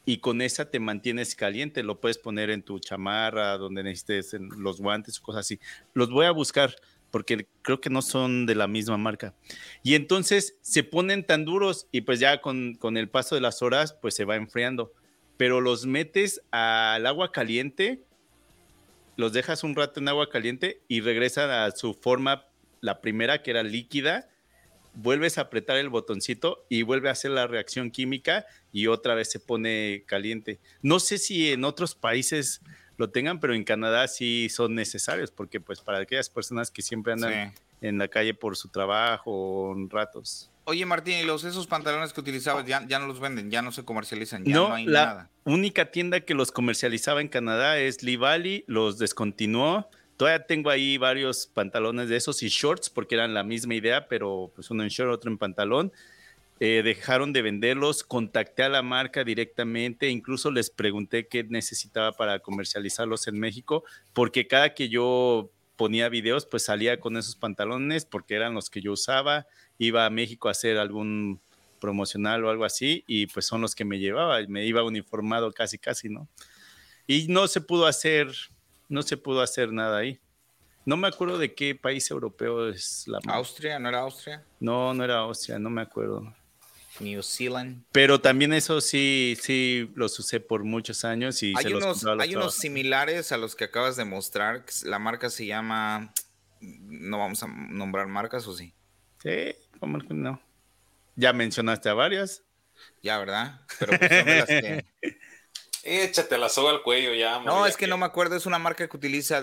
y 0.05 0.19
con 0.19 0.41
esa 0.41 0.71
te 0.71 0.79
mantienes 0.79 1.35
caliente. 1.35 1.83
Lo 1.83 2.01
puedes 2.01 2.19
poner 2.19 2.51
en 2.51 2.63
tu 2.63 2.79
chamarra, 2.79 3.59
donde 3.59 3.83
necesites, 3.83 4.35
en 4.35 4.49
los 4.63 4.81
guantes 4.81 5.19
cosas 5.19 5.41
así. 5.41 5.59
Los 5.95 6.11
voy 6.11 6.27
a 6.27 6.31
buscar 6.31 6.77
porque 7.17 7.49
creo 7.63 7.81
que 7.81 7.89
no 7.89 8.03
son 8.03 8.45
de 8.45 8.55
la 8.55 8.67
misma 8.67 8.99
marca. 8.99 9.35
Y 9.83 9.95
entonces 9.95 10.59
se 10.61 10.85
ponen 10.85 11.25
tan 11.25 11.47
duros 11.47 11.89
y 11.91 12.03
pues 12.03 12.21
ya 12.21 12.43
con, 12.43 12.77
el 12.95 13.09
paso 13.09 13.35
de 13.35 13.41
las 13.41 13.63
horas 13.63 13.97
pues 14.03 14.15
se 14.15 14.27
va 14.27 14.37
enfriando. 14.37 14.93
Pero 15.39 15.63
los 15.63 15.87
metes 15.87 16.43
al 16.51 17.07
agua 17.07 17.33
caliente 17.33 18.03
los 19.17 19.33
dejas 19.33 19.65
un 19.65 19.75
rato 19.75 19.99
en 19.99 20.09
agua 20.09 20.29
caliente 20.29 20.83
y 20.89 21.01
regresan 21.01 21.49
a 21.49 21.71
su 21.71 21.95
forma, 21.95 22.49
la 22.83 23.01
primera 23.01 23.43
que 23.43 23.53
era 23.53 23.63
líquida, 23.63 24.29
vuelves 24.93 25.39
a 25.39 25.43
apretar 25.43 25.79
el 25.79 25.89
botoncito 25.89 26.67
y 26.69 26.83
vuelve 26.83 27.09
a 27.09 27.13
hacer 27.13 27.31
la 27.31 27.47
reacción 27.47 27.91
química 27.91 28.45
y 28.73 28.89
otra 28.89 29.15
vez 29.15 29.31
se 29.31 29.41
pone 29.41 30.05
caliente. 30.07 30.61
No 30.83 31.01
sé 31.01 31.17
si 31.17 31.51
en 31.51 31.65
otros 31.65 31.95
países 31.95 32.61
lo 32.97 33.11
tengan, 33.11 33.41
pero 33.41 33.55
en 33.55 33.65
Canadá 33.65 34.09
sí 34.09 34.49
son 34.49 34.75
necesarios, 34.75 35.31
porque 35.31 35.61
pues 35.61 35.81
para 35.81 35.99
aquellas 35.99 36.31
personas 36.31 36.71
que 36.71 36.83
siempre 36.83 37.13
andan 37.13 37.55
en 37.81 37.99
la 37.99 38.09
calle 38.09 38.35
por 38.35 38.57
su 38.57 38.69
trabajo 38.69 39.31
o 39.31 39.77
en 39.77 39.91
ratos. 39.91 40.51
Oye, 40.65 40.85
Martín, 40.85 41.19
¿y 41.19 41.23
los 41.23 41.45
esos 41.45 41.67
pantalones 41.67 42.13
que 42.13 42.21
utilizabas 42.21 42.67
ya, 42.67 42.85
ya 42.89 42.99
no 42.99 43.07
los 43.07 43.21
venden, 43.21 43.51
ya 43.51 43.63
no 43.63 43.71
se 43.71 43.85
comercializan, 43.85 44.45
ya 44.45 44.55
no, 44.55 44.75
hay 44.75 44.85
la 44.85 45.07
nada? 45.07 45.31
única 45.45 45.93
tienda 45.93 46.21
que 46.21 46.35
los 46.35 46.51
comercializaba 46.51 47.21
en 47.21 47.29
Canadá 47.29 47.79
es 47.79 48.03
Lee 48.03 48.65
los 48.67 48.99
descontinuó. 48.99 49.89
Todavía 50.17 50.47
tengo 50.47 50.71
ahí 50.71 50.99
varios 50.99 51.47
pantalones 51.47 52.09
de 52.09 52.17
esos 52.17 52.43
y 52.43 52.49
shorts 52.49 52.91
porque 52.91 53.15
eran 53.15 53.35
la 53.35 53.45
misma 53.45 53.75
idea, 53.75 54.09
pero 54.09 54.51
pues 54.57 54.71
uno 54.71 54.83
en 54.83 54.89
short, 54.89 55.13
otro 55.13 55.31
en 55.31 55.39
pantalón. 55.39 55.93
Eh, 56.59 56.83
dejaron 56.83 57.35
de 57.35 57.43
venderlos, 57.43 58.03
contacté 58.03 58.63
a 58.63 58.71
la 58.71 58.83
marca 58.83 59.25
directamente, 59.25 60.09
incluso 60.09 60.51
les 60.51 60.71
pregunté 60.71 61.29
qué 61.29 61.45
necesitaba 61.45 62.13
para 62.13 62.39
comercializarlos 62.39 63.29
en 63.29 63.39
México, 63.39 63.85
porque 64.15 64.47
cada 64.47 64.73
que 64.73 64.89
yo 64.89 65.51
ponía 65.77 66.09
videos, 66.09 66.47
pues 66.47 66.65
salía 66.65 66.99
con 66.99 67.17
esos 67.17 67.37
pantalones 67.37 68.07
porque 68.07 68.35
eran 68.35 68.55
los 68.55 68.71
que 68.71 68.81
yo 68.81 68.93
usaba 68.93 69.47
iba 69.79 70.07
a 70.07 70.11
México 70.11 70.49
a 70.49 70.53
hacer 70.53 70.79
algún 70.79 71.41
promocional 71.79 72.43
o 72.45 72.51
algo 72.51 72.65
así 72.65 73.05
y 73.07 73.27
pues 73.27 73.47
son 73.47 73.61
los 73.61 73.75
que 73.75 73.85
me 73.85 73.99
llevaba 73.99 74.41
me 74.49 74.65
iba 74.65 74.83
uniformado 74.83 75.53
casi 75.53 75.79
casi, 75.79 76.09
¿no? 76.09 76.29
Y 77.07 77.27
no 77.29 77.47
se 77.47 77.61
pudo 77.61 77.87
hacer, 77.87 78.29
no 78.89 79.03
se 79.03 79.17
pudo 79.17 79.43
hacer 79.43 79.73
nada 79.73 79.99
ahí. 79.99 80.19
No 80.87 80.97
me 80.97 81.09
acuerdo 81.09 81.37
de 81.37 81.55
qué 81.55 81.75
país 81.75 82.11
europeo 82.11 82.69
es 82.69 83.07
la 83.07 83.19
Austria, 83.27 83.79
¿no 83.79 83.89
era 83.89 84.01
Austria? 84.01 84.45
No, 84.61 84.95
no 84.95 85.05
era 85.05 85.19
Austria, 85.19 85.59
no 85.59 85.69
me 85.69 85.83
acuerdo. 85.83 86.35
New 87.01 87.23
Zealand. 87.23 87.85
Pero 87.93 88.21
también 88.21 88.53
eso 88.53 88.81
sí, 88.81 89.37
sí 89.41 89.91
los 89.95 90.19
usé 90.19 90.41
por 90.41 90.65
muchos 90.65 91.05
años 91.05 91.43
y 91.43 91.53
hay 91.57 91.65
se 91.65 91.75
unos, 91.75 92.03
los 92.03 92.21
Hay 92.21 92.35
unos 92.35 92.55
similares 92.55 93.33
a 93.33 93.37
los 93.37 93.57
que 93.57 93.65
acabas 93.65 93.97
de 93.97 94.05
mostrar. 94.05 94.65
La 94.85 94.99
marca 94.99 95.31
se 95.31 95.47
llama, 95.47 96.13
no 96.61 97.19
vamos 97.19 97.43
a 97.43 97.47
nombrar 97.47 98.07
marcas 98.07 98.47
o 98.47 98.55
sí. 98.55 98.75
Sí, 99.23 99.55
¿Cómo 99.81 99.99
no? 99.99 100.41
Ya 101.17 101.33
mencionaste 101.33 101.89
a 101.89 101.95
varias. 101.95 102.43
Ya, 103.03 103.19
¿verdad? 103.19 103.61
Pero 103.79 103.99
pues 103.99 104.11
son 104.11 104.27
las 104.27 104.47
que... 104.47 104.87
Échate 105.89 106.37
la 106.37 106.49
soga 106.49 106.71
al 106.71 106.83
cuello 106.83 107.15
ya. 107.15 107.39
No, 107.41 107.65
es 107.65 107.77
que, 107.77 107.87
no 107.87 107.97
me 107.97 108.07
acuerdo, 108.07 108.35
es 108.37 108.45
una 108.45 108.59
marca 108.59 108.89
que 108.89 108.97
utiliza... 108.97 109.39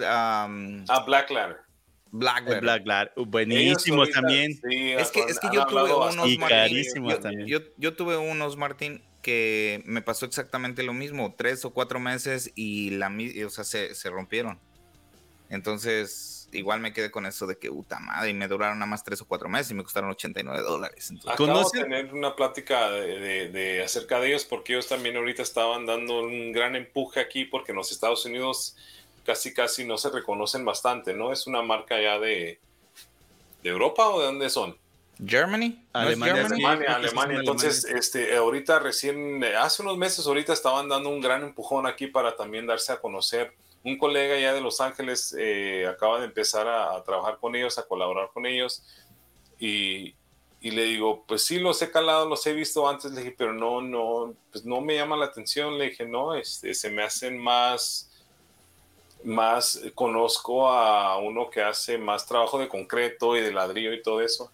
Um... 0.45 0.83
Ah, 0.89 1.03
Black 1.05 1.31
Ladder. 1.31 1.62
Black 2.13 2.45
Ladder. 2.45 2.61
Black 2.61 2.85
Ladder. 2.85 3.13
Uh, 3.15 3.25
buenísimos 3.25 4.11
también. 4.11 4.51
es, 4.51 5.09
que, 5.09 5.21
es 5.21 5.39
que 5.39 5.47
yo 5.51 5.65
tuve 5.65 5.91
unos... 5.93 6.27
Y 6.27 6.37
carísimos 6.37 7.13
yo, 7.13 7.19
también. 7.19 7.47
Yo, 7.47 7.59
yo, 7.77 7.95
tuve 7.95 8.17
unos, 8.17 8.55
Martín, 8.55 9.03
que 9.23 9.81
me 9.85 10.03
pasó 10.03 10.27
exactamente 10.27 10.83
lo 10.83 10.93
mismo. 10.93 11.33
Tres 11.35 11.65
o 11.65 11.73
cuatro 11.73 11.99
meses 11.99 12.51
y 12.53 12.91
la, 12.91 13.11
o 13.45 13.49
sea, 13.49 13.63
se, 13.63 13.95
se 13.95 14.09
rompieron. 14.11 14.59
Entonces 15.49 16.43
igual 16.53 16.79
me 16.79 16.93
quedé 16.93 17.11
con 17.11 17.25
eso 17.25 17.47
de 17.47 17.57
que, 17.57 17.69
puta 17.69 17.99
madre, 17.99 18.29
y 18.29 18.33
me 18.33 18.47
duraron 18.47 18.79
nada 18.79 18.89
más 18.89 19.03
tres 19.03 19.21
o 19.21 19.27
cuatro 19.27 19.49
meses 19.49 19.71
y 19.71 19.73
me 19.73 19.83
costaron 19.83 20.11
89 20.11 20.61
dólares. 20.61 21.11
Acabo 21.27 21.69
de 21.71 21.81
tener 21.81 22.13
una 22.13 22.35
plática 22.35 22.91
de, 22.91 23.49
de, 23.49 23.83
acerca 23.83 24.19
de 24.19 24.27
ellos 24.27 24.45
porque 24.45 24.73
ellos 24.73 24.87
también 24.87 25.17
ahorita 25.17 25.41
estaban 25.41 25.85
dando 25.85 26.21
un 26.21 26.51
gran 26.51 26.75
empuje 26.75 27.19
aquí 27.19 27.45
porque 27.45 27.71
en 27.71 27.77
los 27.77 27.91
Estados 27.91 28.25
Unidos 28.25 28.75
casi 29.25 29.53
casi 29.53 29.85
no 29.85 29.97
se 29.97 30.09
reconocen 30.09 30.65
bastante, 30.65 31.13
¿no? 31.13 31.31
Es 31.31 31.47
una 31.47 31.61
marca 31.61 32.01
ya 32.01 32.19
de, 32.19 32.59
de 33.61 33.69
Europa 33.69 34.09
o 34.09 34.19
de 34.19 34.25
dónde 34.27 34.49
son? 34.49 34.77
Germany, 35.25 35.85
Alemania, 35.93 36.45
Alemania, 36.45 36.95
Alemania. 36.95 37.39
Entonces, 37.39 37.85
este, 37.85 38.35
ahorita 38.35 38.79
recién, 38.79 39.43
hace 39.43 39.83
unos 39.83 39.97
meses, 39.97 40.25
ahorita 40.25 40.53
estaban 40.53 40.89
dando 40.89 41.09
un 41.09 41.21
gran 41.21 41.43
empujón 41.43 41.85
aquí 41.85 42.07
para 42.07 42.35
también 42.35 42.65
darse 42.65 42.91
a 42.91 42.99
conocer 42.99 43.53
un 43.83 43.97
colega 43.97 44.39
ya 44.39 44.53
de 44.53 44.61
Los 44.61 44.79
Ángeles 44.81 45.35
eh, 45.37 45.85
acaba 45.87 46.19
de 46.19 46.25
empezar 46.25 46.67
a, 46.67 47.03
trabajar 47.03 47.37
con 47.39 47.55
ellos, 47.55 47.77
a 47.77 47.85
colaborar 47.85 48.29
con 48.33 48.45
ellos, 48.45 48.83
y, 49.59 50.15
y, 50.61 50.71
le 50.71 50.85
digo, 50.85 51.25
pues 51.27 51.45
sí, 51.45 51.59
los 51.59 51.81
he 51.81 51.91
calado, 51.91 52.27
los 52.27 52.45
he 52.47 52.53
visto 52.53 52.87
antes, 52.87 53.11
le 53.11 53.21
dije, 53.21 53.35
pero 53.37 53.53
no, 53.53 53.81
no, 53.81 54.33
pues 54.51 54.65
no 54.65 54.81
me 54.81 54.95
llama 54.95 55.17
la 55.17 55.25
atención, 55.25 55.77
le 55.77 55.89
dije, 55.89 56.05
no, 56.05 56.33
este, 56.33 56.73
se 56.73 56.89
me 56.89 57.03
hacen 57.03 57.37
más, 57.37 58.09
más, 59.23 59.81
conozco 59.95 60.67
a 60.67 61.17
uno 61.17 61.49
que 61.49 61.61
hace 61.61 61.97
más 61.97 62.25
trabajo 62.25 62.59
de 62.59 62.67
concreto 62.67 63.35
y 63.37 63.41
de 63.41 63.51
ladrillo 63.51 63.93
y 63.93 64.01
todo 64.01 64.21
eso. 64.21 64.51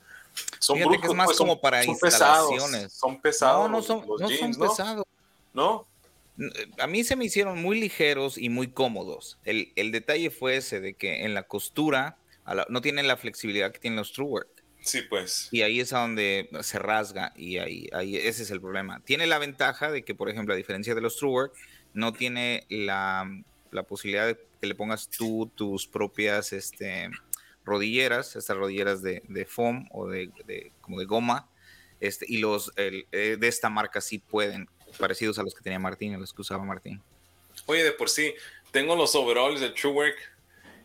Son 0.59 0.79
brujos, 0.79 1.01
que 1.01 1.07
es 1.07 1.13
más 1.13 1.25
pues, 1.25 1.37
como 1.37 1.59
para 1.59 1.83
instalaciones. 1.83 2.93
son 2.93 3.19
pesados. 3.19 3.69
No, 3.69 3.77
no 3.77 3.81
son, 3.81 4.05
no 4.07 4.29
son 4.29 4.53
pesados. 4.55 5.05
¿No? 5.53 5.89
a 6.79 6.87
mí 6.87 7.03
se 7.03 7.15
me 7.15 7.25
hicieron 7.25 7.61
muy 7.61 7.79
ligeros 7.79 8.37
y 8.37 8.49
muy 8.49 8.69
cómodos. 8.69 9.37
El, 9.43 9.91
detalle 9.91 10.29
fue 10.29 10.57
ese 10.57 10.79
de 10.79 10.93
que 10.93 11.25
en 11.25 11.33
la 11.33 11.43
costura 11.43 12.17
no 12.69 12.81
tienen 12.81 13.07
la 13.07 13.17
flexibilidad 13.17 13.71
que 13.71 13.79
tienen 13.79 13.97
los 13.97 14.13
Truework. 14.13 14.47
Sí, 14.81 15.01
pues. 15.01 15.49
Y 15.51 15.61
ahí 15.61 15.81
es 15.81 15.91
a 15.91 15.99
donde 15.99 16.49
se 16.61 16.79
rasga 16.79 17.33
y 17.35 17.57
ahí, 17.57 17.89
ahí 17.91 18.15
ese 18.15 18.43
es 18.43 18.51
el 18.51 18.61
problema. 18.61 19.01
Tiene 19.03 19.27
la 19.27 19.37
ventaja 19.37 19.91
de 19.91 20.03
que, 20.03 20.15
por 20.15 20.29
ejemplo, 20.29 20.53
a 20.53 20.57
diferencia 20.57 20.95
de 20.95 21.01
los 21.01 21.17
Truework, 21.17 21.53
no 21.93 22.13
tiene 22.13 22.65
la, 22.69 23.29
posibilidad 23.87 24.25
de 24.25 24.39
que 24.59 24.67
le 24.67 24.75
pongas 24.75 25.09
tú 25.09 25.51
tus 25.55 25.87
propias 25.87 26.53
este, 26.53 27.09
rodilleras, 27.63 28.35
estas 28.35 28.57
rodilleras 28.57 29.01
de, 29.01 29.47
foam 29.47 29.87
o 29.91 30.07
de, 30.07 30.31
como 30.81 30.99
de 30.99 31.05
goma, 31.05 31.49
este, 31.99 32.25
y 32.27 32.37
los 32.37 32.71
eh, 32.77 33.05
de 33.11 33.47
esta 33.47 33.69
marca 33.69 34.01
sí 34.01 34.19
pueden 34.19 34.69
parecidos 34.97 35.37
a 35.39 35.43
los 35.43 35.53
que 35.53 35.61
tenía 35.61 35.79
Martín, 35.79 36.15
a 36.15 36.17
los 36.17 36.33
que 36.33 36.41
usaba 36.41 36.63
Martín. 36.63 37.01
Oye, 37.65 37.83
de 37.83 37.91
por 37.91 38.09
sí, 38.09 38.33
tengo 38.71 38.95
los 38.95 39.15
overalls 39.15 39.59
de 39.59 39.69
Truework 39.69 40.17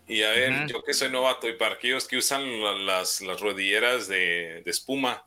y 0.06 0.22
a 0.22 0.30
ver, 0.30 0.66
yo 0.66 0.82
que 0.82 0.92
soy 0.92 1.10
novato 1.10 1.48
y 1.48 1.54
para 1.54 1.76
aquellos 1.76 2.06
que 2.06 2.18
usan 2.18 2.86
las, 2.86 3.22
las 3.22 3.40
rodilleras 3.40 4.06
de, 4.06 4.60
de, 4.62 4.70
espuma, 4.70 5.24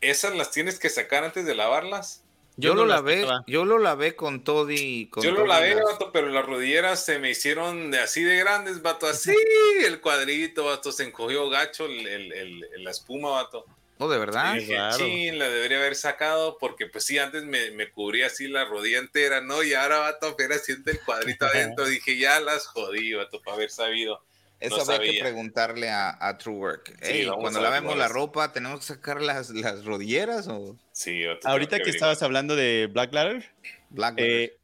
¿esas 0.00 0.34
las 0.36 0.52
tienes 0.52 0.78
que 0.78 0.88
sacar 0.88 1.24
antes 1.24 1.44
de 1.44 1.56
lavarlas? 1.56 2.24
Yo, 2.60 2.74
lo 2.74 2.86
lavé, 2.86 3.26
yo 3.46 3.64
lo 3.64 3.78
lavé 3.78 4.14
con 4.14 4.44
todo 4.44 4.70
y 4.70 5.06
con 5.06 5.22
Yo 5.22 5.32
lo 5.32 5.46
lavé, 5.46 5.74
vato, 5.74 6.10
pero 6.12 6.28
las 6.28 6.44
rodilleras 6.44 7.04
se 7.04 7.18
me 7.18 7.30
hicieron 7.30 7.90
de 7.90 7.98
así 7.98 8.22
de 8.22 8.36
grandes, 8.36 8.82
vato, 8.82 9.06
así 9.06 9.34
el 9.84 10.00
cuadrito, 10.00 10.66
vato, 10.66 10.92
se 10.92 11.04
encogió 11.04 11.48
gacho 11.48 11.86
el, 11.86 12.06
el, 12.06 12.84
la 12.84 12.90
espuma, 12.90 13.30
vato. 13.30 13.64
Oh, 14.02 14.08
de 14.08 14.18
verdad. 14.18 14.56
Sí, 14.96 15.30
la 15.30 15.50
debería 15.50 15.78
haber 15.78 15.94
sacado 15.94 16.56
porque 16.58 16.86
pues 16.86 17.04
sí, 17.04 17.18
antes 17.18 17.44
me, 17.44 17.70
me, 17.72 17.90
cubría 17.90 18.28
así 18.28 18.48
la 18.48 18.64
rodilla 18.64 18.98
entera, 18.98 19.42
¿no? 19.42 19.62
Y 19.62 19.74
ahora 19.74 19.98
va 19.98 20.08
a 20.08 20.18
tocar 20.18 20.50
siente 20.54 20.92
el 20.92 21.00
cuadrito 21.00 21.44
adentro. 21.46 21.84
Dije, 21.84 22.16
ya 22.16 22.40
las 22.40 22.66
jodí, 22.66 23.12
vato, 23.12 23.42
para 23.42 23.56
haber 23.56 23.70
sabido. 23.70 24.22
Eso 24.60 24.82
había 24.82 25.12
que 25.12 25.20
preguntarle 25.20 25.88
a, 25.88 26.16
a 26.20 26.36
True 26.36 26.56
Work. 26.56 26.98
cuando 27.40 27.60
lavemos 27.60 27.96
la 27.96 28.08
ropa, 28.08 28.52
¿tenemos 28.52 28.80
que 28.80 28.86
sacar 28.86 29.22
las, 29.22 29.50
las 29.50 29.84
rodilleras 29.84 30.48
o...? 30.48 30.76
Sí. 30.92 31.22
Ahorita 31.44 31.80
que, 31.80 31.90
estabas 31.90 32.22
hablando 32.22 32.54
de 32.54 32.88
Black 32.92 33.12
Ladder. 33.12 33.50
Black 33.88 34.18
Ladder. 34.18 34.30
Eh, 34.30 34.56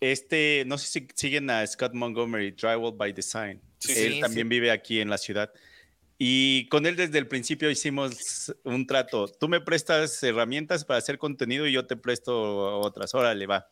este, 0.00 0.64
no 0.66 0.76
sé 0.76 0.86
si 0.88 1.08
siguen 1.14 1.48
a 1.50 1.66
Scott 1.66 1.94
Montgomery, 1.94 2.50
Drywall 2.50 2.96
by 2.96 3.12
Design. 3.12 3.60
Él 3.88 4.20
también 4.20 4.48
vive 4.48 4.70
aquí 4.70 5.00
en 5.00 5.08
la 5.08 5.18
ciudad. 5.18 5.50
Y 6.18 6.68
con 6.68 6.86
él 6.86 6.96
desde 6.96 7.18
el 7.18 7.26
principio 7.26 7.70
hicimos 7.70 8.54
un 8.64 8.86
trato. 8.86 9.28
Tú 9.28 9.48
me 9.48 9.60
prestas 9.60 10.22
herramientas 10.22 10.84
para 10.84 10.98
hacer 10.98 11.18
contenido 11.18 11.66
y 11.66 11.72
yo 11.72 11.86
te 11.86 11.96
presto 11.96 12.80
otras. 12.80 13.14
Órale, 13.14 13.46
va. 13.46 13.68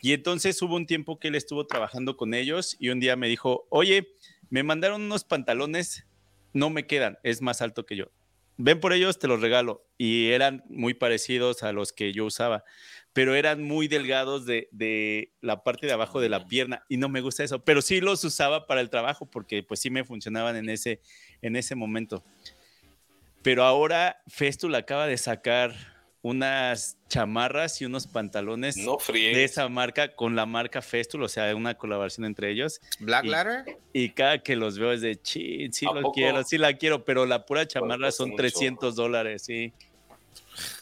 Y 0.00 0.12
entonces 0.12 0.60
hubo 0.62 0.76
un 0.76 0.86
tiempo 0.86 1.18
que 1.18 1.28
él 1.28 1.34
estuvo 1.34 1.66
trabajando 1.66 2.16
con 2.16 2.34
ellos 2.34 2.76
y 2.78 2.90
un 2.90 3.00
día 3.00 3.16
me 3.16 3.28
dijo, 3.28 3.66
oye, 3.70 4.08
me 4.50 4.62
mandaron 4.62 5.02
unos 5.02 5.24
pantalones, 5.24 6.06
no 6.52 6.70
me 6.70 6.86
quedan, 6.86 7.18
es 7.22 7.42
más 7.42 7.62
alto 7.62 7.86
que 7.86 7.96
yo. 7.96 8.06
Ven 8.56 8.80
por 8.80 8.92
ellos, 8.92 9.18
te 9.18 9.28
los 9.28 9.40
regalo. 9.40 9.86
Y 9.98 10.30
eran 10.30 10.64
muy 10.68 10.94
parecidos 10.94 11.62
a 11.62 11.72
los 11.72 11.92
que 11.92 12.12
yo 12.12 12.24
usaba 12.26 12.64
pero 13.18 13.34
eran 13.34 13.64
muy 13.64 13.88
delgados 13.88 14.46
de, 14.46 15.32
la 15.40 15.64
parte 15.64 15.88
de 15.88 15.92
abajo 15.92 16.20
de 16.20 16.28
la 16.28 16.46
pierna 16.46 16.84
y 16.88 16.98
no 16.98 17.08
me 17.08 17.20
gusta 17.20 17.42
eso, 17.42 17.64
pero 17.64 17.82
sí 17.82 18.00
los 18.00 18.22
usaba 18.22 18.68
para 18.68 18.80
el 18.80 18.90
trabajo 18.90 19.26
porque 19.26 19.64
pues 19.64 19.80
sí 19.80 19.90
me 19.90 20.04
funcionaban 20.04 20.54
en 20.54 20.68
ese, 20.68 21.00
en 21.42 21.56
ese 21.56 21.74
momento. 21.74 22.22
Pero 23.42 23.64
ahora 23.64 24.22
Festool 24.28 24.72
acaba 24.76 25.08
de 25.08 25.16
sacar 25.16 25.74
unas 26.22 26.98
chamarras 27.08 27.80
y 27.80 27.84
unos 27.84 28.06
pantalones 28.06 28.76
de 28.76 29.44
esa 29.44 29.68
marca 29.68 30.14
con 30.14 30.36
la 30.36 30.46
marca 30.46 30.82
Festool, 30.82 31.22
o 31.22 31.28
sea, 31.28 31.54
una 31.54 31.74
colaboración 31.74 32.26
entre 32.26 32.50
ellos. 32.50 32.80
Black 32.98 33.24
Ladder. 33.24 33.78
Y 33.92 34.10
cada 34.10 34.38
que 34.38 34.56
los 34.56 34.78
veo 34.78 34.92
es 34.92 35.00
de, 35.00 35.18
sí, 35.22 35.68
sí 35.72 35.86
lo 35.86 36.12
quiero, 36.12 36.42
sí 36.44 36.58
la 36.58 36.74
quiero, 36.74 37.04
pero 37.04 37.26
la 37.26 37.46
pura 37.46 37.66
chamarra 37.66 38.10
son 38.12 38.34
300 38.36 38.94
dólares, 38.94 39.44
sí. 39.44 39.72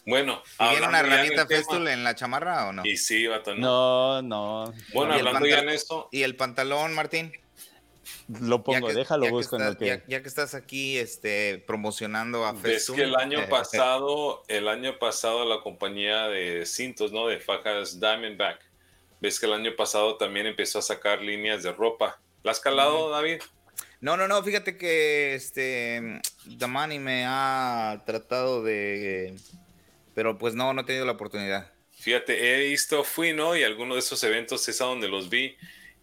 Bueno, 0.07 0.43
¿tiene 0.59 0.87
una 0.87 1.01
herramienta 1.01 1.47
Festool 1.47 1.89
en 1.89 2.03
la 2.03 2.15
chamarra 2.15 2.69
o 2.69 2.73
no? 2.73 2.83
Y 2.85 2.97
sí, 2.97 3.27
vato, 3.27 3.55
no. 3.55 4.23
No, 4.23 4.73
Bueno, 4.95 5.15
hablando 5.15 5.47
ya 5.47 5.59
en 5.59 5.69
esto. 5.69 6.09
¿Y 6.13 6.23
el 6.23 6.37
pantalón, 6.37 6.95
Martín? 6.95 7.33
Lo 8.29 8.65
pongo, 8.65 8.93
déjalo, 8.93 9.31
busco 9.31 9.61
en 9.61 9.77
que... 9.77 10.03
Ya, 10.09 10.21
que 10.21 10.29
estás 10.29 10.55
aquí 10.55 10.99
este, 10.99 11.63
promocionando 11.67 12.45
a 12.45 12.53
Ves 12.53 12.91
que 12.91 13.03
el 13.03 13.15
año 13.15 13.49
pasado, 13.49 14.43
el 14.49 14.67
año 14.67 14.99
pasado 14.99 15.45
la 15.45 15.61
compañía 15.61 16.27
de 16.29 16.67
cintos, 16.67 17.13
¿no? 17.13 17.29
De 17.29 17.39
fajas 17.39 18.01
Diamondback. 18.01 18.61
Ves 19.21 19.39
que 19.39 19.47
el 19.47 19.53
año 19.53 19.77
pasado 19.77 20.17
también 20.17 20.47
empezó 20.47 20.81
a 20.81 20.83
sacar 20.83 21.23
líneas 21.23 21.63
de 21.63 21.73
ropa. 21.73 22.21
¿La 22.43 22.51
has 22.51 22.61
calado, 22.61 23.11
David? 23.11 23.41
No, 24.01 24.17
no, 24.17 24.27
no, 24.27 24.43
fíjate 24.43 24.77
que 24.77 25.35
este 25.35 26.21
Damani 26.45 26.99
me 26.99 27.25
ha 27.27 28.03
tratado 28.07 28.63
de 28.63 29.37
pero 30.17 30.39
pues 30.39 30.55
no, 30.55 30.73
no 30.73 30.81
he 30.81 30.85
tenido 30.85 31.05
la 31.05 31.13
oportunidad. 31.13 31.71
Fíjate, 31.93 32.55
he 32.55 32.69
visto, 32.69 33.05
fui, 33.05 33.35
¿no? 33.35 33.55
Y 33.55 33.65
alguno 33.65 33.95
de 33.95 34.01
esos 34.01 34.25
eventos 34.25 34.67
es 34.67 34.81
a 34.81 34.87
donde 34.87 35.09
los 35.09 35.29
vi 35.29 35.57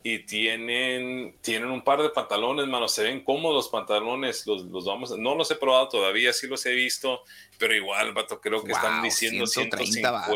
y 0.03 0.19
tienen, 0.19 1.37
tienen 1.41 1.69
un 1.69 1.81
par 1.81 2.01
de 2.01 2.09
pantalones, 2.09 2.67
mano, 2.67 2.89
se 2.89 3.03
ven 3.03 3.23
cómodos 3.23 3.55
los 3.55 3.69
pantalones, 3.69 4.45
los, 4.45 4.63
los 4.65 4.85
vamos, 4.85 5.17
no 5.17 5.33
los 5.33 5.49
he 5.49 5.55
probado 5.55 5.87
todavía, 5.87 6.33
sí 6.33 6.45
los 6.47 6.65
he 6.65 6.73
visto, 6.73 7.23
pero 7.57 7.73
igual, 7.73 8.13
vato, 8.13 8.41
creo 8.41 8.61
que 8.63 8.73
están 8.73 9.01
diciendo 9.01 9.47
150. 9.47 10.27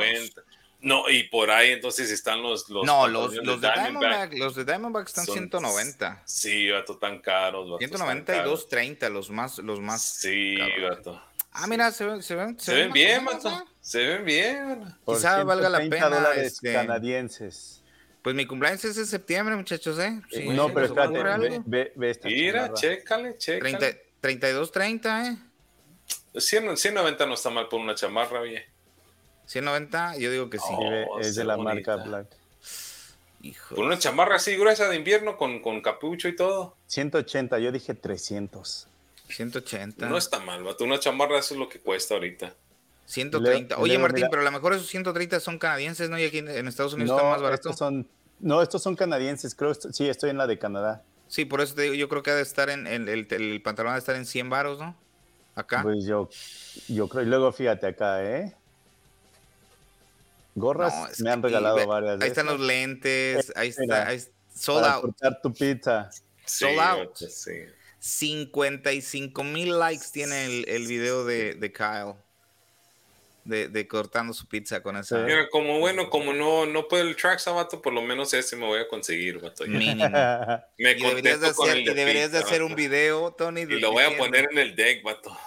No, 0.79 1.09
y 1.09 1.23
por 1.23 1.49
ahí 1.51 1.71
entonces 1.71 2.11
están 2.11 2.41
los... 2.41 2.69
los 2.69 2.85
no, 2.85 3.07
los, 3.07 3.33
los, 3.35 3.59
de 3.59 3.71
Diamondback, 3.73 4.33
los 4.37 4.55
de 4.55 4.63
Diamondback 4.63 5.07
están 5.07 5.25
190. 5.25 6.21
Sí, 6.23 6.69
vato, 6.69 6.97
tan 6.97 7.19
caros. 7.19 7.65
Vato, 7.65 7.79
190 7.79 8.35
y 8.35 8.39
230, 8.39 9.09
los 9.09 9.29
más, 9.31 9.57
los 9.57 9.81
más. 9.81 10.01
Sí, 10.01 10.55
vato. 10.81 11.21
Ah, 11.51 11.65
mira, 11.65 11.91
se 11.91 12.05
ven, 12.05 12.21
se 12.21 12.35
ven, 12.35 12.59
se, 12.59 12.73
ven, 12.73 12.93
bien, 12.93 13.25
vato. 13.25 13.65
Se 13.81 14.05
ven 14.05 14.23
bien. 14.23 14.95
Quizá 15.05 15.43
valga 15.43 15.67
la 15.67 15.79
pena. 15.79 16.09
dólares 16.09 16.53
este, 16.53 16.71
canadienses. 16.71 17.76
Pues 18.27 18.35
mi 18.35 18.45
cumpleaños 18.45 18.83
es 18.83 18.97
en 18.97 19.05
septiembre, 19.05 19.55
muchachos, 19.55 19.97
¿eh? 19.99 20.21
no, 20.51 20.73
pero 20.73 20.87
espérate, 20.87 21.61
ve, 21.65 21.93
ve, 21.95 22.09
esta 22.09 22.27
Mira, 22.27 22.73
chécale, 22.73 23.37
chécale. 23.37 24.03
32.30, 24.21 25.31
¿eh? 25.31 25.37
190 26.37 27.25
no 27.25 27.33
está 27.35 27.49
mal 27.49 27.69
por 27.69 27.79
una 27.79 27.95
chamarra, 27.95 28.41
bien. 28.41 28.63
190, 29.45 30.17
yo 30.17 30.29
digo 30.29 30.49
que 30.49 30.59
sí. 30.59 30.65
Oh, 30.69 31.21
es 31.21 31.35
de 31.35 31.45
la 31.45 31.55
marca 31.55 31.95
Black. 31.95 32.27
Hijo. 33.43 33.75
Por 33.75 33.85
una 33.85 33.97
chamarra 33.97 34.35
así 34.35 34.57
gruesa 34.57 34.89
de 34.89 34.97
invierno 34.97 35.37
con, 35.37 35.61
con 35.61 35.79
capucho 35.79 36.27
y 36.27 36.35
todo. 36.35 36.75
180, 36.87 37.59
yo 37.59 37.71
dije 37.71 37.93
300. 37.93 38.89
180. 39.29 40.09
No 40.09 40.17
está 40.17 40.39
mal, 40.39 40.65
vato. 40.65 40.83
Una 40.83 40.99
chamarra 40.99 41.39
eso 41.39 41.53
es 41.53 41.61
lo 41.61 41.69
que 41.69 41.79
cuesta 41.79 42.15
ahorita. 42.15 42.53
130. 43.05 43.77
Oye, 43.77 43.97
Martín, 43.97 44.27
pero 44.29 44.41
a 44.41 44.45
lo 44.45 44.51
mejor 44.51 44.73
esos 44.73 44.87
130 44.87 45.39
son 45.39 45.57
canadienses, 45.57 46.09
¿no? 46.09 46.19
Y 46.19 46.25
aquí 46.25 46.39
en 46.39 46.67
Estados 46.67 46.93
Unidos 46.93 47.15
están 47.15 47.31
más 47.31 47.41
baratos. 47.41 47.71
Estos 47.71 47.77
son, 47.77 48.05
no, 48.39 48.61
estos 48.61 48.83
son 48.83 48.95
canadienses, 48.95 49.55
creo. 49.55 49.73
Sí, 49.73 50.07
estoy 50.07 50.29
en 50.29 50.37
la 50.37 50.47
de 50.47 50.59
Canadá. 50.59 51.03
Sí, 51.27 51.45
por 51.45 51.61
eso 51.61 51.75
te 51.75 51.83
digo, 51.83 51.93
yo 51.95 52.07
creo 52.07 52.23
que 52.23 52.31
ha 52.31 52.35
de 52.35 52.41
estar 52.41 52.69
en, 52.69 52.87
el, 52.87 53.09
el, 53.09 53.61
pantalón 53.61 53.91
ha 53.91 53.95
de 53.95 53.99
estar 53.99 54.15
en 54.15 54.25
100 54.25 54.49
varos, 54.49 54.79
¿no? 54.79 54.95
Acá. 55.55 55.81
Pues 55.83 56.05
yo, 56.05 56.29
yo 56.87 57.09
creo, 57.09 57.23
y 57.23 57.25
luego 57.25 57.51
fíjate 57.51 57.87
acá, 57.87 58.23
¿eh? 58.23 58.55
Gorras 60.55 61.19
me 61.19 61.31
han 61.31 61.41
regalado 61.41 61.85
varias. 61.85 62.21
Ahí 62.21 62.29
están 62.29 62.45
los 62.45 62.59
lentes, 62.59 63.51
ahí 63.55 63.69
está, 63.69 64.07
ahí, 64.07 64.19
sold 64.53 64.81
para 64.81 64.95
out. 64.95 65.41
tu 65.43 65.53
pizza. 65.53 66.09
Sold 66.45 66.79
out. 66.79 67.15
Sí. 67.15 67.51
55 67.99 69.43
mil 69.43 69.77
likes 69.77 70.05
tiene 70.11 70.45
el, 70.45 70.69
el 70.69 70.87
video 70.87 71.25
de, 71.25 71.55
de 71.55 71.71
Kyle 71.71 72.15
de, 73.47 73.87
cortando 73.87 74.33
su 74.33 74.47
pizza 74.47 74.81
con 74.83 74.97
esa. 74.97 75.19
Mira, 75.19 75.49
como 75.49 75.79
bueno, 75.79 76.09
como 76.09 76.33
no, 76.33 76.65
no 76.65 76.87
puedo 76.87 77.07
el 77.07 77.15
track 77.15 77.39
sabato, 77.39 77.81
por 77.81 77.93
lo 77.93 78.01
menos 78.01 78.33
ese 78.33 78.55
me 78.55 78.65
voy 78.65 78.79
a 78.79 78.87
conseguir, 78.87 79.39
vato. 79.39 79.65
Mínimo. 79.65 80.09
me 80.77 80.91
y 80.91 81.01
deberías 81.01 81.39
de 81.39 81.47
hacer, 81.47 81.77
y 81.77 81.85
deberías 81.85 82.31
de 82.31 82.39
hacer 82.39 82.63
un 82.63 82.75
video, 82.75 83.31
Tony. 83.31 83.61
Y 83.61 83.79
lo 83.79 83.91
voy 83.91 84.03
a 84.03 84.17
poner 84.17 84.49
en 84.51 84.57
el 84.57 84.75
deck, 84.75 85.03
vato. 85.03 85.37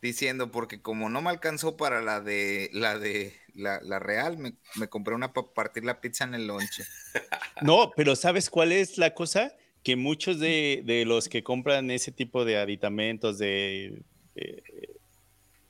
Diciendo, 0.00 0.52
porque 0.52 0.80
como 0.80 1.08
no 1.08 1.20
me 1.20 1.30
alcanzó 1.30 1.76
para 1.76 2.00
la 2.00 2.20
de 2.20 2.70
la 2.72 2.98
de 2.98 3.34
la, 3.54 3.80
la 3.82 3.98
real, 3.98 4.38
me, 4.38 4.54
me, 4.76 4.88
compré 4.88 5.14
una 5.14 5.32
para 5.32 5.48
partir 5.48 5.84
la 5.84 6.00
pizza 6.00 6.24
en 6.24 6.34
el 6.34 6.46
lonche. 6.46 6.84
No, 7.62 7.90
pero 7.96 8.14
¿sabes 8.16 8.50
cuál 8.50 8.70
es 8.70 8.98
la 8.98 9.14
cosa? 9.14 9.56
Que 9.82 9.96
muchos 9.96 10.38
de, 10.38 10.82
de 10.84 11.06
los 11.06 11.26
que 11.26 11.42
compran 11.42 11.90
ese 11.90 12.12
tipo 12.12 12.44
de 12.44 12.58
aditamentos, 12.58 13.38
de 13.38 14.02
eh, 14.34 14.62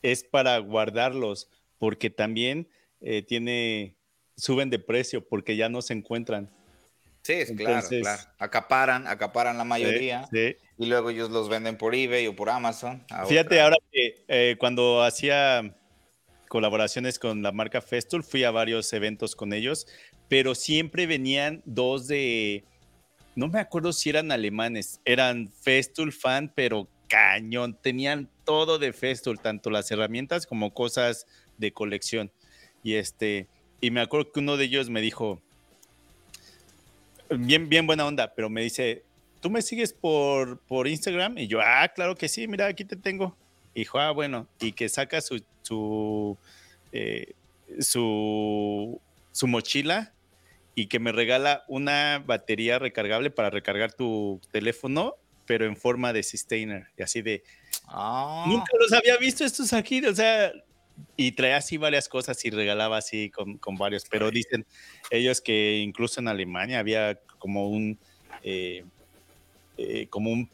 es 0.03 0.24
para 0.24 0.59
guardarlos, 0.59 1.51
porque 1.78 2.11
también 2.11 2.68
eh, 3.01 3.22
tiene, 3.22 3.97
suben 4.36 4.70
de 4.70 4.78
precio 4.78 5.26
porque 5.26 5.57
ya 5.57 5.68
no 5.68 5.82
se 5.82 5.92
encuentran. 5.94 6.51
Sí, 7.22 7.32
es 7.32 7.53
claro, 7.53 7.88
claro. 7.88 8.22
Acaparan, 8.38 9.07
acaparan 9.09 9.59
la 9.59 9.64
mayoría 9.64 10.28
y 10.78 10.86
luego 10.86 11.11
ellos 11.11 11.30
los 11.30 11.49
venden 11.49 11.76
por 11.76 11.94
eBay 11.94 12.28
o 12.28 12.36
por 12.36 12.49
Amazon. 12.51 13.05
Fíjate, 13.28 13.61
ahora 13.61 13.76
que 13.90 14.24
eh, 14.28 14.57
cuando 14.61 15.03
hacía 15.03 15.74
colaboraciones 16.49 17.18
con 17.18 17.42
la 17.42 17.51
marca 17.51 17.80
Festool, 17.80 18.22
fui 18.22 18.44
a 18.44 18.53
varios 18.53 18.92
eventos 18.92 19.34
con 19.34 19.53
ellos, 19.53 19.88
pero 20.28 20.55
siempre 20.55 21.07
venían 21.07 21.62
dos 21.64 22.07
de, 22.07 22.64
no 23.34 23.49
me 23.49 23.59
acuerdo 23.59 23.92
si 23.92 24.11
eran 24.11 24.30
alemanes, 24.30 25.01
eran 25.05 25.49
Festool 25.49 26.12
fan, 26.12 26.53
pero 26.55 26.88
cañón, 27.09 27.79
tenían 27.81 28.29
todo 28.45 28.79
de 28.79 28.93
Festool, 28.93 29.41
tanto 29.41 29.71
las 29.71 29.91
herramientas 29.91 30.47
como 30.47 30.73
cosas 30.73 31.27
de 31.59 31.73
colección. 31.73 32.31
Y 32.83 32.95
este, 32.95 33.49
y 33.81 33.91
me 33.91 34.01
acuerdo 34.01 34.33
que 34.33 34.41
uno 34.41 34.57
de 34.57 34.65
ellos 34.65 34.91
me 34.91 35.01
dijo, 35.01 35.41
bien, 37.31 37.69
bien 37.69 37.87
buena 37.87 38.07
onda, 38.07 38.33
pero 38.35 38.49
me 38.49 38.63
dice, 38.63 39.05
¿tú 39.41 39.51
me 39.51 39.63
sigues 39.63 39.93
por, 39.93 40.59
por 40.61 40.89
Instagram? 40.89 41.39
Y 41.39 41.47
yo, 41.47 41.61
ah, 41.63 41.89
claro 41.95 42.15
que 42.15 42.29
sí, 42.29 42.47
mira, 42.49 42.67
aquí 42.67 42.85
te 42.85 42.97
tengo. 42.97 43.37
Y 43.75 43.81
dijo, 43.81 43.99
ah, 43.99 44.11
bueno, 44.11 44.47
y 44.61 44.73
que 44.73 44.89
saca 44.89 45.21
su, 45.21 45.43
su, 45.63 46.39
eh, 46.93 47.35
su, 47.81 49.01
su 49.33 49.47
mochila 49.47 50.13
y 50.75 50.87
que 50.87 50.99
me 50.99 51.13
regala 51.13 51.65
una 51.69 52.23
batería 52.25 52.79
recargable 52.79 53.31
para 53.31 53.51
recargar 53.51 53.93
tu 53.93 54.41
teléfono, 54.53 55.15
pero 55.47 55.66
en 55.66 55.76
forma 55.76 56.12
de 56.12 56.22
sustainer, 56.22 56.88
y 56.97 57.03
así 57.03 57.22
de, 57.22 57.42
Ah. 57.88 58.44
Nunca 58.49 58.72
los 58.78 58.92
había 58.92 59.16
visto 59.16 59.44
estos 59.44 59.72
aquí, 59.72 60.05
o 60.05 60.14
sea, 60.14 60.53
y 61.16 61.32
traía 61.32 61.59
así 61.59 61.76
varias 61.76 62.09
cosas 62.09 62.42
y 62.44 62.51
regalaba 62.51 62.97
así 62.97 63.30
con, 63.30 63.59
con 63.59 63.76
varios, 63.76 64.05
pero 64.11 64.30
dicen 64.30 64.66
ellos 65.11 65.40
que 65.40 65.78
incluso 65.78 66.20
en 66.20 66.28
Alemania 66.28 66.78
había 66.78 67.20
como 67.38 67.68
un, 67.68 67.99
eh, 68.42 68.84
eh, 69.76 70.07
como 70.09 70.30
un 70.30 70.51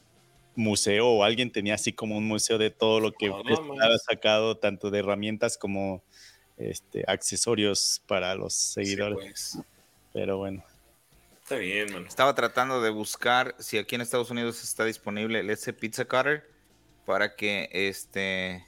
museo 0.54 1.08
o 1.08 1.24
alguien 1.24 1.50
tenía 1.50 1.74
así 1.74 1.92
como 1.92 2.16
un 2.18 2.26
museo 2.26 2.58
de 2.58 2.70
todo 2.70 3.00
lo 3.00 3.12
que 3.12 3.28
había 3.28 3.98
sacado, 3.98 4.58
tanto 4.58 4.90
de 4.90 4.98
herramientas 4.98 5.56
como 5.56 6.02
este, 6.58 7.04
accesorios 7.06 8.02
para 8.06 8.34
los 8.34 8.52
seguidores. 8.52 9.52
Pues. 9.54 9.58
Pero 10.12 10.38
bueno. 10.38 10.62
Está 11.52 11.60
bien, 11.60 11.92
man. 11.92 12.06
Estaba 12.06 12.34
tratando 12.34 12.80
de 12.80 12.88
buscar 12.88 13.54
si 13.58 13.76
aquí 13.76 13.94
en 13.94 14.00
Estados 14.00 14.30
Unidos 14.30 14.64
está 14.64 14.86
disponible 14.86 15.40
el 15.40 15.50
S 15.50 15.70
Pizza 15.74 16.06
Cutter 16.06 16.48
para 17.04 17.36
que 17.36 17.68
este 17.70 18.66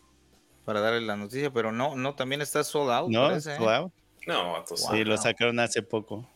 para 0.67 0.81
darle 0.81 1.01
la 1.01 1.17
noticia, 1.17 1.51
pero 1.51 1.73
no, 1.73 1.97
no, 1.97 2.15
también 2.15 2.43
está 2.43 2.63
sold 2.63 2.91
out. 2.91 3.11
No, 3.11 3.29
parece, 3.29 3.55
¿eh? 3.55 3.87
No, 4.27 4.65
sí, 4.67 5.03
lo 5.03 5.17
sacaron 5.17 5.61
hace 5.61 5.81
poco. 5.81 6.29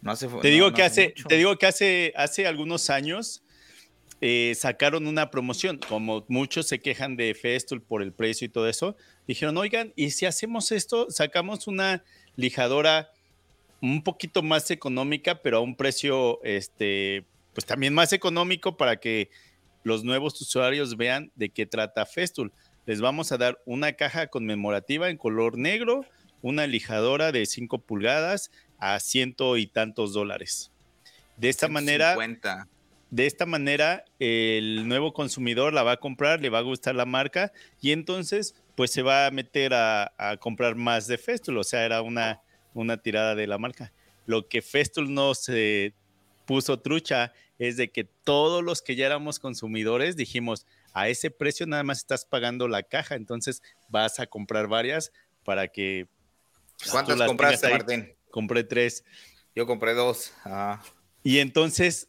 No 0.00 0.12
hace, 0.12 0.28
te 0.28 0.48
digo 0.48 0.72
que 0.72 0.82
hace, 0.82 1.12
te 1.28 1.36
digo 1.36 1.58
que 1.58 1.66
hace, 1.66 2.14
hace 2.16 2.46
algunos 2.46 2.88
años 2.88 3.44
eh, 4.22 4.54
sacaron 4.56 5.06
una 5.06 5.30
promoción. 5.30 5.78
Como 5.86 6.24
muchos 6.28 6.68
se 6.68 6.80
quejan 6.80 7.16
de 7.16 7.34
Festool 7.34 7.82
por 7.82 8.00
el 8.00 8.14
precio 8.14 8.46
y 8.46 8.48
todo 8.48 8.66
eso, 8.66 8.96
dijeron, 9.26 9.58
oigan, 9.58 9.92
y 9.94 10.12
si 10.12 10.24
hacemos 10.24 10.72
esto, 10.72 11.10
sacamos 11.10 11.66
una 11.66 12.02
lijadora 12.34 13.10
un 13.92 14.02
poquito 14.02 14.42
más 14.42 14.70
económica, 14.70 15.42
pero 15.42 15.58
a 15.58 15.60
un 15.60 15.76
precio, 15.76 16.42
este, 16.42 17.24
pues 17.52 17.66
también 17.66 17.92
más 17.94 18.12
económico 18.12 18.76
para 18.76 18.96
que 18.96 19.30
los 19.82 20.04
nuevos 20.04 20.40
usuarios 20.40 20.96
vean 20.96 21.30
de 21.34 21.50
qué 21.50 21.66
trata 21.66 22.06
Festool. 22.06 22.52
Les 22.86 23.00
vamos 23.00 23.32
a 23.32 23.38
dar 23.38 23.60
una 23.66 23.92
caja 23.92 24.28
conmemorativa 24.28 25.10
en 25.10 25.18
color 25.18 25.58
negro, 25.58 26.04
una 26.40 26.66
lijadora 26.66 27.32
de 27.32 27.44
5 27.46 27.78
pulgadas 27.78 28.50
a 28.78 28.98
ciento 29.00 29.56
y 29.56 29.66
tantos 29.66 30.12
dólares. 30.12 30.70
De 31.36 31.48
esta 31.48 31.68
manera, 31.68 32.16
de 33.10 33.26
esta 33.26 33.46
manera, 33.46 34.04
el 34.18 34.88
nuevo 34.88 35.12
consumidor 35.12 35.72
la 35.72 35.82
va 35.82 35.92
a 35.92 35.96
comprar, 35.98 36.40
le 36.40 36.48
va 36.48 36.58
a 36.58 36.62
gustar 36.62 36.94
la 36.94 37.06
marca 37.06 37.52
y 37.80 37.92
entonces, 37.92 38.54
pues 38.76 38.90
se 38.90 39.02
va 39.02 39.26
a 39.26 39.30
meter 39.30 39.72
a, 39.74 40.10
comprar 40.40 40.74
más 40.74 41.06
de 41.06 41.18
Festool. 41.18 41.58
O 41.58 41.64
sea, 41.64 41.84
era 41.84 42.02
una, 42.02 42.40
una 42.74 42.98
tirada 42.98 43.34
de 43.34 43.46
la 43.46 43.58
marca. 43.58 43.92
Lo 44.26 44.48
que 44.48 44.62
Festool 44.62 45.12
no 45.12 45.34
se 45.34 45.94
puso 46.46 46.80
trucha 46.80 47.32
es 47.58 47.76
de 47.76 47.90
que 47.90 48.04
todos 48.04 48.62
los 48.62 48.82
que 48.82 48.96
ya 48.96 49.06
éramos 49.06 49.38
consumidores 49.38 50.16
dijimos, 50.16 50.66
a 50.92 51.08
ese 51.08 51.30
precio 51.30 51.66
nada 51.66 51.82
más 51.82 51.98
estás 51.98 52.24
pagando 52.24 52.68
la 52.68 52.82
caja, 52.82 53.14
entonces 53.14 53.62
vas 53.88 54.20
a 54.20 54.26
comprar 54.26 54.68
varias 54.68 55.12
para 55.44 55.68
que... 55.68 56.06
Pues, 56.78 56.90
¿Cuántas 56.90 57.20
compraste, 57.22 57.70
Martín? 57.70 58.14
Compré 58.30 58.64
tres. 58.64 59.04
Yo 59.54 59.66
compré 59.66 59.94
dos. 59.94 60.32
Ah. 60.44 60.82
Y 61.22 61.38
entonces 61.38 62.08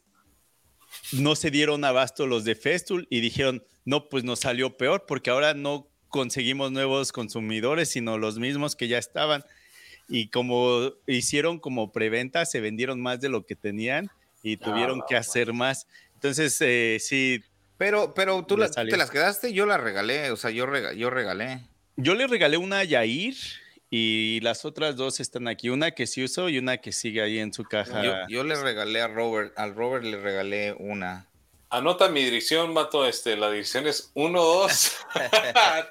no 1.12 1.36
se 1.36 1.50
dieron 1.50 1.84
abasto 1.84 2.26
los 2.26 2.44
de 2.44 2.54
Festool 2.54 3.06
y 3.10 3.20
dijeron, 3.20 3.64
no, 3.84 4.08
pues 4.08 4.24
nos 4.24 4.40
salió 4.40 4.76
peor 4.76 5.04
porque 5.06 5.30
ahora 5.30 5.54
no 5.54 5.88
conseguimos 6.08 6.72
nuevos 6.72 7.12
consumidores, 7.12 7.90
sino 7.90 8.18
los 8.18 8.38
mismos 8.38 8.74
que 8.74 8.88
ya 8.88 8.98
estaban. 8.98 9.44
Y 10.08 10.28
como 10.28 10.92
hicieron 11.06 11.58
como 11.58 11.92
preventa, 11.92 12.46
se 12.46 12.60
vendieron 12.60 13.00
más 13.00 13.20
de 13.20 13.28
lo 13.28 13.44
que 13.44 13.56
tenían 13.56 14.10
y 14.42 14.56
tuvieron 14.56 15.02
que 15.08 15.16
hacer 15.16 15.52
más. 15.52 15.86
Entonces, 16.14 16.56
eh, 16.60 16.98
sí. 17.00 17.42
Pero, 17.78 18.14
pero 18.14 18.44
tú 18.46 18.56
te 18.56 18.96
las 18.96 19.10
quedaste, 19.10 19.52
yo 19.52 19.66
las 19.66 19.80
regalé, 19.80 20.30
o 20.30 20.36
sea, 20.36 20.50
yo, 20.50 20.66
yo 20.92 21.10
regalé. 21.10 21.60
Yo 21.96 22.14
le 22.14 22.26
regalé 22.26 22.56
una 22.56 22.80
a 22.80 22.84
Yair 22.84 23.36
y 23.90 24.40
las 24.40 24.64
otras 24.64 24.96
dos 24.96 25.20
están 25.20 25.48
aquí, 25.48 25.68
una 25.68 25.90
que 25.90 26.06
sí 26.06 26.24
usó 26.24 26.48
y 26.48 26.58
una 26.58 26.78
que 26.78 26.92
sigue 26.92 27.22
ahí 27.22 27.38
en 27.38 27.52
su 27.52 27.64
caja. 27.64 28.26
Yo, 28.28 28.44
le 28.44 28.54
regalé 28.56 29.00
a 29.00 29.08
Robert, 29.08 29.52
al 29.58 29.74
Robert 29.74 30.04
le 30.04 30.18
regalé 30.18 30.74
una. 30.78 31.26
Anota 31.68 32.08
mi 32.08 32.24
dirección, 32.24 32.72
Mato, 32.72 33.06
este, 33.06 33.36
la 33.36 33.50
dirección 33.50 33.86
es 33.86 34.10
1, 34.14 34.42
2, 34.42 34.96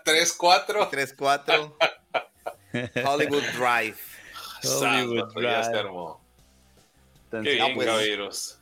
3, 0.05 0.34
4. 0.34 0.88
3, 0.89 1.16
4. 1.18 1.78
Hollywood 3.05 3.43
Drive. 3.57 3.97
Hollywood 4.63 5.34
Drive. 5.34 5.43
Ya 5.43 5.63
se 5.63 5.78
armó. 5.78 6.21
Qué 7.32 7.39
bien, 7.39 7.76
pues, 7.76 7.88
caballeros. 7.88 8.59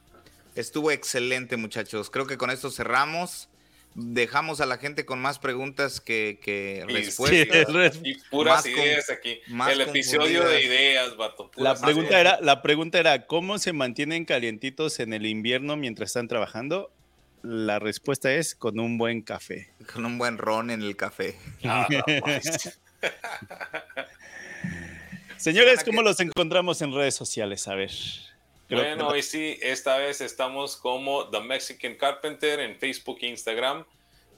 Estuvo 0.55 0.91
excelente, 0.91 1.57
muchachos. 1.57 2.09
Creo 2.09 2.26
que 2.26 2.38
con 2.38 2.49
esto 2.49 2.70
cerramos 2.72 3.49
dejamos 3.95 4.61
a 4.61 4.66
la 4.66 4.78
gente 4.78 5.05
con 5.05 5.20
más 5.20 5.39
preguntas 5.39 6.01
que, 6.01 6.86
respuestas. 6.88 7.99
y 8.03 8.16
puras 8.30 8.66
ideas 8.66 9.09
aquí. 9.09 9.39
El 9.70 9.82
episodio 9.82 10.47
de 10.47 10.64
ideas, 10.64 11.16
vato. 11.16 11.51
La 11.55 11.76
pregunta, 11.76 12.20
era, 12.20 12.39
la 12.41 12.61
pregunta 12.61 12.99
era, 12.99 13.26
¿cómo 13.26 13.59
se 13.59 13.74
mantienen 13.74 14.26
calientitos 14.26 14.99
en 14.99 15.14
el 15.14 15.26
invierno 15.26 15.76
mientras 15.76 16.09
están 16.09 16.28
trabajando? 16.28 16.91
La 17.41 17.78
respuesta 17.80 18.34
es 18.34 18.55
con 18.55 18.80
un 18.80 18.97
buen 18.97 19.22
café. 19.22 19.70
Con 19.93 20.05
un 20.05 20.18
buen 20.18 20.38
ron 20.38 20.72
en 20.72 20.82
el 20.82 20.95
café. 20.95 21.36
Señores, 25.38 25.84
¿cómo 25.84 26.01
los 26.01 26.20
encontramos 26.20 26.82
en 26.82 26.93
redes 26.93 27.16
sociales? 27.16 27.68
A 27.68 27.76
ver. 27.76 27.91
Bueno, 28.70 29.10
hoy 29.10 29.22
sí, 29.22 29.58
esta 29.62 29.97
vez 29.97 30.22
estamos 30.22 30.78
como 30.78 31.30
The 31.30 31.41
Mexican 31.41 31.95
Carpenter 31.95 32.60
en 32.62 32.78
Facebook 32.78 33.18
e 33.22 33.28
Instagram. 33.28 33.86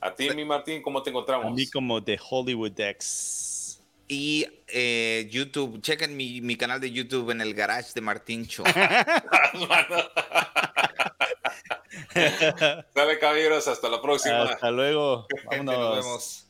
A 0.02 0.14
ti, 0.14 0.30
mi 0.32 0.44
Martín, 0.46 0.82
¿cómo 0.82 1.02
te 1.04 1.12
encontramos? 1.12 1.46
A 1.48 1.50
mí 1.52 1.68
como 1.68 2.04
The 2.04 2.20
Hollywood 2.30 2.80
X. 2.80 3.82
Y 4.08 4.46
eh, 4.68 5.28
YouTube, 5.32 5.82
chequen 5.82 6.16
mi, 6.16 6.40
mi, 6.42 6.56
canal 6.56 6.80
de 6.80 6.92
YouTube 6.92 7.32
en 7.32 7.42
el 7.42 7.56
garage 7.56 7.92
de 7.96 8.02
Martín 8.02 8.46
Cho. 8.46 8.64
Sale 12.94 13.20
caballeros, 13.20 13.68
hasta 13.68 13.90
la 13.90 14.00
próxima. 14.02 14.44
Hasta 14.44 14.70
luego. 14.70 15.26
Vámonos. 15.50 15.78
Nos 15.78 15.96
vemos. 16.06 16.45